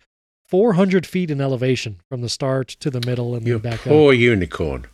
400 0.47 1.05
feet 1.05 1.31
in 1.31 1.41
elevation 1.41 1.99
from 2.09 2.21
the 2.21 2.29
start 2.29 2.67
to 2.79 2.89
the 2.89 3.01
middle 3.05 3.35
and 3.35 3.45
You 3.45 3.53
then 3.59 3.71
back 3.71 3.79
up. 3.81 3.91
poor 3.91 4.13
unicorn. 4.13 4.85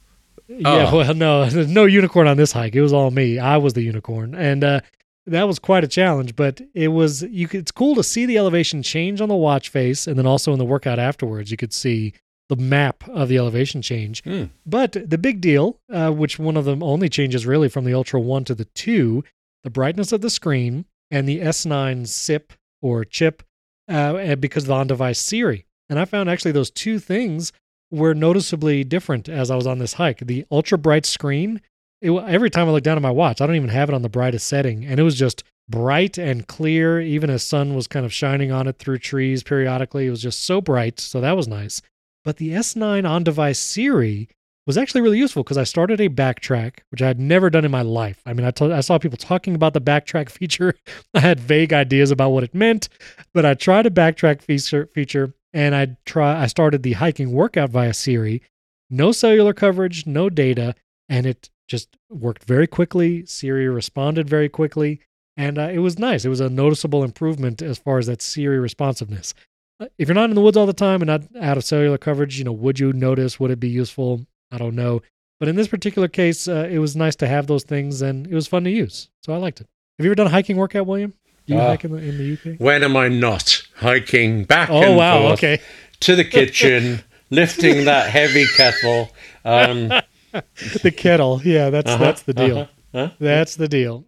Yeah, 0.48 0.90
Oh. 0.92 0.98
well, 0.98 1.14
no, 1.14 1.46
there's 1.50 1.68
no 1.82 1.86
unicorn 1.86 2.28
on 2.28 2.38
this 2.38 2.52
hike. 2.54 2.74
It 2.76 2.82
was 2.82 2.94
all 2.94 3.12
me. 3.12 3.38
I 3.38 3.58
was 3.58 3.74
the 3.74 3.82
unicorn, 3.84 4.34
and 4.34 4.64
uh, 4.64 4.80
that 5.26 5.44
was 5.44 5.60
quite 5.60 5.84
a 5.84 5.88
challenge. 5.88 6.36
But 6.36 6.62
it 6.74 6.90
was 6.90 7.24
you. 7.24 7.48
Could, 7.48 7.62
it's 7.62 7.72
cool 7.72 7.96
to 7.96 8.04
see 8.04 8.26
the 8.26 8.38
elevation 8.38 8.84
change 8.84 9.22
on 9.22 9.30
the 9.30 9.36
watch 9.36 9.70
face, 9.70 10.08
and 10.08 10.18
then 10.18 10.26
also 10.26 10.54
in 10.54 10.60
the 10.60 10.66
workout 10.66 11.00
afterwards, 11.00 11.52
you 11.52 11.58
could 11.58 11.74
see 11.74 12.14
the 12.50 12.56
map 12.56 13.08
of 13.10 13.30
the 13.30 13.38
elevation 13.38 13.82
change. 13.82 14.24
Hmm. 14.24 14.46
But 14.66 14.94
the 14.94 15.18
big 15.18 15.40
deal, 15.40 15.80
uh, 15.92 16.12
which 16.12 16.40
one 16.40 16.58
of 16.58 16.66
them 16.66 16.82
only 16.82 17.08
changes 17.08 17.46
really 17.46 17.70
from 17.70 17.86
the 17.86 17.94
Ultra 17.94 18.20
One 18.20 18.44
to 18.46 18.56
the 18.56 18.66
Two, 18.66 19.24
the 19.64 19.70
brightness 19.70 20.12
of 20.12 20.22
the 20.22 20.30
screen 20.30 20.86
and 21.12 21.28
the 21.28 21.40
S9 21.40 22.08
SIP 22.08 22.54
or 22.82 23.06
chip, 23.06 23.44
uh, 23.88 24.36
because 24.36 24.64
of 24.64 24.68
the 24.68 24.74
on-device 24.74 25.20
Siri. 25.20 25.66
And 25.90 26.00
I 26.00 26.06
found 26.06 26.30
actually 26.30 26.52
those 26.52 26.72
two 26.72 27.00
things 27.00 27.52
were 27.92 28.14
noticeably 28.14 28.84
different 28.84 29.28
as 29.28 29.50
I 29.50 29.56
was 29.56 29.68
on 29.68 29.80
this 29.80 29.94
hike. 29.94 30.20
The 30.20 30.46
ultra 30.52 30.78
bright 30.78 31.06
screen, 31.06 31.62
it, 32.02 32.12
every 32.12 32.50
time 32.50 32.68
I 32.68 32.72
look 32.72 32.84
down 32.84 32.98
at 32.98 33.02
my 33.04 33.12
watch, 33.12 33.42
I 33.42 33.48
don't 33.48 33.56
even 33.56 33.70
have 33.70 33.90
it 33.90 33.96
on 33.96 34.02
the 34.02 34.10
brightest 34.10 34.48
setting, 34.48 34.86
and 34.86 35.00
it 35.00 35.04
was 35.04 35.16
just 35.18 35.44
bright 35.68 36.18
and 36.18 36.48
clear, 36.48 37.00
even 37.00 37.30
as 37.30 37.44
sun 37.44 37.76
was 37.76 37.88
kind 37.88 38.06
of 38.06 38.14
shining 38.14 38.52
on 38.52 38.68
it 38.68 38.80
through 38.80 38.98
trees 39.00 39.44
periodically. 39.44 40.08
It 40.08 40.12
was 40.12 40.22
just 40.22 40.44
so 40.44 40.62
bright, 40.62 41.00
so 41.00 41.22
that 41.22 41.36
was 41.38 41.48
nice. 41.48 41.82
But 42.24 42.38
the 42.38 42.50
S9 42.52 43.08
on 43.08 43.24
device 43.24 43.60
Siri 43.60 44.30
was 44.68 44.78
actually 44.78 45.02
really 45.02 45.18
useful 45.18 45.44
because 45.44 45.58
I 45.58 45.64
started 45.64 46.00
a 46.00 46.10
backtrack, 46.10 46.80
which 46.90 47.02
I 47.02 47.08
had 47.08 47.20
never 47.20 47.50
done 47.50 47.66
in 47.66 47.72
my 47.72 47.82
life. 47.82 48.22
I 48.26 48.34
mean, 48.34 48.46
I 48.46 48.52
told- 48.52 48.72
I 48.72 48.82
saw 48.82 48.98
people 48.98 49.18
talking 49.18 49.56
about 49.56 49.74
the 49.74 49.82
backtrack 49.82 50.30
feature. 50.30 50.74
I 51.14 51.20
had 51.20 51.40
vague 51.40 51.74
ideas 51.74 52.12
about 52.12 52.32
what 52.32 52.44
it 52.44 52.54
meant, 52.54 52.90
but 53.34 53.46
I 53.46 53.54
tried 53.54 53.86
a 53.86 53.92
backtrack 53.92 54.42
feature, 54.42 54.88
feature 54.94 55.34
and 55.54 55.74
I 55.74 55.98
try 56.06 56.42
I 56.42 56.46
started 56.46 56.84
the 56.84 56.94
hiking 56.94 57.32
workout 57.32 57.72
via 57.72 57.94
Siri. 57.94 58.44
No 58.92 59.12
cellular 59.12 59.54
coverage, 59.54 60.06
no 60.06 60.30
data, 60.30 60.76
and 61.10 61.26
it 61.26 61.50
just 61.68 61.90
worked 62.10 62.44
very 62.46 62.68
quickly. 62.68 63.26
Siri 63.26 63.68
responded 63.68 64.30
very 64.30 64.48
quickly, 64.50 65.02
and 65.38 65.58
uh, 65.58 65.70
it 65.72 65.80
was 65.80 66.00
nice. 66.00 66.24
It 66.26 66.30
was 66.30 66.40
a 66.40 66.50
noticeable 66.50 67.04
improvement 67.04 67.62
as 67.62 67.78
far 67.78 67.98
as 67.98 68.08
that 68.08 68.22
Siri 68.22 68.60
responsiveness. 68.60 69.34
Uh, 69.80 69.88
If 69.98 70.08
you're 70.08 70.16
not 70.16 70.30
in 70.30 70.36
the 70.36 70.42
woods 70.42 70.58
all 70.58 70.66
the 70.66 70.74
time 70.74 71.02
and 71.02 71.08
not 71.08 71.24
out 71.44 71.58
of 71.58 71.64
cellular 71.64 71.98
coverage, 71.98 72.38
you 72.38 72.44
know, 72.46 72.52
would 72.52 72.80
you 72.80 72.94
notice? 72.94 73.40
Would 73.40 73.52
it 73.52 73.60
be 73.60 73.70
useful? 73.70 74.26
I 74.52 74.58
don't 74.58 74.76
know. 74.76 75.02
But 75.40 75.48
in 75.48 75.56
this 75.56 75.68
particular 75.70 76.08
case, 76.10 76.48
uh, 76.48 76.68
it 76.70 76.80
was 76.80 76.96
nice 76.96 77.16
to 77.18 77.28
have 77.28 77.48
those 77.48 77.64
things, 77.64 78.02
and 78.02 78.28
it 78.28 78.34
was 78.34 78.48
fun 78.48 78.64
to 78.66 78.70
use. 78.70 79.10
So 79.24 79.34
I 79.34 79.38
liked 79.38 79.62
it. 79.62 79.68
Have 79.98 80.06
you 80.06 80.10
ever 80.12 80.16
done 80.16 80.28
a 80.28 80.32
hiking 80.32 80.58
workout, 80.58 80.86
William? 80.86 81.14
Do 81.48 81.54
you 81.54 81.60
Ah. 81.62 81.68
hike 81.70 81.86
in 81.86 81.92
the, 81.92 81.98
in 81.98 82.18
the 82.18 82.34
UK? 82.34 82.60
When 82.60 82.84
am 82.84 82.98
I 82.98 83.08
not 83.08 83.64
hiking 83.76 84.44
back 84.44 84.70
Oh 84.70 84.84
and 84.84 84.98
wow! 84.98 85.22
forth 85.22 85.34
Okay. 85.40 85.62
to 86.02 86.16
the 86.16 86.24
kitchen, 86.26 87.02
lifting 87.30 87.86
that 87.86 88.10
heavy 88.10 88.46
kettle? 88.58 89.10
Um, 89.46 89.92
the 90.84 90.92
kettle. 90.96 91.42
Yeah, 91.44 91.70
that's 91.70 91.90
Uh-huh, 91.90 92.04
that's 92.04 92.22
the 92.24 92.34
deal. 92.34 92.58
uh-huh, 92.60 92.68
huh? 92.94 93.10
That's 93.20 93.56
the 93.56 93.68
deal. 93.68 94.06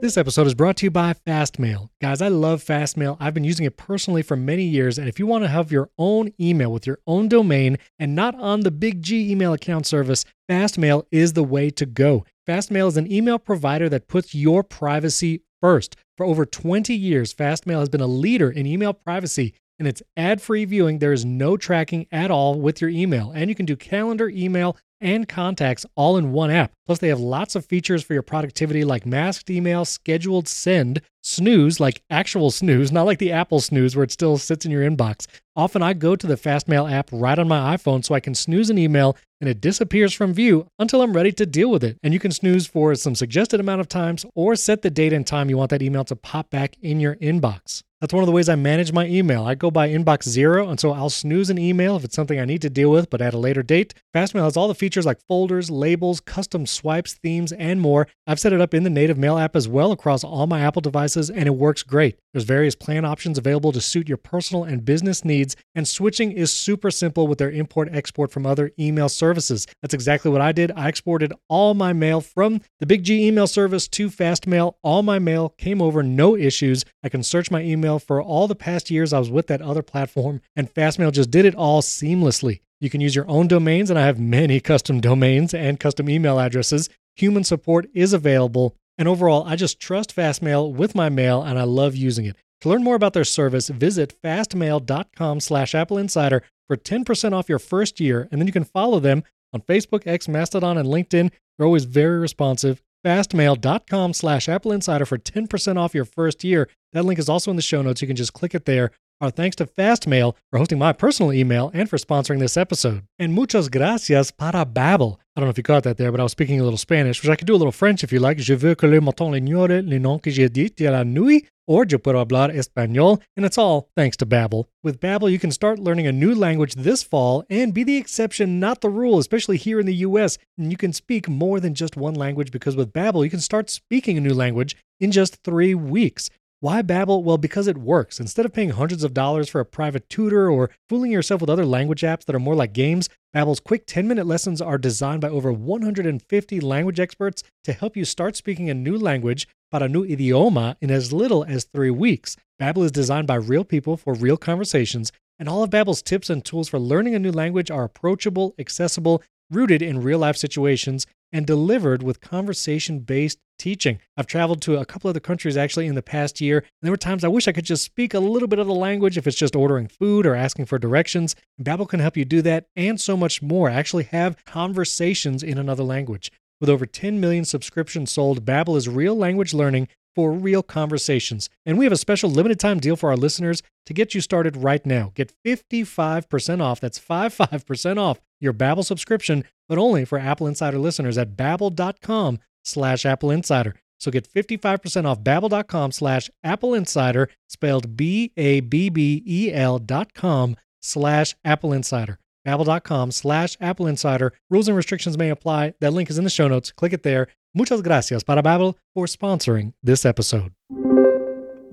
This 0.00 0.16
episode 0.16 0.46
is 0.46 0.54
brought 0.54 0.78
to 0.78 0.86
you 0.86 0.90
by 0.90 1.12
Fastmail. 1.12 1.90
Guys, 2.00 2.22
I 2.22 2.28
love 2.28 2.64
Fastmail. 2.64 3.18
I've 3.20 3.34
been 3.34 3.44
using 3.44 3.66
it 3.66 3.76
personally 3.76 4.22
for 4.22 4.34
many 4.34 4.62
years, 4.62 4.96
and 4.98 5.08
if 5.08 5.18
you 5.18 5.26
want 5.26 5.44
to 5.44 5.48
have 5.48 5.70
your 5.70 5.90
own 5.98 6.32
email 6.40 6.72
with 6.72 6.86
your 6.86 7.00
own 7.06 7.28
domain 7.28 7.76
and 7.98 8.14
not 8.14 8.34
on 8.36 8.60
the 8.60 8.70
Big 8.70 9.02
G 9.02 9.30
email 9.30 9.52
account 9.52 9.86
service, 9.86 10.24
Fastmail 10.50 11.04
is 11.10 11.34
the 11.34 11.44
way 11.44 11.68
to 11.70 11.84
go. 11.84 12.24
Fastmail 12.48 12.88
is 12.88 12.96
an 12.96 13.12
email 13.12 13.38
provider 13.38 13.90
that 13.90 14.08
puts 14.08 14.34
your 14.34 14.62
privacy 14.62 15.42
first. 15.60 15.96
For 16.16 16.24
over 16.24 16.46
20 16.46 16.94
years, 16.94 17.34
Fastmail 17.34 17.80
has 17.80 17.90
been 17.90 18.00
a 18.00 18.06
leader 18.06 18.50
in 18.50 18.66
email 18.66 18.94
privacy 18.94 19.54
and 19.78 19.88
it's 19.88 20.02
ad-free 20.16 20.66
viewing. 20.66 20.98
There 20.98 21.12
is 21.12 21.24
no 21.24 21.56
tracking 21.56 22.06
at 22.12 22.30
all 22.30 22.60
with 22.60 22.82
your 22.82 22.90
email, 22.90 23.32
and 23.34 23.48
you 23.48 23.54
can 23.56 23.64
do 23.64 23.76
calendar, 23.76 24.28
email, 24.28 24.76
and 25.00 25.28
contacts 25.28 25.86
all 25.94 26.16
in 26.16 26.32
one 26.32 26.50
app. 26.50 26.72
Plus, 26.86 26.98
they 26.98 27.08
have 27.08 27.20
lots 27.20 27.54
of 27.54 27.64
features 27.64 28.02
for 28.02 28.12
your 28.12 28.22
productivity 28.22 28.84
like 28.84 29.06
masked 29.06 29.50
email, 29.50 29.84
scheduled 29.84 30.48
send, 30.48 31.00
snooze, 31.22 31.80
like 31.80 32.02
actual 32.10 32.50
snooze, 32.50 32.92
not 32.92 33.06
like 33.06 33.18
the 33.18 33.32
Apple 33.32 33.60
snooze 33.60 33.96
where 33.96 34.04
it 34.04 34.10
still 34.10 34.38
sits 34.38 34.64
in 34.64 34.70
your 34.70 34.88
inbox. 34.88 35.26
Often 35.56 35.82
I 35.82 35.92
go 35.92 36.16
to 36.16 36.26
the 36.26 36.36
Fastmail 36.36 36.90
app 36.90 37.10
right 37.12 37.38
on 37.38 37.48
my 37.48 37.76
iPhone 37.76 38.04
so 38.04 38.14
I 38.14 38.20
can 38.20 38.34
snooze 38.34 38.70
an 38.70 38.78
email 38.78 39.16
and 39.40 39.48
it 39.48 39.60
disappears 39.60 40.12
from 40.12 40.32
view 40.32 40.66
until 40.78 41.02
I'm 41.02 41.14
ready 41.14 41.32
to 41.32 41.46
deal 41.46 41.70
with 41.70 41.84
it. 41.84 41.98
And 42.02 42.14
you 42.14 42.20
can 42.20 42.30
snooze 42.30 42.66
for 42.66 42.94
some 42.94 43.14
suggested 43.14 43.60
amount 43.60 43.80
of 43.80 43.88
times 43.88 44.24
or 44.34 44.56
set 44.56 44.82
the 44.82 44.90
date 44.90 45.12
and 45.12 45.26
time 45.26 45.50
you 45.50 45.56
want 45.56 45.70
that 45.70 45.82
email 45.82 46.04
to 46.04 46.16
pop 46.16 46.50
back 46.50 46.76
in 46.80 47.00
your 47.00 47.16
inbox. 47.16 47.82
That's 48.00 48.14
one 48.14 48.22
of 48.22 48.26
the 48.26 48.32
ways 48.32 48.48
I 48.48 48.54
manage 48.54 48.92
my 48.92 49.06
email. 49.06 49.44
I 49.44 49.54
go 49.54 49.70
by 49.70 49.90
inbox 49.90 50.26
zero, 50.26 50.70
and 50.70 50.80
so 50.80 50.92
I'll 50.92 51.10
snooze 51.10 51.50
an 51.50 51.58
email 51.58 51.96
if 51.96 52.04
it's 52.04 52.16
something 52.16 52.40
I 52.40 52.46
need 52.46 52.62
to 52.62 52.70
deal 52.70 52.90
with, 52.90 53.10
but 53.10 53.20
at 53.20 53.34
a 53.34 53.38
later 53.38 53.62
date. 53.62 53.92
Fastmail 54.14 54.44
has 54.44 54.56
all 54.56 54.68
the 54.68 54.74
features 54.74 55.04
like 55.04 55.20
folders, 55.28 55.70
labels, 55.70 56.18
custom 56.18 56.64
swipes, 56.64 57.12
themes, 57.12 57.52
and 57.52 57.78
more. 57.78 58.06
I've 58.26 58.40
set 58.40 58.54
it 58.54 58.60
up 58.62 58.72
in 58.72 58.84
the 58.84 58.90
native 58.90 59.18
mail 59.18 59.36
app 59.36 59.54
as 59.54 59.68
well 59.68 59.92
across 59.92 60.24
all 60.24 60.46
my 60.46 60.60
Apple 60.60 60.80
devices, 60.80 61.28
and 61.28 61.46
it 61.46 61.54
works 61.56 61.82
great. 61.82 62.18
There's 62.32 62.44
various 62.44 62.74
plan 62.74 63.04
options 63.04 63.36
available 63.36 63.72
to 63.72 63.82
suit 63.82 64.08
your 64.08 64.16
personal 64.16 64.64
and 64.64 64.82
business 64.82 65.22
needs, 65.22 65.54
and 65.74 65.86
switching 65.86 66.32
is 66.32 66.50
super 66.50 66.90
simple 66.90 67.26
with 67.26 67.36
their 67.36 67.50
import 67.50 67.90
export 67.92 68.32
from 68.32 68.46
other 68.46 68.70
email 68.78 69.10
services. 69.10 69.66
That's 69.82 69.94
exactly 69.94 70.30
what 70.30 70.40
I 70.40 70.52
did. 70.52 70.72
I 70.74 70.88
exported 70.88 71.34
all 71.48 71.74
my 71.74 71.92
mail 71.92 72.22
from 72.22 72.62
the 72.78 72.86
Big 72.86 73.02
G 73.04 73.26
email 73.26 73.46
service 73.46 73.88
to 73.88 74.08
Fastmail. 74.08 74.76
All 74.82 75.02
my 75.02 75.18
mail 75.18 75.50
came 75.58 75.82
over, 75.82 76.02
no 76.02 76.34
issues. 76.34 76.86
I 77.02 77.10
can 77.10 77.22
search 77.22 77.50
my 77.50 77.60
email 77.60 77.89
for 77.98 78.22
all 78.22 78.46
the 78.46 78.54
past 78.54 78.90
years 78.90 79.12
I 79.12 79.18
was 79.18 79.30
with 79.30 79.46
that 79.48 79.62
other 79.62 79.82
platform, 79.82 80.40
and 80.54 80.72
Fastmail 80.72 81.12
just 81.12 81.30
did 81.30 81.44
it 81.44 81.54
all 81.54 81.82
seamlessly. 81.82 82.60
You 82.80 82.88
can 82.88 83.00
use 83.00 83.14
your 83.14 83.28
own 83.28 83.48
domains, 83.48 83.90
and 83.90 83.98
I 83.98 84.06
have 84.06 84.18
many 84.18 84.60
custom 84.70 85.00
domains 85.00 85.52
and 85.52 85.80
custom 85.80 86.08
email 86.08 86.38
addresses. 86.38 86.88
Human 87.16 87.44
support 87.44 87.88
is 87.94 88.12
available. 88.12 88.76
And 88.96 89.08
overall, 89.08 89.44
I 89.46 89.56
just 89.56 89.80
trust 89.80 90.14
Fastmail 90.14 90.72
with 90.72 90.94
my 90.94 91.08
mail, 91.08 91.42
and 91.42 91.58
I 91.58 91.64
love 91.64 91.96
using 91.96 92.26
it. 92.26 92.36
To 92.62 92.68
learn 92.68 92.84
more 92.84 92.94
about 92.94 93.14
their 93.14 93.24
service, 93.24 93.68
visit 93.68 94.14
fastmail.com 94.22 95.40
slash 95.40 95.74
Apple 95.74 95.98
Insider 95.98 96.42
for 96.68 96.76
10% 96.76 97.32
off 97.32 97.48
your 97.48 97.58
first 97.58 98.00
year. 98.00 98.28
And 98.30 98.40
then 98.40 98.46
you 98.46 98.52
can 98.52 98.64
follow 98.64 99.00
them 99.00 99.24
on 99.52 99.62
Facebook, 99.62 100.06
X, 100.06 100.28
Mastodon, 100.28 100.76
and 100.76 100.88
LinkedIn. 100.88 101.30
They're 101.56 101.66
always 101.66 101.84
very 101.84 102.18
responsive. 102.18 102.82
Fastmail.com 103.04 104.12
slash 104.12 104.48
Apple 104.48 104.72
Insider 104.72 105.06
for 105.06 105.18
10% 105.18 105.76
off 105.78 105.94
your 105.94 106.04
first 106.04 106.44
year. 106.44 106.68
That 106.92 107.04
link 107.04 107.18
is 107.18 107.28
also 107.28 107.50
in 107.50 107.56
the 107.56 107.62
show 107.62 107.82
notes. 107.82 108.02
You 108.02 108.08
can 108.08 108.16
just 108.16 108.32
click 108.32 108.54
it 108.54 108.66
there 108.66 108.90
Our 109.20 109.30
thanks 109.30 109.54
to 109.56 109.66
Fastmail 109.66 110.34
for 110.50 110.58
hosting 110.58 110.78
my 110.78 110.94
personal 110.94 111.30
email 111.30 111.70
and 111.74 111.90
for 111.90 111.98
sponsoring 111.98 112.38
this 112.38 112.56
episode. 112.56 113.02
And 113.18 113.34
muchas 113.34 113.68
gracias 113.68 114.30
para 114.30 114.64
Babbel. 114.64 115.18
I 115.36 115.40
don't 115.40 115.44
know 115.44 115.50
if 115.50 115.58
you 115.58 115.62
caught 115.62 115.82
that 115.82 115.98
there, 115.98 116.10
but 116.10 116.20
I 116.20 116.22
was 116.22 116.32
speaking 116.32 116.58
a 116.58 116.64
little 116.64 116.78
Spanish, 116.78 117.20
which 117.20 117.28
I 117.28 117.36
could 117.36 117.46
do 117.46 117.54
a 117.54 117.60
little 117.60 117.70
French 117.70 118.02
if 118.02 118.12
you 118.12 118.18
like. 118.18 118.38
Je 118.38 118.54
veux 118.54 118.74
que 118.74 118.88
le 118.88 118.98
matin 119.02 119.30
l'ignore 119.30 119.68
le 119.68 119.98
nom 119.98 120.18
que 120.18 120.30
j'ai 120.30 120.48
dit 120.48 120.74
de 120.74 120.88
la 120.88 121.04
nuit, 121.04 121.46
or 121.66 121.84
je 121.84 121.98
peux 121.98 122.14
hablar 122.14 122.48
español, 122.48 123.20
and 123.36 123.44
it's 123.44 123.58
all 123.58 123.90
thanks 123.94 124.16
to 124.16 124.26
Babbel. 124.26 124.64
With 124.82 125.00
Babbel, 125.00 125.30
you 125.30 125.38
can 125.38 125.52
start 125.52 125.78
learning 125.78 126.06
a 126.06 126.12
new 126.12 126.34
language 126.34 126.74
this 126.74 127.02
fall 127.02 127.44
and 127.50 127.74
be 127.74 127.84
the 127.84 127.98
exception, 127.98 128.58
not 128.58 128.80
the 128.80 128.88
rule, 128.88 129.18
especially 129.18 129.58
here 129.58 129.78
in 129.78 129.86
the 129.86 129.96
US. 129.96 130.38
And 130.56 130.70
you 130.70 130.78
can 130.78 130.94
speak 130.94 131.28
more 131.28 131.60
than 131.60 131.74
just 131.74 131.94
one 131.94 132.14
language 132.14 132.50
because 132.50 132.74
with 132.74 132.94
Babbel, 132.94 133.22
you 133.22 133.30
can 133.30 133.40
start 133.40 133.68
speaking 133.68 134.16
a 134.16 134.22
new 134.22 134.34
language 134.34 134.76
in 134.98 135.12
just 135.12 135.42
3 135.44 135.74
weeks. 135.74 136.30
Why 136.62 136.82
Babbel? 136.82 137.22
Well, 137.22 137.38
because 137.38 137.66
it 137.66 137.78
works. 137.78 138.20
Instead 138.20 138.44
of 138.44 138.52
paying 138.52 138.70
hundreds 138.70 139.02
of 139.02 139.14
dollars 139.14 139.48
for 139.48 139.62
a 139.62 139.64
private 139.64 140.10
tutor 140.10 140.50
or 140.50 140.68
fooling 140.90 141.10
yourself 141.10 141.40
with 141.40 141.48
other 141.48 141.64
language 141.64 142.02
apps 142.02 142.26
that 142.26 142.36
are 142.36 142.38
more 142.38 142.54
like 142.54 142.74
games, 142.74 143.08
Babbel's 143.34 143.60
quick 143.60 143.86
10-minute 143.86 144.26
lessons 144.26 144.60
are 144.60 144.76
designed 144.76 145.22
by 145.22 145.30
over 145.30 145.50
150 145.50 146.60
language 146.60 147.00
experts 147.00 147.42
to 147.64 147.72
help 147.72 147.96
you 147.96 148.04
start 148.04 148.36
speaking 148.36 148.68
a 148.68 148.74
new 148.74 148.98
language 148.98 149.48
para 149.70 149.88
new 149.88 150.06
idioma 150.06 150.76
in 150.82 150.90
as 150.90 151.14
little 151.14 151.44
as 151.44 151.64
3 151.72 151.92
weeks. 151.92 152.36
Babbel 152.60 152.84
is 152.84 152.92
designed 152.92 153.26
by 153.26 153.36
real 153.36 153.64
people 153.64 153.96
for 153.96 154.12
real 154.12 154.36
conversations, 154.36 155.12
and 155.38 155.48
all 155.48 155.62
of 155.62 155.70
Babbel's 155.70 156.02
tips 156.02 156.28
and 156.28 156.44
tools 156.44 156.68
for 156.68 156.78
learning 156.78 157.14
a 157.14 157.18
new 157.18 157.32
language 157.32 157.70
are 157.70 157.84
approachable, 157.84 158.54
accessible, 158.58 159.22
rooted 159.50 159.80
in 159.80 160.02
real-life 160.02 160.36
situations, 160.36 161.06
and 161.32 161.46
delivered 161.46 162.02
with 162.02 162.20
conversation 162.20 163.00
based 163.00 163.38
teaching. 163.58 164.00
I've 164.16 164.26
traveled 164.26 164.62
to 164.62 164.78
a 164.78 164.86
couple 164.86 165.10
other 165.10 165.20
countries 165.20 165.56
actually 165.56 165.86
in 165.86 165.94
the 165.94 166.02
past 166.02 166.40
year. 166.40 166.58
And 166.58 166.66
there 166.82 166.92
were 166.92 166.96
times 166.96 167.22
I 167.22 167.28
wish 167.28 167.46
I 167.46 167.52
could 167.52 167.64
just 167.64 167.84
speak 167.84 168.14
a 168.14 168.20
little 168.20 168.48
bit 168.48 168.58
of 168.58 168.66
the 168.66 168.74
language 168.74 169.18
if 169.18 169.26
it's 169.26 169.36
just 169.36 169.54
ordering 169.54 169.86
food 169.86 170.26
or 170.26 170.34
asking 170.34 170.66
for 170.66 170.78
directions. 170.78 171.36
Babbel 171.60 171.88
can 171.88 172.00
help 172.00 172.16
you 172.16 172.24
do 172.24 172.42
that 172.42 172.66
and 172.74 173.00
so 173.00 173.16
much 173.16 173.42
more. 173.42 173.68
Actually 173.68 174.04
have 174.04 174.42
conversations 174.44 175.42
in 175.42 175.58
another 175.58 175.84
language. 175.84 176.32
With 176.60 176.68
over 176.70 176.84
10 176.84 177.20
million 177.20 177.44
subscriptions 177.44 178.10
sold, 178.10 178.44
Babbel 178.44 178.76
is 178.76 178.88
real 178.88 179.14
language 179.14 179.54
learning 179.54 179.88
for 180.14 180.32
real 180.32 180.62
conversations. 180.62 181.48
And 181.64 181.78
we 181.78 181.84
have 181.84 181.92
a 181.92 181.96
special 181.96 182.30
limited 182.30 182.60
time 182.60 182.80
deal 182.80 182.96
for 182.96 183.10
our 183.10 183.16
listeners 183.16 183.62
to 183.86 183.94
get 183.94 184.14
you 184.14 184.20
started 184.20 184.56
right 184.56 184.84
now. 184.84 185.12
Get 185.14 185.32
55% 185.44 186.60
off. 186.60 186.80
That's 186.80 186.98
55% 186.98 187.98
off 187.98 188.20
your 188.40 188.52
Babbel 188.52 188.84
subscription, 188.84 189.44
but 189.68 189.78
only 189.78 190.04
for 190.04 190.18
Apple 190.18 190.46
Insider 190.46 190.78
listeners 190.78 191.18
at 191.18 191.36
babbel.com 191.36 192.38
slash 192.64 193.06
Apple 193.06 193.30
Insider. 193.30 193.74
So 193.98 194.10
get 194.10 194.26
55% 194.32 195.04
off 195.04 195.20
babbel.com 195.20 195.92
slash 195.92 196.30
Apple 196.42 196.74
Insider, 196.74 197.28
spelled 197.48 197.96
B-A-B-B-E-L 197.96 199.78
dot 199.80 200.14
com 200.14 200.56
slash 200.80 201.36
Apple 201.44 201.72
Insider. 201.72 202.18
Babbel.com 202.46 203.10
slash 203.10 203.56
Apple 203.60 203.86
Insider. 203.86 204.32
Rules 204.48 204.68
and 204.68 204.76
restrictions 204.76 205.18
may 205.18 205.28
apply. 205.28 205.74
That 205.80 205.92
link 205.92 206.08
is 206.08 206.16
in 206.16 206.24
the 206.24 206.30
show 206.30 206.48
notes. 206.48 206.72
Click 206.72 206.94
it 206.94 207.02
there. 207.02 207.28
Muchas 207.52 207.82
gracias 207.82 208.22
para 208.22 208.42
Babbel 208.42 208.76
for 208.94 209.06
sponsoring 209.06 209.72
this 209.82 210.04
episode. 210.04 210.52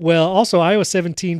Well, 0.00 0.28
also 0.28 0.60
iOS 0.60 0.90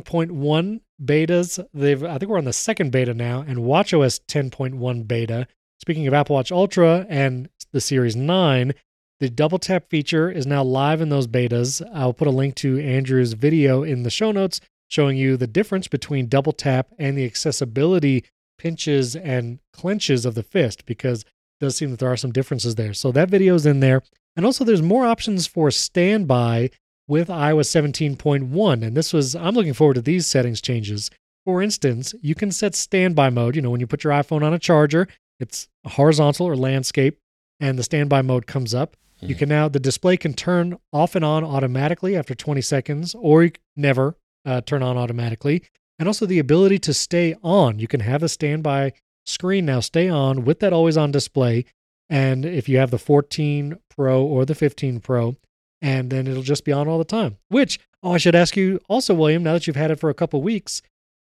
17.1 0.03 0.81
betas. 1.03 1.65
They've 1.73 2.03
I 2.03 2.17
think 2.17 2.29
we're 2.29 2.37
on 2.37 2.45
the 2.45 2.53
second 2.53 2.91
beta 2.91 3.13
now, 3.13 3.43
and 3.47 3.59
WatchOS 3.59 4.21
10.1 4.27 5.07
beta. 5.07 5.47
Speaking 5.81 6.07
of 6.07 6.13
Apple 6.13 6.35
Watch 6.35 6.51
Ultra 6.51 7.05
and 7.09 7.49
the 7.71 7.81
Series 7.81 8.15
9, 8.15 8.73
the 9.19 9.29
double 9.29 9.59
tap 9.59 9.89
feature 9.89 10.29
is 10.29 10.45
now 10.47 10.63
live 10.63 11.01
in 11.01 11.09
those 11.09 11.27
betas. 11.27 11.81
I'll 11.93 12.13
put 12.13 12.27
a 12.27 12.31
link 12.31 12.55
to 12.55 12.79
Andrew's 12.79 13.33
video 13.33 13.83
in 13.83 14.03
the 14.03 14.09
show 14.09 14.31
notes 14.31 14.61
showing 14.87 15.17
you 15.17 15.37
the 15.37 15.47
difference 15.47 15.87
between 15.87 16.27
double 16.27 16.53
tap 16.53 16.87
and 16.97 17.17
the 17.17 17.25
accessibility 17.25 18.23
pinches 18.57 19.15
and 19.15 19.59
clenches 19.73 20.25
of 20.25 20.35
the 20.35 20.43
fist 20.43 20.85
because 20.85 21.21
it 21.21 21.65
does 21.65 21.75
seem 21.75 21.91
that 21.91 21.99
there 21.99 22.11
are 22.11 22.17
some 22.17 22.31
differences 22.31 22.75
there. 22.75 22.93
So 22.93 23.11
that 23.11 23.29
video 23.29 23.55
is 23.55 23.65
in 23.65 23.81
there. 23.81 24.01
And 24.35 24.45
also 24.45 24.63
there's 24.63 24.81
more 24.81 25.05
options 25.05 25.47
for 25.47 25.71
standby 25.71 26.69
with 27.07 27.27
iOS 27.27 28.15
17.1. 28.15 28.85
And 28.85 28.95
this 28.95 29.11
was, 29.11 29.35
I'm 29.35 29.55
looking 29.55 29.73
forward 29.73 29.95
to 29.95 30.01
these 30.01 30.27
settings 30.27 30.61
changes. 30.61 31.09
For 31.45 31.61
instance, 31.61 32.13
you 32.21 32.35
can 32.35 32.51
set 32.51 32.75
standby 32.75 33.31
mode. 33.31 33.55
You 33.55 33.61
know, 33.61 33.71
when 33.71 33.79
you 33.79 33.87
put 33.87 34.03
your 34.03 34.13
iPhone 34.13 34.43
on 34.43 34.53
a 34.53 34.59
charger, 34.59 35.07
it's 35.39 35.67
horizontal 35.85 36.45
or 36.45 36.55
landscape, 36.55 37.17
and 37.59 37.79
the 37.79 37.83
standby 37.83 38.21
mode 38.21 38.45
comes 38.45 38.73
up. 38.73 38.95
Mm-hmm. 39.17 39.25
You 39.27 39.35
can 39.35 39.49
now, 39.49 39.67
the 39.67 39.79
display 39.79 40.17
can 40.17 40.33
turn 40.33 40.77
off 40.93 41.15
and 41.15 41.25
on 41.25 41.43
automatically 41.43 42.15
after 42.15 42.35
20 42.35 42.61
seconds, 42.61 43.15
or 43.15 43.49
never 43.75 44.15
uh, 44.45 44.61
turn 44.61 44.83
on 44.83 44.97
automatically. 44.97 45.63
And 45.97 46.07
also 46.07 46.25
the 46.25 46.39
ability 46.39 46.79
to 46.79 46.93
stay 46.93 47.35
on. 47.41 47.79
You 47.79 47.87
can 47.87 48.01
have 48.01 48.23
a 48.23 48.29
standby 48.29 48.93
screen 49.25 49.65
now 49.65 49.79
stay 49.79 50.09
on 50.09 50.45
with 50.45 50.59
that 50.59 50.73
always 50.73 50.97
on 50.97 51.11
display. 51.11 51.65
And 52.09 52.45
if 52.45 52.67
you 52.67 52.77
have 52.77 52.91
the 52.91 52.97
14 52.97 53.77
Pro 53.89 54.23
or 54.23 54.45
the 54.45 54.55
15 54.55 54.99
Pro, 54.99 55.35
and 55.81 56.09
then 56.09 56.27
it'll 56.27 56.43
just 56.43 56.65
be 56.65 56.71
on 56.71 56.87
all 56.87 56.97
the 56.97 57.03
time. 57.03 57.37
Which, 57.49 57.79
oh, 58.03 58.13
I 58.13 58.17
should 58.17 58.35
ask 58.35 58.57
you 58.57 58.79
also, 58.89 59.13
William, 59.13 59.43
now 59.43 59.53
that 59.53 59.67
you've 59.67 59.75
had 59.75 59.91
it 59.91 59.99
for 59.99 60.09
a 60.09 60.15
couple 60.15 60.41
weeks, 60.41 60.81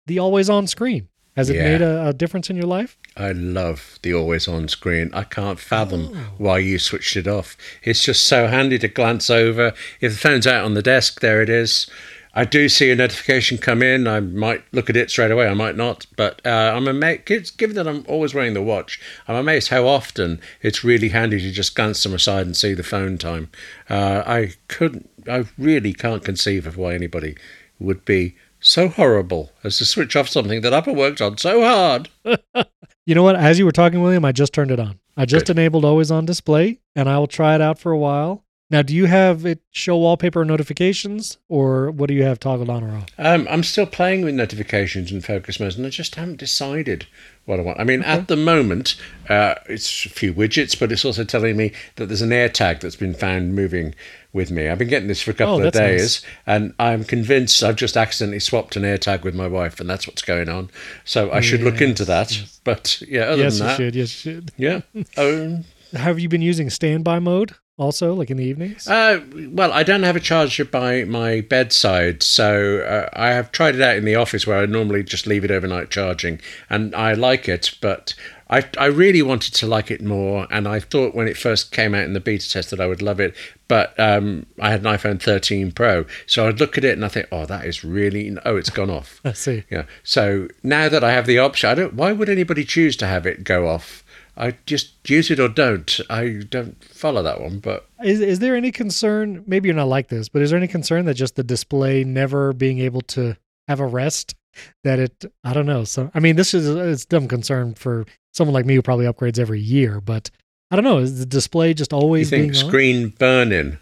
the 0.05 0.19
always 0.19 0.49
on 0.49 0.67
screen. 0.67 1.07
Has 1.35 1.49
it 1.49 1.55
yeah. 1.55 1.63
made 1.63 1.81
a, 1.81 2.09
a, 2.09 2.13
difference 2.13 2.51
in 2.51 2.55
your 2.55 2.67
life? 2.67 2.95
I 3.17 3.31
love 3.31 3.97
the 4.03 4.13
always 4.13 4.47
on 4.47 4.67
screen. 4.67 5.09
I 5.13 5.23
can't 5.23 5.59
fathom 5.59 6.11
oh. 6.13 6.33
why 6.37 6.59
you 6.59 6.77
switched 6.77 7.15
it 7.15 7.27
off. 7.27 7.57
It's 7.81 8.03
just 8.03 8.27
so 8.27 8.45
handy 8.45 8.77
to 8.77 8.87
glance 8.87 9.31
over. 9.31 9.73
If 9.99 10.11
the 10.11 10.17
phone's 10.19 10.45
out 10.45 10.63
on 10.63 10.75
the 10.75 10.83
desk, 10.83 11.21
there 11.21 11.41
it 11.41 11.49
is. 11.49 11.89
I 12.35 12.45
do 12.45 12.67
see 12.67 12.89
a 12.89 12.95
notification 12.95 13.59
come 13.59 13.83
in. 13.83 14.07
I 14.07 14.19
might 14.19 14.63
look 14.71 14.89
at 14.89 14.97
it 14.97 15.11
straight 15.11 15.29
away. 15.29 15.47
I 15.47 15.53
might 15.53 15.75
not. 15.75 16.07
But 16.15 16.41
uh, 16.45 16.73
I'm 16.75 16.87
amazed, 16.87 17.57
given 17.57 17.75
that 17.75 17.87
I'm 17.87 18.03
always 18.07 18.33
wearing 18.33 18.55
the 18.55 18.61
watch, 18.61 18.99
I'm 19.27 19.35
amazed 19.35 19.69
how 19.69 19.85
often 19.85 20.41
it's 20.61 20.83
really 20.83 21.09
handy 21.09 21.39
to 21.39 21.51
just 21.51 21.75
glance 21.75 22.01
them 22.01 22.13
aside 22.13 22.45
and 22.47 22.57
see 22.57 22.73
the 22.73 22.83
phone 22.83 23.17
time. 23.17 23.49
Uh, 23.89 24.23
I 24.25 24.53
couldn't, 24.67 25.09
I 25.29 25.45
really 25.57 25.93
can't 25.93 26.23
conceive 26.23 26.65
of 26.65 26.75
why 26.75 26.95
anybody 26.95 27.35
would 27.79 28.03
be 28.03 28.35
so 28.59 28.87
horrible 28.87 29.51
as 29.63 29.77
to 29.77 29.85
switch 29.85 30.15
off 30.15 30.29
something 30.29 30.61
that 30.61 30.73
I've 30.73 30.87
worked 30.87 31.21
on 31.21 31.37
so 31.37 31.61
hard. 31.61 32.09
you 33.05 33.13
know 33.13 33.23
what? 33.23 33.35
As 33.35 33.59
you 33.59 33.65
were 33.65 33.71
talking, 33.71 34.01
William, 34.01 34.25
I 34.25 34.31
just 34.31 34.53
turned 34.53 34.71
it 34.71 34.79
on. 34.79 34.99
I 35.15 35.25
just 35.25 35.47
Good. 35.47 35.57
enabled 35.57 35.85
always 35.85 36.09
on 36.09 36.25
display, 36.25 36.79
and 36.95 37.07
I 37.07 37.19
will 37.19 37.27
try 37.27 37.53
it 37.53 37.61
out 37.61 37.77
for 37.77 37.91
a 37.91 37.97
while. 37.97 38.43
Now, 38.73 38.81
do 38.81 38.95
you 38.95 39.05
have 39.05 39.45
it 39.45 39.59
show 39.69 39.95
wallpaper 39.97 40.43
notifications, 40.43 41.37
or 41.47 41.91
what 41.91 42.07
do 42.07 42.15
you 42.15 42.23
have 42.23 42.39
toggled 42.39 42.71
on 42.71 42.83
or 42.83 42.97
off? 42.97 43.05
Um, 43.19 43.47
I'm 43.47 43.61
still 43.61 43.85
playing 43.85 44.23
with 44.25 44.33
notifications 44.33 45.11
and 45.11 45.23
focus 45.23 45.59
modes, 45.59 45.77
and 45.77 45.85
I 45.85 45.91
just 45.91 46.15
haven't 46.15 46.37
decided 46.37 47.05
what 47.45 47.59
I 47.59 47.61
want. 47.61 47.79
I 47.79 47.83
mean, 47.83 47.99
okay. 47.99 48.09
at 48.09 48.29
the 48.29 48.35
moment, 48.35 48.99
uh, 49.29 49.53
it's 49.69 50.07
a 50.07 50.09
few 50.09 50.33
widgets, 50.33 50.79
but 50.79 50.91
it's 50.91 51.05
also 51.05 51.23
telling 51.23 51.55
me 51.55 51.71
that 51.97 52.07
there's 52.07 52.23
an 52.23 52.31
AirTag 52.31 52.79
that's 52.79 52.95
been 52.95 53.13
found 53.13 53.53
moving 53.53 53.93
with 54.33 54.49
me. 54.49 54.67
I've 54.67 54.79
been 54.79 54.89
getting 54.89 55.07
this 55.07 55.21
for 55.21 55.29
a 55.29 55.35
couple 55.35 55.61
oh, 55.61 55.67
of 55.67 55.73
days, 55.73 56.23
nice. 56.23 56.31
and 56.47 56.73
I'm 56.79 57.03
convinced 57.03 57.61
I've 57.61 57.75
just 57.75 57.95
accidentally 57.95 58.39
swapped 58.39 58.75
an 58.75 58.81
AirTag 58.81 59.21
with 59.21 59.35
my 59.35 59.45
wife, 59.45 59.79
and 59.79 59.87
that's 59.87 60.07
what's 60.07 60.23
going 60.23 60.49
on. 60.49 60.71
So 61.05 61.31
I 61.31 61.41
should 61.41 61.61
look 61.61 61.79
into 61.79 62.05
that. 62.05 62.35
Yes. 62.35 62.59
But 62.63 63.03
yeah, 63.07 63.25
other 63.25 63.43
yes, 63.43 63.59
than 63.59 63.67
that, 63.67 63.79
you 63.79 63.85
should. 63.85 63.95
Yes, 63.95 64.25
you 64.25 64.33
should. 64.33 64.51
Yeah. 64.57 64.81
Um, 65.15 65.65
Have 65.93 66.17
you 66.17 66.27
been 66.27 66.41
using 66.41 66.71
standby 66.71 67.19
mode? 67.19 67.53
Also, 67.77 68.13
like 68.13 68.29
in 68.29 68.37
the 68.37 68.45
evenings? 68.45 68.87
Uh, 68.87 69.21
well, 69.51 69.71
I 69.71 69.83
don't 69.83 70.03
have 70.03 70.15
a 70.15 70.19
charger 70.19 70.65
by 70.65 71.05
my 71.05 71.41
bedside, 71.41 72.21
so 72.21 72.79
uh, 72.79 73.09
I 73.13 73.29
have 73.29 73.51
tried 73.51 73.75
it 73.75 73.81
out 73.81 73.97
in 73.97 74.05
the 74.05 74.15
office 74.15 74.45
where 74.45 74.59
I 74.59 74.65
normally 74.65 75.03
just 75.03 75.25
leave 75.25 75.43
it 75.43 75.51
overnight 75.51 75.89
charging, 75.89 76.39
and 76.69 76.93
I 76.93 77.13
like 77.13 77.49
it, 77.49 77.75
but 77.81 78.13
I, 78.49 78.63
I 78.77 78.85
really 78.85 79.23
wanted 79.23 79.55
to 79.55 79.65
like 79.65 79.89
it 79.89 80.03
more, 80.03 80.45
and 80.51 80.67
I 80.67 80.79
thought 80.79 81.15
when 81.15 81.27
it 81.27 81.35
first 81.35 81.71
came 81.71 81.95
out 81.95 82.03
in 82.03 82.13
the 82.13 82.19
beta 82.19 82.47
test 82.47 82.69
that 82.69 82.79
I 82.79 82.85
would 82.85 83.01
love 83.01 83.19
it, 83.19 83.35
but 83.67 83.99
um, 83.99 84.45
I 84.61 84.69
had 84.69 84.81
an 84.81 84.93
iPhone 84.93 85.19
13 85.19 85.71
Pro, 85.71 86.05
so 86.27 86.47
I'd 86.47 86.59
look 86.59 86.77
at 86.77 86.83
it 86.83 86.93
and 86.93 87.03
I 87.03 87.07
think, 87.07 87.27
oh, 87.31 87.47
that 87.47 87.65
is 87.65 87.83
really 87.83 88.37
oh, 88.45 88.55
it's 88.55 88.69
gone 88.69 88.91
off. 88.91 89.19
I 89.25 89.33
see. 89.33 89.63
Yeah. 89.71 89.85
So 90.03 90.47
now 90.61 90.89
that 90.89 91.03
I 91.03 91.11
have 91.11 91.25
the 91.25 91.39
option, 91.39 91.71
I 91.71 91.73
don't. 91.73 91.95
Why 91.95 92.11
would 92.11 92.29
anybody 92.29 92.63
choose 92.63 92.95
to 92.97 93.07
have 93.07 93.25
it 93.25 93.43
go 93.43 93.67
off? 93.67 94.02
I 94.35 94.55
just 94.65 95.09
use 95.09 95.29
it 95.29 95.39
or 95.39 95.47
don't. 95.47 95.99
I 96.09 96.43
don't 96.49 96.83
follow 96.83 97.21
that 97.21 97.41
one, 97.41 97.59
but 97.59 97.87
is 98.03 98.19
is 98.19 98.39
there 98.39 98.55
any 98.55 98.71
concern? 98.71 99.43
Maybe 99.45 99.67
you're 99.67 99.75
not 99.75 99.87
like 99.87 100.07
this, 100.07 100.29
but 100.29 100.41
is 100.41 100.49
there 100.49 100.57
any 100.57 100.67
concern 100.67 101.05
that 101.05 101.13
just 101.13 101.35
the 101.35 101.43
display 101.43 102.03
never 102.03 102.53
being 102.53 102.79
able 102.79 103.01
to 103.01 103.37
have 103.67 103.79
a 103.79 103.85
rest? 103.85 104.35
That 104.83 104.99
it, 104.99 105.25
I 105.43 105.53
don't 105.53 105.65
know. 105.65 105.83
So, 105.83 106.11
I 106.13 106.19
mean, 106.19 106.35
this 106.35 106.53
is 106.53 106.67
it's 106.67 107.05
dumb 107.05 107.27
concern 107.27 107.73
for 107.73 108.05
someone 108.33 108.53
like 108.53 108.65
me 108.65 108.75
who 108.75 108.81
probably 108.83 109.05
upgrades 109.05 109.39
every 109.39 109.59
year, 109.59 109.99
but 109.99 110.29
I 110.69 110.75
don't 110.75 110.85
know. 110.85 110.99
Is 110.99 111.19
the 111.19 111.25
display 111.25 111.73
just 111.73 111.93
always 111.93 112.31
you 112.31 112.37
think 112.37 112.55
screen 112.55 113.09
burning? 113.09 113.77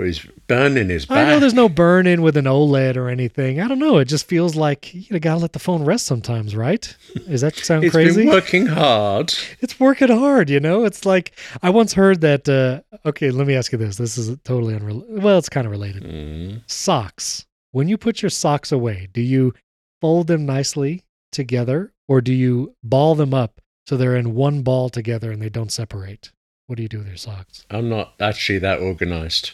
Or 0.00 0.04
he's 0.04 0.26
burning 0.46 0.88
his 0.88 1.06
back. 1.06 1.18
I 1.18 1.30
know 1.30 1.38
there's 1.38 1.54
no 1.54 1.68
burn 1.68 2.06
in 2.06 2.22
with 2.22 2.36
an 2.36 2.46
OLED 2.46 2.96
or 2.96 3.08
anything. 3.08 3.60
I 3.60 3.68
don't 3.68 3.78
know. 3.78 3.98
It 3.98 4.06
just 4.06 4.26
feels 4.26 4.56
like 4.56 4.92
you 4.92 5.18
gotta 5.20 5.40
let 5.40 5.52
the 5.52 5.58
phone 5.58 5.84
rest 5.84 6.06
sometimes, 6.06 6.56
right? 6.56 6.96
Does 7.28 7.42
that 7.42 7.56
sound 7.56 7.84
it's 7.84 7.92
crazy? 7.92 8.24
Been 8.24 8.32
working 8.32 8.66
hard. 8.66 9.34
It's 9.60 9.78
working 9.78 10.08
hard. 10.08 10.50
You 10.50 10.60
know, 10.60 10.84
it's 10.84 11.04
like 11.04 11.32
I 11.62 11.70
once 11.70 11.92
heard 11.92 12.20
that. 12.22 12.48
Uh, 12.48 12.80
okay, 13.08 13.30
let 13.30 13.46
me 13.46 13.54
ask 13.54 13.72
you 13.72 13.78
this. 13.78 13.96
This 13.96 14.18
is 14.18 14.36
totally 14.44 14.74
unrelated. 14.74 15.22
Well, 15.22 15.38
it's 15.38 15.48
kind 15.48 15.66
of 15.66 15.70
related. 15.70 16.02
Mm. 16.02 16.62
Socks. 16.66 17.46
When 17.72 17.88
you 17.88 17.96
put 17.96 18.22
your 18.22 18.30
socks 18.30 18.72
away, 18.72 19.08
do 19.12 19.20
you 19.20 19.54
fold 20.00 20.26
them 20.26 20.46
nicely 20.46 21.04
together, 21.30 21.92
or 22.08 22.20
do 22.20 22.32
you 22.32 22.74
ball 22.82 23.14
them 23.14 23.32
up 23.32 23.60
so 23.86 23.96
they're 23.96 24.16
in 24.16 24.34
one 24.34 24.62
ball 24.62 24.88
together 24.88 25.30
and 25.30 25.40
they 25.40 25.48
don't 25.48 25.70
separate? 25.70 26.32
What 26.66 26.76
do 26.76 26.82
you 26.82 26.88
do 26.88 26.98
with 26.98 27.08
your 27.08 27.16
socks? 27.16 27.66
I'm 27.68 27.88
not 27.88 28.14
actually 28.20 28.60
that 28.60 28.78
organized. 28.78 29.52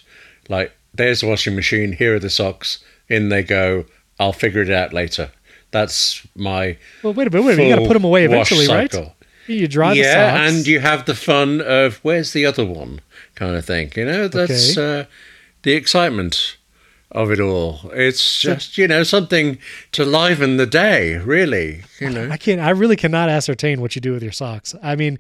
Like, 0.49 0.73
there's 0.95 1.21
the 1.21 1.29
washing 1.29 1.55
machine. 1.55 1.93
Here 1.93 2.17
are 2.17 2.19
the 2.19 2.31
socks. 2.31 2.83
In 3.09 3.29
they 3.29 3.43
go. 3.43 3.85
I'll 4.19 4.33
figure 4.33 4.63
it 4.63 4.71
out 4.71 4.93
later. 4.93 5.31
That's 5.71 6.27
my 6.35 6.79
Well, 7.03 7.13
wait 7.13 7.29
a 7.29 7.31
minute. 7.31 7.47
Wait 7.47 7.55
a 7.55 7.57
minute. 7.57 7.69
You 7.69 7.77
got 7.77 7.83
to 7.83 7.89
put 7.89 7.95
them 7.95 8.05
away 8.05 8.25
eventually, 8.25 8.67
right? 8.67 8.95
You 9.47 9.69
dry 9.69 9.95
the 9.95 10.01
yeah, 10.01 10.33
socks. 10.35 10.57
and 10.57 10.67
you 10.67 10.81
have 10.81 11.05
the 11.05 11.15
fun 11.15 11.61
of 11.61 11.99
where's 11.99 12.33
the 12.33 12.47
other 12.47 12.65
one 12.65 13.01
kind 13.35 13.55
of 13.55 13.65
thing. 13.65 13.93
You 13.95 14.05
know, 14.05 14.29
that's 14.29 14.77
uh, 14.77 15.07
the 15.63 15.73
excitement 15.73 16.57
of 17.13 17.31
it 17.31 17.41
all. 17.41 17.91
It's 17.93 18.41
just 18.41 18.77
you 18.77 18.89
know 18.89 19.05
something 19.05 19.59
to 19.93 20.05
liven 20.05 20.57
the 20.57 20.67
day. 20.67 21.17
Really, 21.19 21.83
you 22.01 22.11
know. 22.11 22.29
I 22.31 22.37
can't. 22.37 22.61
I 22.61 22.71
really 22.71 22.97
cannot 22.97 23.29
ascertain 23.29 23.81
what 23.81 23.95
you 23.95 24.01
do 24.01 24.13
with 24.13 24.23
your 24.23 24.33
socks. 24.33 24.75
I 24.83 24.97
mean, 24.97 25.19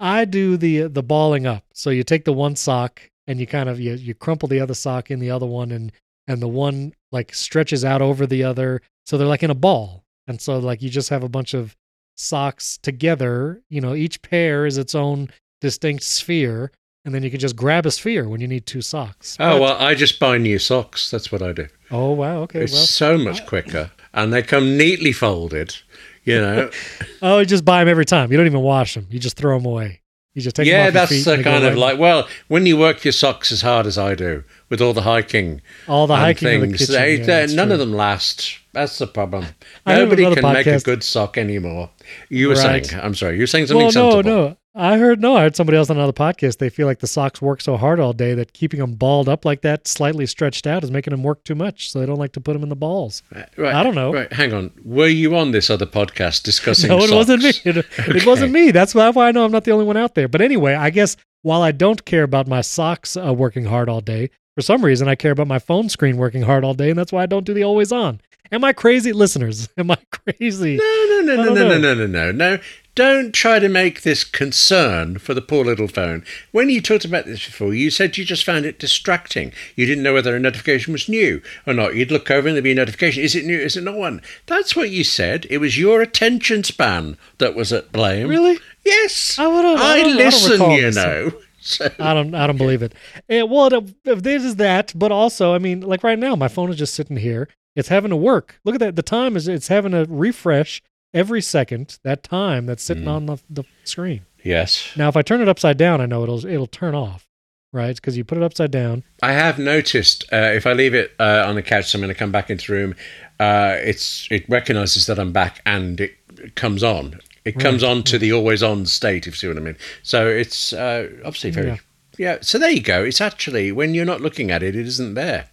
I 0.00 0.24
do 0.24 0.56
the 0.56 0.82
the 0.82 1.02
balling 1.02 1.46
up. 1.46 1.64
So 1.74 1.90
you 1.90 2.02
take 2.02 2.24
the 2.24 2.32
one 2.32 2.56
sock 2.56 3.10
and 3.26 3.40
you 3.40 3.46
kind 3.46 3.68
of 3.68 3.78
you 3.80 3.94
you 3.94 4.14
crumple 4.14 4.48
the 4.48 4.60
other 4.60 4.74
sock 4.74 5.10
in 5.10 5.18
the 5.18 5.30
other 5.30 5.46
one, 5.46 5.70
and 5.72 5.92
and 6.28 6.40
the 6.42 6.48
one 6.48 6.92
like 7.12 7.34
stretches 7.34 7.84
out 7.84 8.02
over 8.02 8.26
the 8.26 8.42
other, 8.44 8.82
so 9.04 9.16
they're 9.18 9.26
like 9.26 9.42
in 9.42 9.50
a 9.50 9.54
ball. 9.54 10.04
And 10.28 10.40
so 10.40 10.58
like 10.58 10.82
you 10.82 10.90
just 10.90 11.08
have 11.10 11.22
a 11.22 11.28
bunch 11.28 11.54
of 11.54 11.76
socks 12.16 12.78
together. 12.78 13.60
You 13.68 13.80
know, 13.80 13.94
each 13.94 14.22
pair 14.22 14.66
is 14.66 14.78
its 14.78 14.94
own 14.94 15.28
distinct 15.60 16.02
sphere, 16.02 16.70
and 17.04 17.14
then 17.14 17.22
you 17.22 17.30
can 17.30 17.40
just 17.40 17.56
grab 17.56 17.86
a 17.86 17.90
sphere 17.90 18.28
when 18.28 18.40
you 18.40 18.48
need 18.48 18.66
two 18.66 18.82
socks. 18.82 19.36
Oh 19.38 19.52
But- 19.54 19.60
well, 19.60 19.76
I 19.78 19.94
just 19.94 20.18
buy 20.18 20.38
new 20.38 20.58
socks. 20.58 21.10
That's 21.10 21.30
what 21.30 21.42
I 21.42 21.52
do. 21.52 21.68
oh 21.90 22.10
wow, 22.12 22.38
okay, 22.42 22.62
It's 22.62 22.72
well, 22.72 22.82
so 22.86 23.16
much 23.18 23.46
quicker, 23.46 23.90
and 24.12 24.32
they 24.32 24.42
come 24.42 24.76
neatly 24.76 25.12
folded. 25.12 25.76
You 26.24 26.40
know, 26.40 26.70
oh, 27.22 27.38
you 27.38 27.46
just 27.46 27.64
buy 27.64 27.80
them 27.84 27.88
every 27.88 28.04
time. 28.04 28.32
You 28.32 28.36
don't 28.36 28.46
even 28.46 28.60
wash 28.62 28.94
them. 28.94 29.06
You 29.10 29.20
just 29.20 29.36
throw 29.36 29.56
them 29.56 29.64
away. 29.66 30.00
You 30.36 30.42
just 30.42 30.54
take 30.56 30.66
yeah, 30.66 30.90
that's 30.90 31.08
the 31.24 31.32
and 31.32 31.40
they 31.40 31.44
go 31.44 31.50
kind 31.50 31.64
of 31.64 31.78
like 31.78 31.98
well, 31.98 32.28
when 32.48 32.66
you 32.66 32.76
work 32.76 33.04
your 33.06 33.12
socks 33.12 33.50
as 33.50 33.62
hard 33.62 33.86
as 33.86 33.96
I 33.96 34.14
do 34.14 34.44
with 34.68 34.82
all 34.82 34.92
the 34.92 35.00
hiking 35.00 35.62
all 35.88 36.06
the 36.06 36.14
hiking 36.14 36.60
in 36.62 36.72
the 36.72 36.76
kitchen. 36.76 36.94
they, 36.94 37.16
yeah, 37.22 37.46
none 37.46 37.68
true. 37.68 37.72
of 37.72 37.78
them 37.78 37.94
last. 37.94 38.58
That's 38.74 38.98
the 38.98 39.06
problem. 39.06 39.46
Nobody 39.86 40.24
can 40.34 40.52
make 40.52 40.66
a 40.66 40.78
good 40.80 41.02
sock 41.02 41.38
anymore. 41.38 41.88
You 42.28 42.48
were 42.48 42.54
Right. 42.56 42.84
saying, 42.84 43.00
I'm 43.02 43.14
sorry, 43.14 43.36
you 43.36 43.44
were 43.44 43.46
saying 43.46 43.68
something 43.68 43.86
Well, 43.86 43.92
no, 43.94 44.10
sensible. 44.22 44.22
no. 44.50 44.56
I 44.78 44.98
heard 44.98 45.22
no. 45.22 45.34
I 45.34 45.40
heard 45.40 45.56
somebody 45.56 45.78
else 45.78 45.88
on 45.88 45.96
another 45.96 46.12
podcast. 46.12 46.58
They 46.58 46.68
feel 46.68 46.86
like 46.86 46.98
the 46.98 47.06
socks 47.06 47.40
work 47.40 47.62
so 47.62 47.78
hard 47.78 47.98
all 47.98 48.12
day 48.12 48.34
that 48.34 48.52
keeping 48.52 48.78
them 48.78 48.92
balled 48.92 49.26
up 49.26 49.46
like 49.46 49.62
that, 49.62 49.88
slightly 49.88 50.26
stretched 50.26 50.66
out, 50.66 50.84
is 50.84 50.90
making 50.90 51.12
them 51.12 51.22
work 51.22 51.42
too 51.44 51.54
much. 51.54 51.90
So 51.90 51.98
they 51.98 52.04
don't 52.04 52.18
like 52.18 52.32
to 52.32 52.40
put 52.40 52.52
them 52.52 52.62
in 52.62 52.68
the 52.68 52.76
balls. 52.76 53.22
Right, 53.56 53.74
I 53.74 53.82
don't 53.82 53.94
know. 53.94 54.12
Right, 54.12 54.30
hang 54.30 54.52
on. 54.52 54.70
Were 54.84 55.08
you 55.08 55.34
on 55.34 55.52
this 55.52 55.70
other 55.70 55.86
podcast 55.86 56.42
discussing? 56.42 56.88
No, 56.88 56.98
it 56.98 57.10
wasn't 57.10 57.42
me. 57.42 57.52
socks? 57.52 57.66
It, 57.66 58.16
it 58.16 58.26
wasn't 58.26 58.52
me. 58.52 58.70
That's 58.70 58.94
why, 58.94 59.08
why 59.08 59.28
I 59.28 59.32
know 59.32 59.46
I'm 59.46 59.52
not 59.52 59.64
the 59.64 59.72
only 59.72 59.86
one 59.86 59.96
out 59.96 60.14
there. 60.14 60.28
But 60.28 60.42
anyway, 60.42 60.74
I 60.74 60.90
guess 60.90 61.16
while 61.40 61.62
I 61.62 61.72
don't 61.72 62.04
care 62.04 62.22
about 62.22 62.46
my 62.46 62.60
socks 62.60 63.16
uh, 63.16 63.32
working 63.32 63.64
hard 63.64 63.88
all 63.88 64.02
day, 64.02 64.30
for 64.54 64.60
some 64.60 64.84
reason 64.84 65.08
I 65.08 65.14
care 65.14 65.32
about 65.32 65.46
my 65.46 65.58
phone 65.58 65.88
screen 65.88 66.18
working 66.18 66.42
hard 66.42 66.64
all 66.64 66.74
day, 66.74 66.90
and 66.90 66.98
that's 66.98 67.12
why 67.12 67.22
I 67.22 67.26
don't 67.26 67.46
do 67.46 67.54
the 67.54 67.64
always 67.64 67.92
on. 67.92 68.20
Am 68.52 68.62
I 68.62 68.72
crazy, 68.72 69.12
listeners? 69.12 69.68
Am 69.78 69.90
I 69.90 69.98
crazy? 70.10 70.76
No, 70.76 71.06
no, 71.08 71.20
no, 71.20 71.36
no, 71.36 71.54
no, 71.54 71.68
no, 71.68 71.78
no, 71.78 71.94
no, 71.94 72.06
no, 72.06 72.32
no. 72.32 72.58
Don't 72.96 73.32
try 73.34 73.58
to 73.58 73.68
make 73.68 74.02
this 74.02 74.24
concern 74.24 75.18
for 75.18 75.34
the 75.34 75.42
poor 75.42 75.66
little 75.66 75.86
phone. 75.86 76.24
When 76.52 76.70
you 76.70 76.80
talked 76.80 77.04
about 77.04 77.26
this 77.26 77.44
before, 77.44 77.74
you 77.74 77.90
said 77.90 78.16
you 78.16 78.24
just 78.24 78.42
found 78.42 78.64
it 78.64 78.78
distracting. 78.78 79.52
You 79.74 79.84
didn't 79.84 80.02
know 80.02 80.14
whether 80.14 80.34
a 80.34 80.40
notification 80.40 80.94
was 80.94 81.06
new 81.06 81.42
or 81.66 81.74
not. 81.74 81.94
You'd 81.94 82.10
look 82.10 82.30
over 82.30 82.48
and 82.48 82.56
there'd 82.56 82.64
be 82.64 82.72
a 82.72 82.74
notification. 82.74 83.22
Is 83.22 83.34
it 83.36 83.44
new? 83.44 83.58
Is 83.58 83.76
it 83.76 83.84
not 83.84 83.96
one? 83.98 84.22
That's 84.46 84.74
what 84.74 84.88
you 84.88 85.04
said. 85.04 85.46
It 85.50 85.58
was 85.58 85.76
your 85.78 86.00
attention 86.00 86.64
span 86.64 87.18
that 87.36 87.54
was 87.54 87.70
at 87.70 87.92
blame. 87.92 88.28
Really? 88.28 88.58
Yes. 88.82 89.38
I 89.38 89.46
would've- 89.46 89.78
I 89.78 89.92
I 89.92 90.02
don't- 90.02 90.12
I 90.12 90.16
listen, 90.16 90.70
you 90.70 90.90
know. 90.92 91.32
So, 91.60 91.90
I 91.98 92.14
don't. 92.14 92.34
I 92.34 92.46
don't 92.46 92.56
believe 92.56 92.80
it. 92.80 92.94
Eh, 93.28 93.42
well, 93.42 93.68
if 94.06 94.22
this 94.22 94.42
is 94.42 94.56
that, 94.56 94.92
but 94.96 95.12
also, 95.12 95.52
I 95.54 95.58
mean, 95.58 95.80
like 95.80 96.02
right 96.02 96.18
now, 96.18 96.34
my 96.36 96.48
phone 96.48 96.70
is 96.70 96.76
just 96.76 96.94
sitting 96.94 97.16
here. 97.18 97.48
It's 97.74 97.88
having 97.88 98.10
to 98.10 98.16
work. 98.16 98.58
Look 98.64 98.76
at 98.76 98.78
that. 98.80 98.96
The 98.96 99.02
time 99.02 99.36
is. 99.36 99.48
It's 99.48 99.68
having 99.68 99.92
to 99.92 100.06
refresh 100.08 100.80
every 101.16 101.42
second. 101.42 101.98
That 102.04 102.22
time 102.22 102.66
that's 102.66 102.82
sitting 102.84 103.04
Mm. 103.04 103.08
on 103.16 103.26
the, 103.26 103.36
the 103.50 103.64
screen. 103.84 104.20
yes. 104.44 104.90
Now, 104.96 105.08
if 105.08 105.16
I 105.16 105.22
turn 105.22 105.40
it 105.40 105.48
upside 105.48 105.76
down, 105.78 106.00
I 106.00 106.06
know 106.06 106.22
it'll 106.22 106.46
it'll 106.46 106.66
turn 106.68 106.94
off. 106.94 107.26
Right? 107.72 107.94
Because 107.96 108.16
you 108.16 108.24
put 108.24 108.38
it 108.38 108.44
upside 108.44 108.70
down. 108.70 109.02
I 109.22 109.32
have 109.32 109.58
noticed 109.58 110.24
uh, 110.32 110.52
if 110.54 110.66
I 110.66 110.72
leave 110.72 110.94
it 110.94 111.12
uh, 111.18 111.44
on 111.46 111.56
the 111.56 111.62
couch, 111.62 111.86
so 111.90 111.98
I'm 111.98 112.00
going 112.02 112.14
to 112.14 112.18
come 112.18 112.32
back 112.32 112.48
into 112.48 112.68
the 112.68 112.72
room. 112.72 112.94
Uh, 113.38 113.76
it's 113.80 114.26
it 114.30 114.48
recognizes 114.48 115.04
that 115.06 115.18
I'm 115.18 115.32
back 115.32 115.60
and 115.66 116.00
it, 116.00 116.12
it 116.38 116.54
comes 116.54 116.82
on. 116.82 117.20
It 117.44 117.58
comes 117.58 117.82
on 117.84 118.02
to 118.04 118.18
the 118.18 118.32
always 118.32 118.62
on 118.62 118.86
state, 118.86 119.26
if 119.26 119.34
you 119.34 119.38
see 119.38 119.48
what 119.48 119.56
I 119.58 119.60
mean. 119.60 119.76
So 120.02 120.26
it's 120.26 120.72
uh, 120.72 121.08
obviously 121.24 121.50
very 121.50 121.66
Yeah. 121.68 121.76
yeah. 122.18 122.38
So 122.40 122.58
there 122.58 122.70
you 122.70 122.80
go. 122.80 123.04
It's 123.04 123.20
actually 123.20 123.72
when 123.72 123.92
you're 123.94 124.06
not 124.06 124.20
looking 124.22 124.50
at 124.50 124.62
it, 124.62 124.74
it 124.74 124.86
isn't 124.86 125.14
there. 125.14 125.48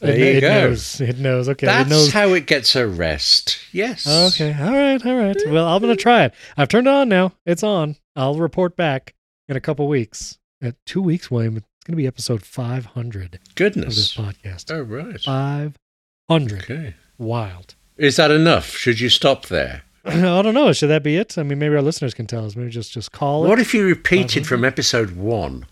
There 0.00 0.10
it, 0.12 0.18
you 0.18 0.24
it 0.24 0.40
go. 0.42 0.48
knows. 0.48 1.00
It 1.00 1.18
knows. 1.18 1.48
Okay. 1.48 1.66
That's 1.66 1.86
it 1.88 1.90
knows. 1.90 2.12
how 2.12 2.34
it 2.34 2.46
gets 2.46 2.76
a 2.76 2.86
rest. 2.86 3.58
Yes. 3.72 4.06
Okay. 4.06 4.52
All 4.58 4.72
right. 4.72 5.04
All 5.04 5.16
right. 5.16 5.36
Well, 5.48 5.66
I'm 5.66 5.80
gonna 5.80 5.96
try 5.96 6.24
it. 6.24 6.34
I've 6.56 6.68
turned 6.68 6.86
it 6.86 6.90
on 6.92 7.08
now. 7.08 7.32
It's 7.46 7.62
on. 7.62 7.96
I'll 8.14 8.36
report 8.36 8.76
back 8.76 9.14
in 9.48 9.56
a 9.56 9.60
couple 9.60 9.88
weeks. 9.88 10.38
At 10.62 10.74
two 10.86 11.02
weeks, 11.02 11.30
William. 11.30 11.56
It's 11.56 11.66
gonna 11.86 11.96
be 11.96 12.06
episode 12.06 12.42
500 12.42 13.24
of 13.26 13.30
this 13.32 13.40
Goodness. 13.54 14.14
podcast. 14.16 14.70
Oh 14.70 14.82
right. 14.82 15.20
500. 16.28 16.62
Okay. 16.62 16.94
Wild. 17.18 17.74
Is 17.96 18.16
that 18.16 18.30
enough? 18.30 18.70
Should 18.76 19.00
you 19.00 19.08
stop 19.08 19.46
there? 19.46 19.82
I 20.04 20.20
don't 20.42 20.54
know. 20.54 20.72
Should 20.72 20.88
that 20.90 21.02
be 21.02 21.16
it? 21.16 21.38
I 21.38 21.42
mean, 21.42 21.58
maybe 21.58 21.74
our 21.74 21.82
listeners 21.82 22.12
can 22.14 22.26
tell 22.26 22.44
us. 22.44 22.54
Maybe 22.56 22.70
just 22.70 22.92
just 22.92 23.12
call 23.12 23.44
What 23.44 23.58
it. 23.58 23.62
if 23.62 23.72
you 23.74 23.84
repeated 23.86 24.46
from 24.46 24.64
episode 24.64 25.12
one 25.16 25.66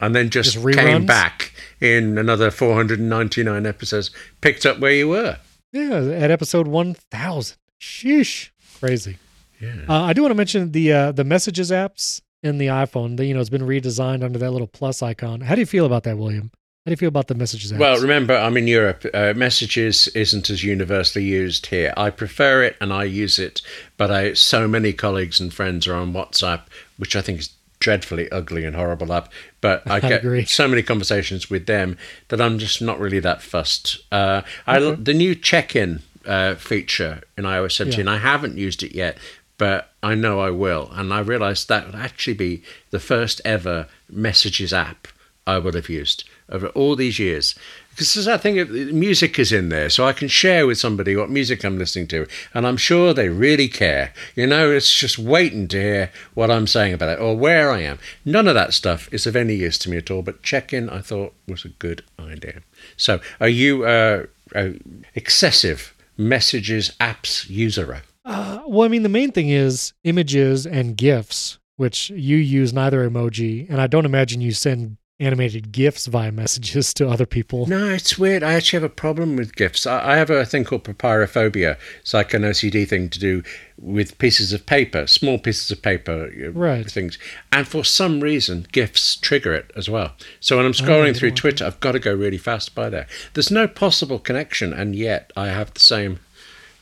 and 0.00 0.14
then 0.14 0.30
just, 0.30 0.54
Just 0.54 0.76
came 0.76 1.06
back 1.06 1.52
in 1.80 2.18
another 2.18 2.50
499 2.50 3.66
episodes, 3.66 4.10
picked 4.40 4.66
up 4.66 4.78
where 4.80 4.92
you 4.92 5.08
were? 5.08 5.38
Yeah, 5.72 5.96
at 5.96 6.30
episode 6.30 6.66
1000. 6.68 7.56
Sheesh. 7.80 8.50
Crazy. 8.80 9.18
Yeah. 9.60 9.72
Uh, 9.88 10.02
I 10.02 10.12
do 10.12 10.22
want 10.22 10.30
to 10.32 10.36
mention 10.36 10.72
the 10.72 10.92
uh, 10.92 11.12
the 11.12 11.24
messages 11.24 11.70
apps 11.70 12.20
in 12.42 12.58
the 12.58 12.66
iPhone. 12.66 13.16
The, 13.16 13.26
you 13.26 13.34
know, 13.34 13.40
it's 13.40 13.50
been 13.50 13.62
redesigned 13.62 14.22
under 14.22 14.38
that 14.38 14.50
little 14.50 14.66
plus 14.66 15.02
icon. 15.02 15.40
How 15.42 15.54
do 15.54 15.60
you 15.60 15.66
feel 15.66 15.86
about 15.86 16.04
that, 16.04 16.18
William? 16.18 16.50
How 16.84 16.90
do 16.90 16.92
you 16.92 16.96
feel 16.96 17.08
about 17.08 17.28
the 17.28 17.34
messages 17.34 17.72
apps? 17.72 17.78
Well, 17.78 17.98
remember, 18.00 18.36
I'm 18.36 18.56
in 18.56 18.68
Europe. 18.68 19.06
Uh, 19.14 19.32
messages 19.34 20.06
isn't 20.08 20.50
as 20.50 20.62
universally 20.62 21.24
used 21.24 21.66
here. 21.66 21.94
I 21.96 22.10
prefer 22.10 22.62
it 22.62 22.76
and 22.80 22.92
I 22.92 23.04
use 23.04 23.38
it, 23.38 23.62
but 23.96 24.10
I 24.10 24.34
so 24.34 24.68
many 24.68 24.92
colleagues 24.92 25.40
and 25.40 25.52
friends 25.52 25.86
are 25.86 25.94
on 25.94 26.12
WhatsApp, 26.12 26.62
which 26.98 27.16
I 27.16 27.22
think 27.22 27.40
is 27.40 27.50
dreadfully 27.84 28.32
ugly 28.32 28.64
and 28.64 28.74
horrible 28.74 29.12
app. 29.12 29.30
But 29.60 29.82
I 29.86 29.96
I 29.96 30.00
get 30.00 30.20
agree. 30.24 30.46
so 30.46 30.66
many 30.66 30.82
conversations 30.82 31.50
with 31.50 31.66
them 31.66 31.98
that 32.28 32.40
I'm 32.40 32.58
just 32.58 32.80
not 32.80 32.98
really 32.98 33.20
that 33.20 33.42
fussed. 33.42 33.98
Uh, 34.10 34.40
I 34.66 34.80
the 34.80 35.12
new 35.12 35.34
check-in 35.34 36.00
uh, 36.24 36.54
feature 36.54 37.20
in 37.36 37.44
iOS 37.44 37.72
17. 37.72 38.08
I 38.08 38.16
haven't 38.16 38.56
used 38.56 38.82
it 38.82 38.94
yet, 38.94 39.18
but 39.58 39.90
I 40.02 40.14
know 40.14 40.40
I 40.40 40.48
will, 40.48 40.90
and 40.92 41.12
I 41.12 41.20
realised 41.20 41.68
that 41.68 41.84
would 41.84 41.94
actually 41.94 42.34
be 42.34 42.62
the 42.90 42.98
first 43.00 43.42
ever 43.44 43.86
messages 44.08 44.72
app 44.72 45.06
I 45.46 45.58
would 45.58 45.74
have 45.74 45.90
used 45.90 46.24
over 46.48 46.68
all 46.68 46.96
these 46.96 47.18
years. 47.18 47.54
Because 47.96 48.26
I 48.26 48.36
think 48.38 48.68
music 48.70 49.38
is 49.38 49.52
in 49.52 49.68
there, 49.68 49.88
so 49.88 50.04
I 50.04 50.12
can 50.12 50.28
share 50.28 50.66
with 50.66 50.78
somebody 50.78 51.14
what 51.14 51.30
music 51.30 51.64
I'm 51.64 51.78
listening 51.78 52.08
to, 52.08 52.26
and 52.52 52.66
I'm 52.66 52.76
sure 52.76 53.14
they 53.14 53.28
really 53.28 53.68
care. 53.68 54.12
You 54.34 54.46
know, 54.46 54.70
it's 54.70 54.92
just 54.92 55.18
waiting 55.18 55.68
to 55.68 55.80
hear 55.80 56.12
what 56.34 56.50
I'm 56.50 56.66
saying 56.66 56.92
about 56.92 57.10
it 57.10 57.20
or 57.20 57.36
where 57.36 57.70
I 57.70 57.82
am. 57.82 57.98
None 58.24 58.48
of 58.48 58.54
that 58.54 58.74
stuff 58.74 59.08
is 59.12 59.26
of 59.26 59.36
any 59.36 59.54
use 59.54 59.78
to 59.78 59.90
me 59.90 59.96
at 59.96 60.10
all, 60.10 60.22
but 60.22 60.42
check 60.42 60.72
in 60.72 60.90
I 60.90 61.00
thought 61.00 61.34
was 61.46 61.64
a 61.64 61.68
good 61.68 62.02
idea. 62.18 62.62
So, 62.96 63.20
are 63.40 63.48
you 63.48 63.84
uh, 63.84 64.26
a 64.54 64.78
excessive 65.14 65.94
messages 66.16 66.90
apps 67.00 67.48
user? 67.48 68.02
Uh, 68.24 68.60
well, 68.66 68.84
I 68.84 68.88
mean, 68.88 69.02
the 69.02 69.08
main 69.08 69.32
thing 69.32 69.50
is 69.50 69.92
images 70.04 70.66
and 70.66 70.96
GIFs, 70.96 71.58
which 71.76 72.10
you 72.10 72.36
use 72.36 72.72
neither 72.72 73.08
emoji, 73.08 73.68
and 73.68 73.80
I 73.80 73.86
don't 73.86 74.06
imagine 74.06 74.40
you 74.40 74.52
send 74.52 74.96
animated 75.24 75.72
GIFs 75.72 76.06
via 76.06 76.30
messages 76.32 76.92
to 76.94 77.08
other 77.08 77.26
people. 77.26 77.66
No, 77.66 77.88
it's 77.88 78.18
weird. 78.18 78.42
I 78.42 78.54
actually 78.54 78.78
have 78.78 78.90
a 78.90 78.94
problem 78.94 79.36
with 79.36 79.54
GIFs. 79.56 79.86
I, 79.86 80.12
I 80.12 80.16
have 80.16 80.30
a 80.30 80.44
thing 80.44 80.64
called 80.64 80.84
papyrophobia. 80.84 81.76
It's 82.00 82.14
like 82.14 82.34
an 82.34 82.42
OCD 82.42 82.86
thing 82.88 83.08
to 83.10 83.18
do 83.18 83.42
with 83.76 84.18
pieces 84.18 84.52
of 84.52 84.66
paper, 84.66 85.06
small 85.06 85.38
pieces 85.38 85.70
of 85.70 85.82
paper, 85.82 86.30
uh, 86.46 86.50
Right. 86.50 86.88
things. 86.90 87.18
And 87.50 87.66
for 87.66 87.84
some 87.84 88.20
reason, 88.20 88.66
GIFs 88.72 89.16
trigger 89.16 89.52
it 89.54 89.70
as 89.76 89.88
well. 89.90 90.12
So 90.40 90.56
when 90.56 90.66
I'm 90.66 90.72
scrolling 90.72 91.08
you 91.08 91.14
through 91.14 91.32
Twitter, 91.32 91.64
I've 91.64 91.80
got 91.80 91.92
to 91.92 91.98
go 91.98 92.14
really 92.14 92.38
fast 92.38 92.74
by 92.74 92.88
there. 92.90 93.06
There's 93.34 93.50
no 93.50 93.66
possible 93.66 94.18
connection, 94.18 94.72
and 94.72 94.94
yet 94.94 95.32
I 95.36 95.48
have 95.48 95.74
the 95.74 95.80
same 95.80 96.20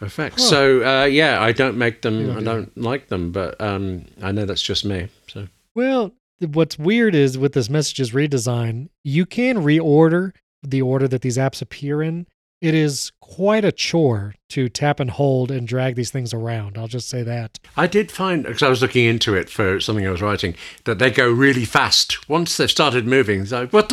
effect. 0.00 0.36
Huh. 0.40 0.46
So 0.46 0.84
uh, 0.84 1.04
yeah, 1.04 1.40
I 1.40 1.52
don't 1.52 1.76
make 1.78 2.02
them. 2.02 2.26
Don't 2.26 2.36
I 2.36 2.38
do 2.40 2.44
don't 2.44 2.78
like 2.78 3.08
them, 3.08 3.32
but 3.32 3.60
um, 3.60 4.04
I 4.22 4.32
know 4.32 4.44
that's 4.44 4.62
just 4.62 4.84
me. 4.84 5.08
So 5.28 5.48
Well, 5.74 6.12
what's 6.44 6.78
weird 6.78 7.14
is 7.14 7.38
with 7.38 7.52
this 7.52 7.70
messages 7.70 8.12
redesign, 8.12 8.88
you 9.04 9.26
can 9.26 9.58
reorder 9.58 10.32
the 10.62 10.82
order 10.82 11.08
that 11.08 11.22
these 11.22 11.38
apps 11.38 11.60
appear 11.62 12.02
in. 12.02 12.26
it 12.62 12.74
is 12.74 13.10
quite 13.20 13.64
a 13.64 13.72
chore 13.72 14.36
to 14.48 14.68
tap 14.68 15.00
and 15.00 15.10
hold 15.10 15.50
and 15.50 15.66
drag 15.66 15.96
these 15.96 16.12
things 16.12 16.32
around. 16.32 16.78
I'll 16.78 16.86
just 16.86 17.08
say 17.08 17.24
that. 17.24 17.58
I 17.76 17.88
did 17.88 18.12
find, 18.12 18.44
because 18.44 18.62
I 18.62 18.68
was 18.68 18.80
looking 18.80 19.04
into 19.04 19.34
it 19.34 19.50
for 19.50 19.80
something 19.80 20.06
I 20.06 20.10
was 20.10 20.22
writing, 20.22 20.54
that 20.84 21.00
they 21.00 21.10
go 21.10 21.28
really 21.28 21.64
fast. 21.64 22.28
Once 22.28 22.56
they've 22.56 22.70
started 22.70 23.04
moving, 23.04 23.40
it's 23.40 23.50
like, 23.50 23.72
what 23.72 23.90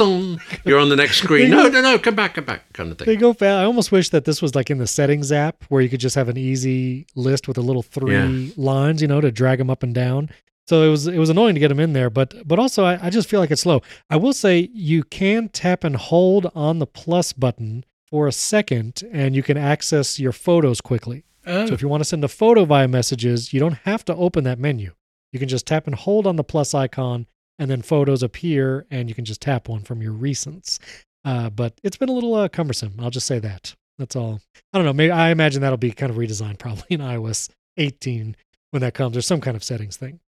you're 0.65 0.77
on 0.77 0.89
the 0.89 0.95
next 0.95 1.17
screen. 1.23 1.49
no, 1.49 1.67
no, 1.67 1.81
no, 1.81 1.97
come 1.97 2.13
back, 2.13 2.35
come 2.35 2.43
back, 2.45 2.71
kind 2.73 2.91
of 2.91 2.99
thing. 2.99 3.07
They 3.07 3.15
go 3.15 3.33
fast. 3.33 3.59
I 3.59 3.63
almost 3.63 3.91
wish 3.91 4.09
that 4.09 4.25
this 4.25 4.39
was 4.39 4.53
like 4.53 4.69
in 4.69 4.77
the 4.77 4.87
settings 4.87 5.31
app 5.31 5.63
where 5.69 5.81
you 5.81 5.89
could 5.89 6.01
just 6.01 6.15
have 6.15 6.29
an 6.29 6.37
easy 6.37 7.07
list 7.15 7.47
with 7.47 7.57
a 7.57 7.61
little 7.61 7.81
three 7.81 8.13
yeah. 8.13 8.51
lines, 8.55 9.01
you 9.01 9.07
know, 9.07 9.19
to 9.19 9.31
drag 9.31 9.57
them 9.57 9.71
up 9.71 9.81
and 9.81 9.95
down. 9.95 10.29
So 10.69 10.83
it 10.83 10.89
was 10.89 11.07
it 11.07 11.17
was 11.17 11.31
annoying 11.31 11.55
to 11.55 11.59
get 11.59 11.69
them 11.69 11.79
in 11.79 11.93
there, 11.93 12.11
but 12.11 12.47
but 12.47 12.59
also 12.59 12.85
I, 12.85 13.07
I 13.07 13.09
just 13.09 13.27
feel 13.27 13.39
like 13.39 13.49
it's 13.49 13.63
slow. 13.63 13.81
I 14.07 14.17
will 14.17 14.33
say 14.33 14.69
you 14.71 15.03
can 15.03 15.49
tap 15.49 15.83
and 15.83 15.95
hold 15.95 16.51
on 16.53 16.77
the 16.77 16.85
plus 16.85 17.33
button 17.33 17.85
for 18.05 18.27
a 18.27 18.31
second 18.31 19.01
and 19.11 19.35
you 19.35 19.41
can 19.41 19.57
access 19.57 20.19
your 20.19 20.31
photos 20.31 20.79
quickly. 20.79 21.23
Oh. 21.47 21.65
So 21.65 21.73
if 21.73 21.81
you 21.81 21.87
want 21.87 22.01
to 22.01 22.05
send 22.05 22.23
a 22.23 22.27
photo 22.27 22.65
via 22.65 22.87
messages, 22.87 23.51
you 23.51 23.59
don't 23.59 23.79
have 23.85 24.05
to 24.05 24.15
open 24.15 24.43
that 24.43 24.59
menu. 24.59 24.93
You 25.31 25.39
can 25.39 25.49
just 25.49 25.65
tap 25.65 25.87
and 25.87 25.95
hold 25.95 26.27
on 26.27 26.35
the 26.35 26.43
plus 26.43 26.75
icon 26.75 27.25
and 27.57 27.71
then 27.71 27.81
photos 27.81 28.21
appear 28.21 28.85
and 28.91 29.09
you 29.09 29.15
can 29.15 29.25
just 29.25 29.41
tap 29.41 29.69
one 29.69 29.81
from 29.81 30.03
your 30.03 30.13
recents. 30.13 30.77
Uh, 31.25 31.49
but 31.49 31.81
it's 31.81 31.97
been 31.97 32.09
a 32.09 32.13
little 32.13 32.35
uh, 32.35 32.47
cumbersome. 32.47 32.93
I'll 32.99 33.09
just 33.09 33.25
say 33.25 33.39
that. 33.39 33.73
That's 33.97 34.15
all. 34.15 34.39
I 34.71 34.77
don't 34.77 34.85
know. 34.85 34.93
Maybe 34.93 35.09
I 35.09 35.31
imagine 35.31 35.63
that'll 35.63 35.77
be 35.77 35.93
kind 35.93 36.11
of 36.11 36.17
redesigned 36.17 36.59
probably 36.59 36.85
in 36.89 37.01
iOS 37.01 37.49
18 37.77 38.35
when 38.69 38.81
that 38.83 38.93
comes 38.93 39.17
or 39.17 39.23
some 39.23 39.41
kind 39.41 39.57
of 39.57 39.63
settings 39.63 39.97
thing. 39.97 40.19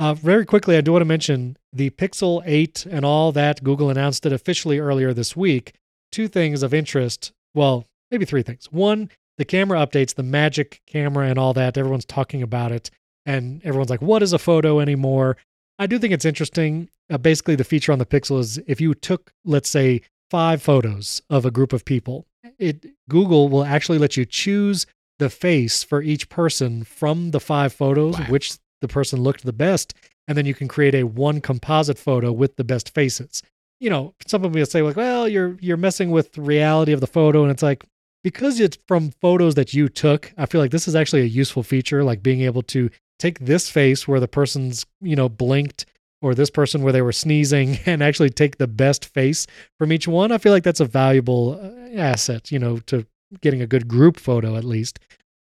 Uh, 0.00 0.14
very 0.14 0.46
quickly, 0.46 0.78
I 0.78 0.80
do 0.80 0.92
want 0.92 1.02
to 1.02 1.06
mention 1.06 1.58
the 1.74 1.90
Pixel 1.90 2.42
8 2.46 2.86
and 2.86 3.04
all 3.04 3.32
that. 3.32 3.62
Google 3.62 3.90
announced 3.90 4.24
it 4.24 4.32
officially 4.32 4.78
earlier 4.78 5.12
this 5.12 5.36
week 5.36 5.74
two 6.10 6.26
things 6.26 6.62
of 6.62 6.72
interest. 6.72 7.32
Well, 7.54 7.84
maybe 8.10 8.24
three 8.24 8.42
things. 8.42 8.66
One, 8.72 9.10
the 9.36 9.44
camera 9.44 9.78
updates, 9.78 10.14
the 10.14 10.22
magic 10.22 10.80
camera 10.86 11.28
and 11.28 11.38
all 11.38 11.52
that. 11.52 11.76
Everyone's 11.76 12.06
talking 12.06 12.42
about 12.42 12.72
it. 12.72 12.90
And 13.26 13.60
everyone's 13.62 13.90
like, 13.90 14.00
what 14.00 14.22
is 14.22 14.32
a 14.32 14.38
photo 14.38 14.80
anymore? 14.80 15.36
I 15.78 15.86
do 15.86 15.98
think 15.98 16.14
it's 16.14 16.24
interesting. 16.24 16.88
Uh, 17.10 17.18
basically, 17.18 17.54
the 17.54 17.64
feature 17.64 17.92
on 17.92 17.98
the 17.98 18.06
Pixel 18.06 18.38
is 18.38 18.58
if 18.66 18.80
you 18.80 18.94
took, 18.94 19.32
let's 19.44 19.68
say, 19.68 20.00
five 20.30 20.62
photos 20.62 21.20
of 21.28 21.44
a 21.44 21.50
group 21.50 21.74
of 21.74 21.84
people, 21.84 22.26
it 22.58 22.86
Google 23.08 23.50
will 23.50 23.64
actually 23.64 23.98
let 23.98 24.16
you 24.16 24.24
choose 24.24 24.86
the 25.18 25.28
face 25.28 25.82
for 25.82 26.00
each 26.00 26.30
person 26.30 26.84
from 26.84 27.32
the 27.32 27.40
five 27.40 27.74
photos, 27.74 28.18
wow. 28.18 28.26
which 28.30 28.54
the 28.80 28.88
person 28.88 29.20
looked 29.20 29.44
the 29.44 29.52
best, 29.52 29.94
and 30.28 30.36
then 30.36 30.46
you 30.46 30.54
can 30.54 30.68
create 30.68 30.94
a 30.94 31.04
one 31.04 31.40
composite 31.40 31.98
photo 31.98 32.32
with 32.32 32.56
the 32.56 32.64
best 32.64 32.94
faces 32.94 33.42
you 33.80 33.88
know, 33.88 34.14
some 34.26 34.42
people 34.42 34.60
will 34.60 34.66
say 34.66 34.82
like, 34.82 34.96
well, 34.96 35.26
you're 35.26 35.56
you're 35.60 35.76
messing 35.76 36.10
with 36.10 36.36
reality 36.38 36.92
of 36.92 37.00
the 37.00 37.06
photo, 37.06 37.42
and 37.42 37.50
it's 37.50 37.62
like 37.62 37.84
because 38.22 38.60
it's 38.60 38.78
from 38.86 39.10
photos 39.22 39.54
that 39.54 39.74
you 39.74 39.88
took. 39.88 40.32
I 40.36 40.46
feel 40.46 40.60
like 40.60 40.70
this 40.70 40.86
is 40.86 40.94
actually 40.94 41.22
a 41.22 41.26
useful 41.26 41.62
feature, 41.62 42.04
like 42.04 42.22
being 42.22 42.42
able 42.42 42.62
to 42.64 42.90
take 43.18 43.38
this 43.40 43.68
face 43.68 44.06
where 44.06 44.20
the 44.20 44.28
person's 44.28 44.84
you 45.00 45.16
know 45.16 45.28
blinked 45.28 45.86
or 46.22 46.34
this 46.34 46.50
person 46.50 46.82
where 46.82 46.92
they 46.92 47.00
were 47.00 47.12
sneezing 47.12 47.78
and 47.86 48.02
actually 48.02 48.30
take 48.30 48.58
the 48.58 48.68
best 48.68 49.06
face 49.06 49.46
from 49.78 49.92
each 49.92 50.06
one. 50.06 50.30
I 50.30 50.38
feel 50.38 50.52
like 50.52 50.64
that's 50.64 50.80
a 50.80 50.84
valuable 50.84 51.58
uh, 51.58 51.98
asset, 51.98 52.52
you 52.52 52.58
know, 52.58 52.78
to 52.80 53.06
getting 53.40 53.62
a 53.62 53.66
good 53.66 53.88
group 53.88 54.20
photo 54.20 54.56
at 54.56 54.64
least. 54.64 54.98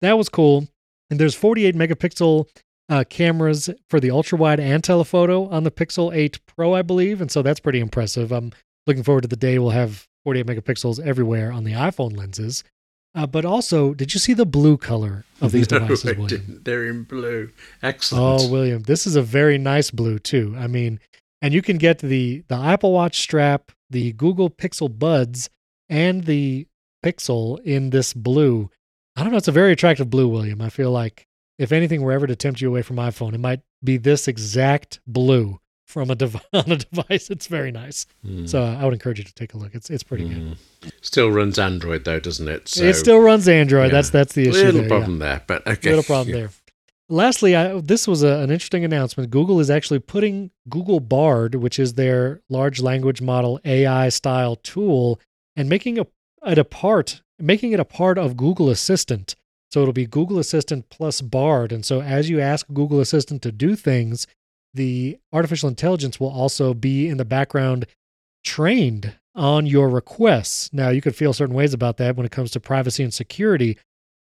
That 0.01 0.17
was 0.17 0.29
cool. 0.29 0.67
And 1.11 1.19
there's 1.19 1.36
48 1.36 1.75
megapixel 1.75 2.47
uh, 2.93 3.03
cameras 3.03 3.71
for 3.89 3.99
the 3.99 4.11
ultra 4.11 4.37
wide 4.37 4.59
and 4.59 4.83
telephoto 4.83 5.47
on 5.49 5.63
the 5.63 5.71
Pixel 5.71 6.15
8 6.15 6.39
Pro, 6.45 6.75
I 6.75 6.83
believe. 6.83 7.21
And 7.21 7.31
so 7.31 7.41
that's 7.41 7.59
pretty 7.59 7.79
impressive. 7.79 8.31
I'm 8.31 8.51
looking 8.85 9.01
forward 9.01 9.21
to 9.21 9.27
the 9.27 9.35
day 9.35 9.57
we'll 9.57 9.71
have 9.71 10.07
48 10.25 10.45
megapixels 10.45 11.03
everywhere 11.03 11.51
on 11.51 11.63
the 11.63 11.71
iPhone 11.71 12.15
lenses. 12.15 12.63
Uh, 13.15 13.25
but 13.25 13.45
also, 13.45 13.95
did 13.95 14.13
you 14.13 14.19
see 14.19 14.33
the 14.33 14.45
blue 14.45 14.77
color 14.77 15.25
of 15.41 15.51
these 15.51 15.69
no, 15.71 15.79
devices, 15.79 16.15
William? 16.17 16.61
They're 16.63 16.85
in 16.85 17.03
blue. 17.03 17.49
Excellent. 17.81 18.41
Oh, 18.41 18.51
William, 18.51 18.83
this 18.83 19.07
is 19.07 19.15
a 19.15 19.23
very 19.23 19.57
nice 19.57 19.89
blue 19.89 20.19
too. 20.19 20.55
I 20.57 20.67
mean, 20.67 20.99
and 21.41 21.51
you 21.51 21.63
can 21.63 21.77
get 21.77 21.99
the 21.99 22.43
the 22.47 22.55
Apple 22.55 22.91
Watch 22.91 23.19
strap, 23.19 23.71
the 23.89 24.13
Google 24.13 24.49
Pixel 24.49 24.97
Buds, 24.97 25.49
and 25.89 26.25
the 26.25 26.67
Pixel 27.03 27.59
in 27.61 27.89
this 27.89 28.13
blue. 28.13 28.69
I 29.15 29.21
don't 29.23 29.31
know. 29.31 29.37
It's 29.37 29.47
a 29.47 29.51
very 29.51 29.71
attractive 29.71 30.09
blue, 30.09 30.27
William. 30.27 30.61
I 30.61 30.69
feel 30.69 30.91
like 30.91 31.27
if 31.58 31.72
anything 31.72 32.01
were 32.01 32.12
ever 32.12 32.28
to 32.28 32.36
tempt 32.36 32.62
you 32.62 32.68
away 32.68 32.82
from 32.82 32.97
iPhone, 32.97 33.34
it 33.34 33.39
might 33.39 33.62
be 33.84 33.97
this 33.97 34.28
exact 34.28 34.99
blue 35.06 35.60
from 35.86 36.10
a 36.10 36.16
dev- 36.16 36.43
on 36.54 36.72
a 36.72 36.78
device. 36.78 37.30
It's 37.30 37.47
very 37.47 37.72
nice. 37.72 38.06
Mm. 38.26 38.49
So 38.49 38.64
uh, 38.64 38.78
I 38.80 38.86
would 38.86 38.93
encourage 38.93 39.20
you 39.20 39.24
to 39.26 39.34
take 39.34 39.54
a 39.54 39.58
look. 39.58 39.76
It's 39.76 39.89
it's 39.89 40.04
pretty 40.04 40.26
mm. 40.26 40.58
good. 40.82 40.93
Still 41.01 41.30
runs 41.30 41.60
Android 41.60 42.06
though, 42.06 42.20
doesn't 42.20 42.47
it? 42.47 42.68
So, 42.68 42.84
it 42.84 42.95
still 42.95 43.20
runs 43.20 43.47
Android. 43.47 43.88
Yeah. 43.88 43.97
That's 43.97 44.10
that's 44.10 44.34
the 44.34 44.49
issue. 44.49 44.66
Little 44.66 44.82
there, 44.82 44.89
problem 44.89 45.22
yeah. 45.22 45.28
there, 45.28 45.43
but 45.47 45.68
okay. 45.68 45.89
Little 45.89 46.04
problem 46.04 46.30
yeah. 46.30 46.41
there. 46.41 46.49
Lastly, 47.10 47.56
I, 47.56 47.80
this 47.80 48.08
was 48.08 48.24
a, 48.24 48.39
an 48.39 48.49
interesting 48.49 48.86
announcement. 48.86 49.30
Google 49.30 49.60
is 49.60 49.70
actually 49.70 49.99
putting 49.99 50.51
Google 50.70 50.99
Bard, 50.99 51.56
which 51.56 51.78
is 51.78 51.93
their 51.93 52.41
large 52.49 52.82
language 52.82 53.22
model 53.22 53.60
AI 53.66 54.10
style 54.10 54.56
tool, 54.56 55.20
and 55.56 55.70
making 55.70 55.99
a, 55.99 56.08
it 56.47 56.58
a 56.58 56.64
part, 56.64 57.22
making 57.38 57.74
it 57.74 57.80
a 57.80 57.86
part 57.86 58.18
of 58.18 58.38
Google 58.38 58.70
Assistant. 58.70 59.36
So 59.74 59.82
it'll 59.82 59.91
be 59.91 60.05
Google 60.05 60.38
Assistant 60.38 60.88
plus 60.91 61.19
Bard. 61.19 61.71
And 61.71 61.84
so 61.84 61.99
as 61.99 62.30
you 62.30 62.39
ask 62.39 62.67
Google 62.71 62.99
Assistant 62.99 63.41
to 63.41 63.51
do 63.51 63.76
things, 63.76 64.28
the 64.71 65.17
artificial 65.34 65.67
intelligence 65.67 66.19
will 66.19 66.30
also 66.30 66.76
be 66.76 67.09
in 67.09 67.17
the 67.17 67.26
background 67.26 67.88
trained 68.43 69.15
on 69.34 69.65
your 69.65 69.89
requests. 69.89 70.71
Now, 70.74 70.89
you 70.89 71.01
could 71.01 71.15
feel 71.15 71.34
certain 71.34 71.55
ways 71.55 71.74
about 71.74 71.97
that 71.97 72.15
when 72.15 72.24
it 72.24 72.32
comes 72.32 72.51
to 72.51 72.59
privacy 72.59 73.01
and 73.01 73.11
security. 73.11 73.80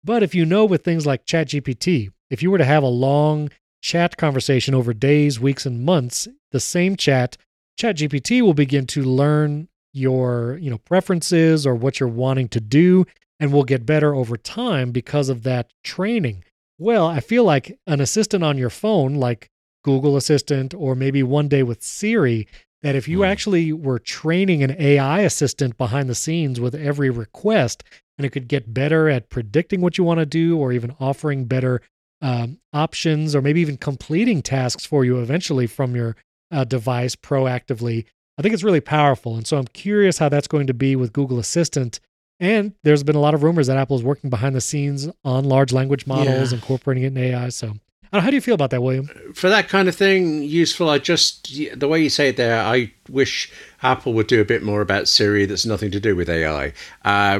But 0.02 0.24
if 0.24 0.34
you 0.34 0.44
know 0.44 0.64
with 0.64 0.82
things 0.82 1.06
like 1.06 1.26
ChatGPT, 1.26 2.10
if 2.28 2.42
you 2.42 2.50
were 2.50 2.58
to 2.58 2.64
have 2.64 2.82
a 2.82 2.88
long 2.88 3.50
chat 3.82 4.16
conversation 4.16 4.74
over 4.74 4.92
days, 4.92 5.38
weeks, 5.38 5.64
and 5.64 5.84
months, 5.84 6.26
the 6.50 6.58
same 6.58 6.96
chat, 6.96 7.36
ChatGPT 7.78 8.42
will 8.42 8.52
begin 8.52 8.84
to 8.88 9.04
learn 9.04 9.68
your, 9.92 10.58
you 10.60 10.70
know, 10.70 10.78
preferences 10.78 11.68
or 11.68 11.76
what 11.76 12.00
you're 12.00 12.08
wanting 12.08 12.48
to 12.48 12.60
do 12.60 13.06
and 13.38 13.52
will 13.52 13.64
get 13.64 13.86
better 13.86 14.14
over 14.14 14.36
time 14.36 14.90
because 14.90 15.28
of 15.28 15.42
that 15.42 15.70
training. 15.84 16.44
Well, 16.78 17.06
I 17.06 17.20
feel 17.20 17.44
like 17.44 17.78
an 17.86 18.00
assistant 18.00 18.44
on 18.44 18.58
your 18.58 18.70
phone, 18.70 19.14
like 19.14 19.50
Google 19.84 20.16
Assistant, 20.16 20.74
or 20.74 20.94
maybe 20.94 21.22
one 21.22 21.48
day 21.48 21.62
with 21.62 21.82
Siri, 21.82 22.46
that 22.82 22.94
if 22.94 23.08
you 23.08 23.20
mm. 23.20 23.26
actually 23.26 23.72
were 23.72 23.98
training 23.98 24.62
an 24.62 24.76
AI 24.78 25.20
assistant 25.20 25.78
behind 25.78 26.08
the 26.08 26.14
scenes 26.14 26.60
with 26.60 26.74
every 26.74 27.10
request, 27.10 27.82
and 28.18 28.24
it 28.24 28.30
could 28.30 28.48
get 28.48 28.74
better 28.74 29.08
at 29.08 29.30
predicting 29.30 29.80
what 29.80 29.98
you 29.98 30.04
want 30.04 30.20
to 30.20 30.26
do, 30.26 30.58
or 30.58 30.72
even 30.72 30.94
offering 31.00 31.44
better 31.44 31.80
um, 32.22 32.58
options, 32.72 33.34
or 33.34 33.42
maybe 33.42 33.60
even 33.60 33.76
completing 33.76 34.42
tasks 34.42 34.84
for 34.84 35.04
you 35.04 35.20
eventually 35.20 35.66
from 35.66 35.94
your 35.94 36.16
uh, 36.50 36.64
device 36.64 37.16
proactively. 37.16 38.04
I 38.38 38.42
think 38.42 38.52
it's 38.52 38.64
really 38.64 38.80
powerful. 38.80 39.36
And 39.36 39.46
so 39.46 39.56
I'm 39.56 39.66
curious 39.68 40.18
how 40.18 40.28
that's 40.28 40.48
going 40.48 40.66
to 40.66 40.74
be 40.74 40.96
with 40.96 41.12
Google 41.12 41.38
Assistant 41.38 42.00
and 42.40 42.74
there's 42.82 43.02
been 43.02 43.16
a 43.16 43.20
lot 43.20 43.34
of 43.34 43.42
rumors 43.42 43.66
that 43.66 43.76
Apple 43.76 43.96
is 43.96 44.02
working 44.02 44.30
behind 44.30 44.54
the 44.54 44.60
scenes 44.60 45.08
on 45.24 45.44
large 45.44 45.72
language 45.72 46.06
models, 46.06 46.52
yeah. 46.52 46.56
incorporating 46.56 47.04
it 47.04 47.08
in 47.08 47.18
AI. 47.18 47.48
So, 47.48 47.74
how 48.12 48.30
do 48.30 48.34
you 48.34 48.40
feel 48.40 48.54
about 48.54 48.70
that, 48.70 48.82
William? 48.82 49.08
For 49.34 49.48
that 49.48 49.68
kind 49.68 49.88
of 49.88 49.96
thing, 49.96 50.42
useful. 50.42 50.88
I 50.88 50.98
just 50.98 51.52
the 51.78 51.88
way 51.88 52.02
you 52.02 52.08
say 52.08 52.28
it 52.28 52.36
there, 52.36 52.60
I 52.60 52.92
wish 53.08 53.50
Apple 53.82 54.12
would 54.14 54.26
do 54.26 54.40
a 54.40 54.44
bit 54.44 54.62
more 54.62 54.80
about 54.80 55.08
Siri. 55.08 55.44
That's 55.44 55.66
nothing 55.66 55.90
to 55.90 56.00
do 56.00 56.14
with 56.14 56.28
AI. 56.28 56.72
Uh, 57.04 57.38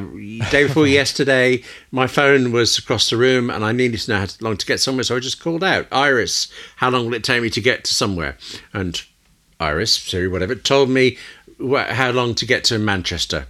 day 0.51 0.65
before 0.67 0.87
yesterday, 0.87 1.63
my 1.91 2.07
phone 2.07 2.53
was 2.53 2.79
across 2.79 3.11
the 3.11 3.17
room, 3.17 3.51
and 3.51 3.65
I 3.65 3.73
needed 3.73 4.01
to 4.01 4.11
know 4.11 4.19
how 4.21 4.27
long 4.41 4.57
to 4.57 4.67
get 4.67 4.81
somewhere, 4.81 5.05
so 5.05 5.17
I 5.17 5.21
just 5.21 5.41
called 5.41 5.65
out 5.65 5.87
Iris. 5.93 6.49
How 6.77 6.91
long 6.91 7.07
will 7.07 7.15
it 7.15 7.25
take 7.25 7.43
me 7.43 7.51
to 7.51 7.61
get 7.61 7.85
to 7.85 7.95
somewhere? 7.95 8.37
And 8.73 9.01
Iris, 9.59 9.95
Siri, 9.95 10.29
whatever, 10.29 10.55
told 10.55 10.91
me 10.91 11.17
how 11.59 12.11
long 12.11 12.35
to 12.37 12.47
get 12.47 12.65
to 12.65 12.79
Manchester, 12.79 13.47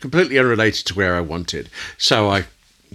completely 0.00 0.38
unrelated 0.38 0.86
to 0.86 0.94
where 0.94 1.16
I 1.16 1.20
wanted. 1.20 1.68
So 1.98 2.28
I, 2.28 2.44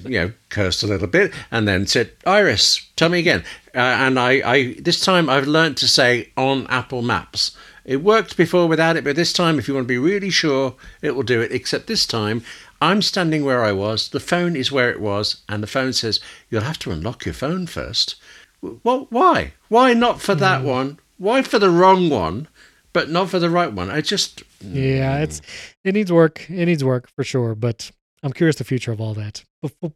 you 0.04 0.20
know, 0.20 0.32
cursed 0.50 0.84
a 0.84 0.88
little 0.88 1.08
bit 1.08 1.34
and 1.50 1.68
then 1.68 1.88
said, 1.88 2.12
"Iris, 2.26 2.88
tell 2.96 3.10
me 3.10 3.20
again." 3.20 3.44
Uh, 3.74 3.80
and 3.80 4.20
I, 4.20 4.32
I 4.46 4.74
this 4.80 5.00
time 5.00 5.30
I've 5.30 5.48
learned 5.48 5.78
to 5.78 5.88
say 5.88 6.30
on 6.38 6.68
Apple 6.68 7.02
Maps. 7.02 7.56
It 7.84 8.04
worked 8.04 8.38
before 8.38 8.68
without 8.68 8.96
it, 8.96 9.04
but 9.04 9.16
this 9.16 9.34
time, 9.34 9.58
if 9.58 9.68
you 9.68 9.74
want 9.74 9.86
to 9.86 9.94
be 9.94 9.98
really 9.98 10.30
sure, 10.30 10.76
it 11.02 11.16
will 11.16 11.24
do 11.24 11.42
it. 11.42 11.52
Except 11.52 11.88
this 11.88 12.06
time, 12.06 12.44
I'm 12.82 13.02
standing 13.02 13.44
where 13.44 13.64
I 13.64 13.72
was, 13.72 14.10
the 14.10 14.20
phone 14.20 14.56
is 14.56 14.72
where 14.72 14.90
it 14.90 15.00
was, 15.00 15.42
and 15.48 15.62
the 15.62 15.68
phone 15.68 15.94
says, 15.94 16.20
You'll 16.50 16.62
have 16.62 16.80
to 16.80 16.92
unlock 16.92 17.26
your 17.26 17.34
phone 17.34 17.68
first. 17.68 18.16
Well, 18.62 19.08
why? 19.10 19.54
Why 19.70 19.94
not 19.94 20.22
for 20.22 20.36
that 20.36 20.62
mm. 20.62 20.66
one? 20.66 21.00
Why 21.18 21.44
for 21.44 21.60
the 21.60 21.70
wrong 21.70 22.10
one? 22.10 22.48
But 22.94 23.10
not 23.10 23.30
for 23.30 23.40
the 23.40 23.50
right 23.50 23.72
one. 23.72 23.90
I 23.90 24.02
just 24.02 24.44
yeah, 24.62 25.20
it's 25.20 25.42
it 25.84 25.94
needs 25.94 26.12
work. 26.12 26.50
It 26.50 26.66
needs 26.66 26.84
work 26.84 27.10
for 27.16 27.24
sure. 27.24 27.56
But 27.56 27.92
I'm 28.24 28.34
curious 28.34 28.58
the 28.58 28.64
future 28.64 28.92
of 28.92 29.02
all 29.02 29.14
that. 29.16 29.44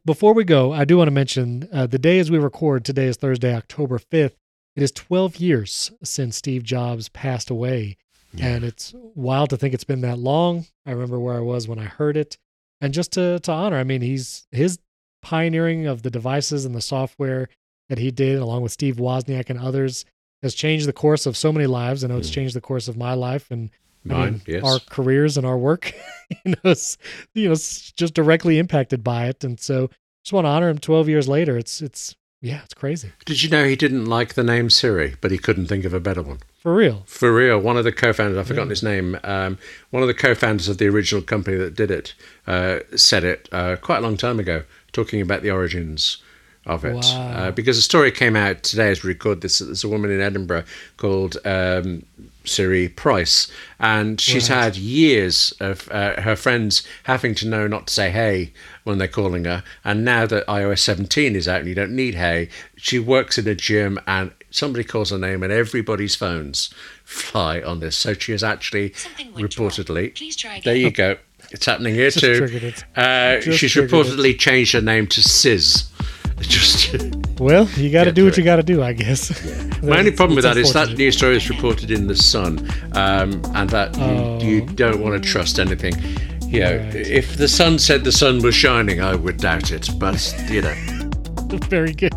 Before 0.04 0.32
we 0.32 0.44
go, 0.44 0.72
I 0.72 0.84
do 0.84 0.96
want 0.98 1.08
to 1.08 1.12
mention 1.12 1.68
uh, 1.72 1.86
the 1.86 1.98
day 1.98 2.18
as 2.18 2.30
we 2.30 2.38
record 2.38 2.84
today 2.84 3.06
is 3.06 3.16
Thursday, 3.16 3.54
October 3.54 3.98
5th. 3.98 4.36
It 4.76 4.82
is 4.82 4.92
12 4.92 5.36
years 5.36 5.90
since 6.04 6.36
Steve 6.36 6.62
Jobs 6.62 7.08
passed 7.08 7.50
away. 7.50 7.96
Yeah. 8.32 8.46
And 8.46 8.64
it's 8.64 8.94
wild 9.14 9.50
to 9.50 9.56
think 9.56 9.74
it's 9.74 9.84
been 9.84 10.02
that 10.02 10.18
long. 10.18 10.66
I 10.84 10.92
remember 10.92 11.18
where 11.18 11.36
I 11.36 11.40
was 11.40 11.66
when 11.66 11.78
I 11.78 11.84
heard 11.84 12.16
it. 12.16 12.36
and 12.80 12.92
just 12.94 13.12
to 13.12 13.38
to 13.40 13.52
honor, 13.52 13.76
I 13.78 13.84
mean, 13.84 14.02
he's 14.02 14.46
his 14.52 14.78
pioneering 15.22 15.86
of 15.86 16.02
the 16.02 16.10
devices 16.10 16.64
and 16.64 16.74
the 16.74 16.80
software 16.82 17.48
that 17.88 17.98
he 17.98 18.10
did, 18.10 18.38
along 18.38 18.62
with 18.62 18.72
Steve 18.72 18.96
Wozniak 18.96 19.48
and 19.50 19.58
others, 19.58 20.04
has 20.46 20.54
changed 20.54 20.86
the 20.88 20.92
course 20.92 21.26
of 21.26 21.36
so 21.36 21.52
many 21.52 21.66
lives. 21.66 22.02
I 22.02 22.06
know 22.08 22.16
it's 22.18 22.30
Mm. 22.30 22.34
changed 22.34 22.54
the 22.56 22.60
course 22.60 22.88
of 22.88 22.96
my 22.96 23.12
life 23.14 23.50
and 23.50 23.70
I 24.08 24.24
mean, 24.30 24.40
yes. 24.46 24.62
our 24.64 24.78
careers 24.88 25.36
and 25.36 25.44
our 25.44 25.58
work, 25.58 25.92
you 26.44 26.52
know, 26.52 26.70
it's, 26.70 26.96
you 27.34 27.46
know, 27.46 27.52
it's 27.52 27.90
just 27.92 28.14
directly 28.14 28.58
impacted 28.58 29.02
by 29.02 29.26
it. 29.26 29.42
And 29.42 29.58
so, 29.58 29.90
just 30.24 30.32
want 30.32 30.44
to 30.44 30.48
honor 30.50 30.68
him. 30.68 30.78
Twelve 30.78 31.08
years 31.08 31.26
later, 31.28 31.56
it's 31.58 31.82
it's 31.82 32.14
yeah, 32.40 32.60
it's 32.64 32.74
crazy 32.74 33.10
Did 33.24 33.42
you 33.42 33.50
know 33.50 33.64
he 33.66 33.74
didn't 33.76 34.04
like 34.06 34.34
the 34.34 34.44
name 34.44 34.70
Siri, 34.70 35.16
but 35.20 35.30
he 35.32 35.38
couldn't 35.38 35.66
think 35.66 35.84
of 35.84 35.92
a 35.94 35.98
better 36.00 36.22
one? 36.22 36.38
for 36.58 36.74
real. 36.74 37.02
For 37.06 37.32
real, 37.32 37.58
one 37.60 37.76
of 37.76 37.84
the 37.84 37.92
co-founders, 37.92 38.36
I've 38.38 38.46
forgotten 38.48 38.68
Yeah. 38.68 38.72
his 38.72 38.82
name, 38.82 39.18
um, 39.24 39.56
one 39.90 40.02
of 40.02 40.08
the 40.08 40.14
co-founders 40.14 40.68
of 40.68 40.78
the 40.78 40.86
original 40.88 41.22
company 41.22 41.56
that 41.58 41.74
did 41.76 41.90
it, 41.92 42.14
uh, 42.46 42.80
said 42.96 43.22
it 43.24 43.48
uh, 43.52 43.76
quite 43.76 43.98
a 43.98 44.00
long 44.02 44.16
time 44.16 44.38
ago, 44.40 44.64
talking 44.92 45.20
about 45.20 45.42
the 45.42 45.50
origins 45.50 46.18
of 46.66 46.84
it. 46.84 46.94
Wow. 46.96 47.30
Uh, 47.32 47.50
because 47.52 47.78
a 47.78 47.82
story 47.82 48.10
came 48.10 48.36
out 48.36 48.62
today 48.62 48.90
as 48.90 49.02
we 49.02 49.08
record 49.08 49.40
this. 49.40 49.58
There's 49.60 49.84
a 49.84 49.88
woman 49.88 50.10
in 50.10 50.20
Edinburgh 50.20 50.64
called 50.96 51.36
um, 51.44 52.04
Siri 52.44 52.88
Price, 52.88 53.50
and 53.78 54.20
she's 54.20 54.50
Right. 54.50 54.64
had 54.64 54.76
years 54.76 55.52
of 55.60 55.88
uh, 55.90 56.20
her 56.22 56.36
friends 56.36 56.82
having 57.04 57.34
to 57.36 57.48
know 57.48 57.66
not 57.66 57.86
to 57.88 57.94
say 57.94 58.10
hey 58.10 58.52
when 58.84 58.98
they're 58.98 59.08
calling 59.08 59.44
her. 59.44 59.62
And 59.84 60.04
now 60.04 60.26
that 60.26 60.46
iOS 60.46 60.80
17 60.80 61.34
is 61.36 61.48
out 61.48 61.60
and 61.60 61.68
you 61.68 61.74
don't 61.74 61.94
need 61.94 62.14
hey, 62.16 62.48
she 62.76 62.98
works 62.98 63.38
in 63.38 63.46
a 63.48 63.54
gym 63.54 63.98
and 64.06 64.32
somebody 64.50 64.84
calls 64.84 65.10
her 65.10 65.18
name 65.18 65.42
and 65.42 65.52
everybody's 65.52 66.14
phones 66.14 66.72
fly 67.04 67.60
on 67.60 67.80
this. 67.80 67.96
So 67.96 68.14
she 68.14 68.32
has 68.32 68.42
actually 68.44 68.92
Something 68.94 69.32
went 69.34 69.56
wrong. 69.58 69.68
reportedly. 69.70 70.14
Please 70.14 70.36
try 70.36 70.60
There 70.64 70.74
you 70.76 70.90
go. 70.90 71.16
It's 71.50 71.66
happening 71.66 71.94
here 72.00 72.10
Just 72.10 72.20
too. 72.20 72.44
it. 72.50 72.84
Uh, 72.96 73.40
she's 73.40 73.72
triggered 73.72 73.90
reportedly 73.90 74.38
changed 74.38 74.72
her 74.72 74.80
name 74.80 75.06
to 75.08 75.22
Sis. 75.22 75.90
Just 76.40 76.94
Well, 77.38 77.66
you 77.76 77.90
got 77.90 78.04
to 78.04 78.12
do 78.12 78.24
what 78.24 78.36
you 78.36 78.44
got 78.44 78.56
to 78.56 78.62
do, 78.62 78.82
I 78.82 78.92
guess. 78.92 79.30
my 79.82 79.98
only 79.98 80.10
problem 80.12 80.36
with 80.36 80.44
that 80.44 80.56
is 80.56 80.72
that 80.74 80.90
news 80.96 81.16
story 81.16 81.36
is 81.36 81.48
reported 81.48 81.90
in 81.90 82.06
the 82.06 82.16
Sun, 82.16 82.58
um, 82.92 83.40
and 83.54 83.70
that 83.70 83.96
you, 83.96 84.02
Oh. 84.04 84.38
you 84.40 84.60
don't 84.62 85.00
want 85.00 85.22
to 85.22 85.28
trust 85.28 85.58
anything. 85.58 85.94
You 86.48 86.60
know, 86.60 86.76
Right. 86.76 86.94
if 86.94 87.36
the 87.36 87.48
sun 87.48 87.78
said 87.78 88.04
the 88.04 88.12
sun 88.12 88.40
was 88.42 88.54
shining, 88.54 89.00
I 89.00 89.14
would 89.16 89.38
doubt 89.38 89.72
it. 89.72 89.88
But 89.98 90.34
you 90.50 90.62
know, 90.62 90.74
Very 91.68 91.92
good. 91.92 92.12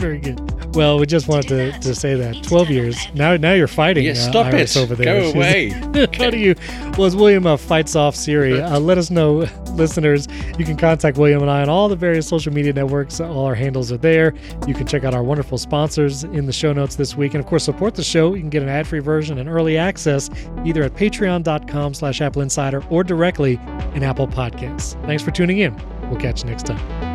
Very 0.00 0.18
good. 0.18 0.38
Well, 0.74 0.98
we 0.98 1.06
just 1.06 1.28
wanted 1.28 1.48
to, 1.48 1.78
to 1.80 1.94
say 1.94 2.14
that. 2.16 2.42
12 2.42 2.70
years. 2.70 2.96
Now 3.14 3.36
now 3.36 3.52
you're 3.52 3.68
fighting 3.68 4.04
yeah, 4.04 4.12
uh, 4.12 4.14
stop 4.14 4.46
Iris 4.46 4.74
it. 4.76 4.80
over 4.82 4.94
there. 4.94 5.20
Go 5.20 5.32
She's- 5.32 5.34
away. 5.34 6.08
How 6.18 6.30
do 6.30 6.38
you? 6.38 6.54
Well, 6.98 7.04
as 7.04 7.14
William 7.16 7.46
uh, 7.46 7.56
fights 7.56 7.94
off 7.96 8.16
Siri, 8.16 8.60
uh, 8.60 8.78
let 8.80 8.98
us 8.98 9.10
know, 9.10 9.46
listeners. 9.72 10.26
You 10.58 10.64
can 10.64 10.76
contact 10.76 11.16
William 11.16 11.42
and 11.42 11.50
I 11.50 11.62
on 11.62 11.68
all 11.68 11.88
the 11.88 11.96
various 11.96 12.26
social 12.28 12.52
media 12.52 12.72
networks. 12.72 13.20
All 13.20 13.46
our 13.46 13.54
handles 13.54 13.92
are 13.92 13.96
there. 13.96 14.34
You 14.66 14.74
can 14.74 14.86
check 14.86 15.04
out 15.04 15.14
our 15.14 15.22
wonderful 15.22 15.58
sponsors 15.58 16.24
in 16.24 16.46
the 16.46 16.52
show 16.52 16.72
notes 16.72 16.96
this 16.96 17.16
week. 17.16 17.34
And 17.34 17.42
of 17.42 17.48
course, 17.48 17.64
support 17.64 17.94
the 17.94 18.04
show. 18.04 18.34
You 18.34 18.40
can 18.40 18.50
get 18.50 18.62
an 18.62 18.68
ad-free 18.68 19.00
version 19.00 19.38
and 19.38 19.48
early 19.48 19.76
access 19.78 20.30
either 20.64 20.82
at 20.82 20.94
patreon.com 20.94 21.94
slash 21.94 22.20
Apple 22.20 22.42
Insider 22.42 22.82
or 22.90 23.04
directly 23.04 23.54
in 23.94 24.02
Apple 24.02 24.26
Podcasts. 24.26 25.00
Thanks 25.06 25.22
for 25.22 25.30
tuning 25.30 25.58
in. 25.58 25.74
We'll 26.10 26.20
catch 26.20 26.42
you 26.42 26.50
next 26.50 26.66
time. 26.66 27.13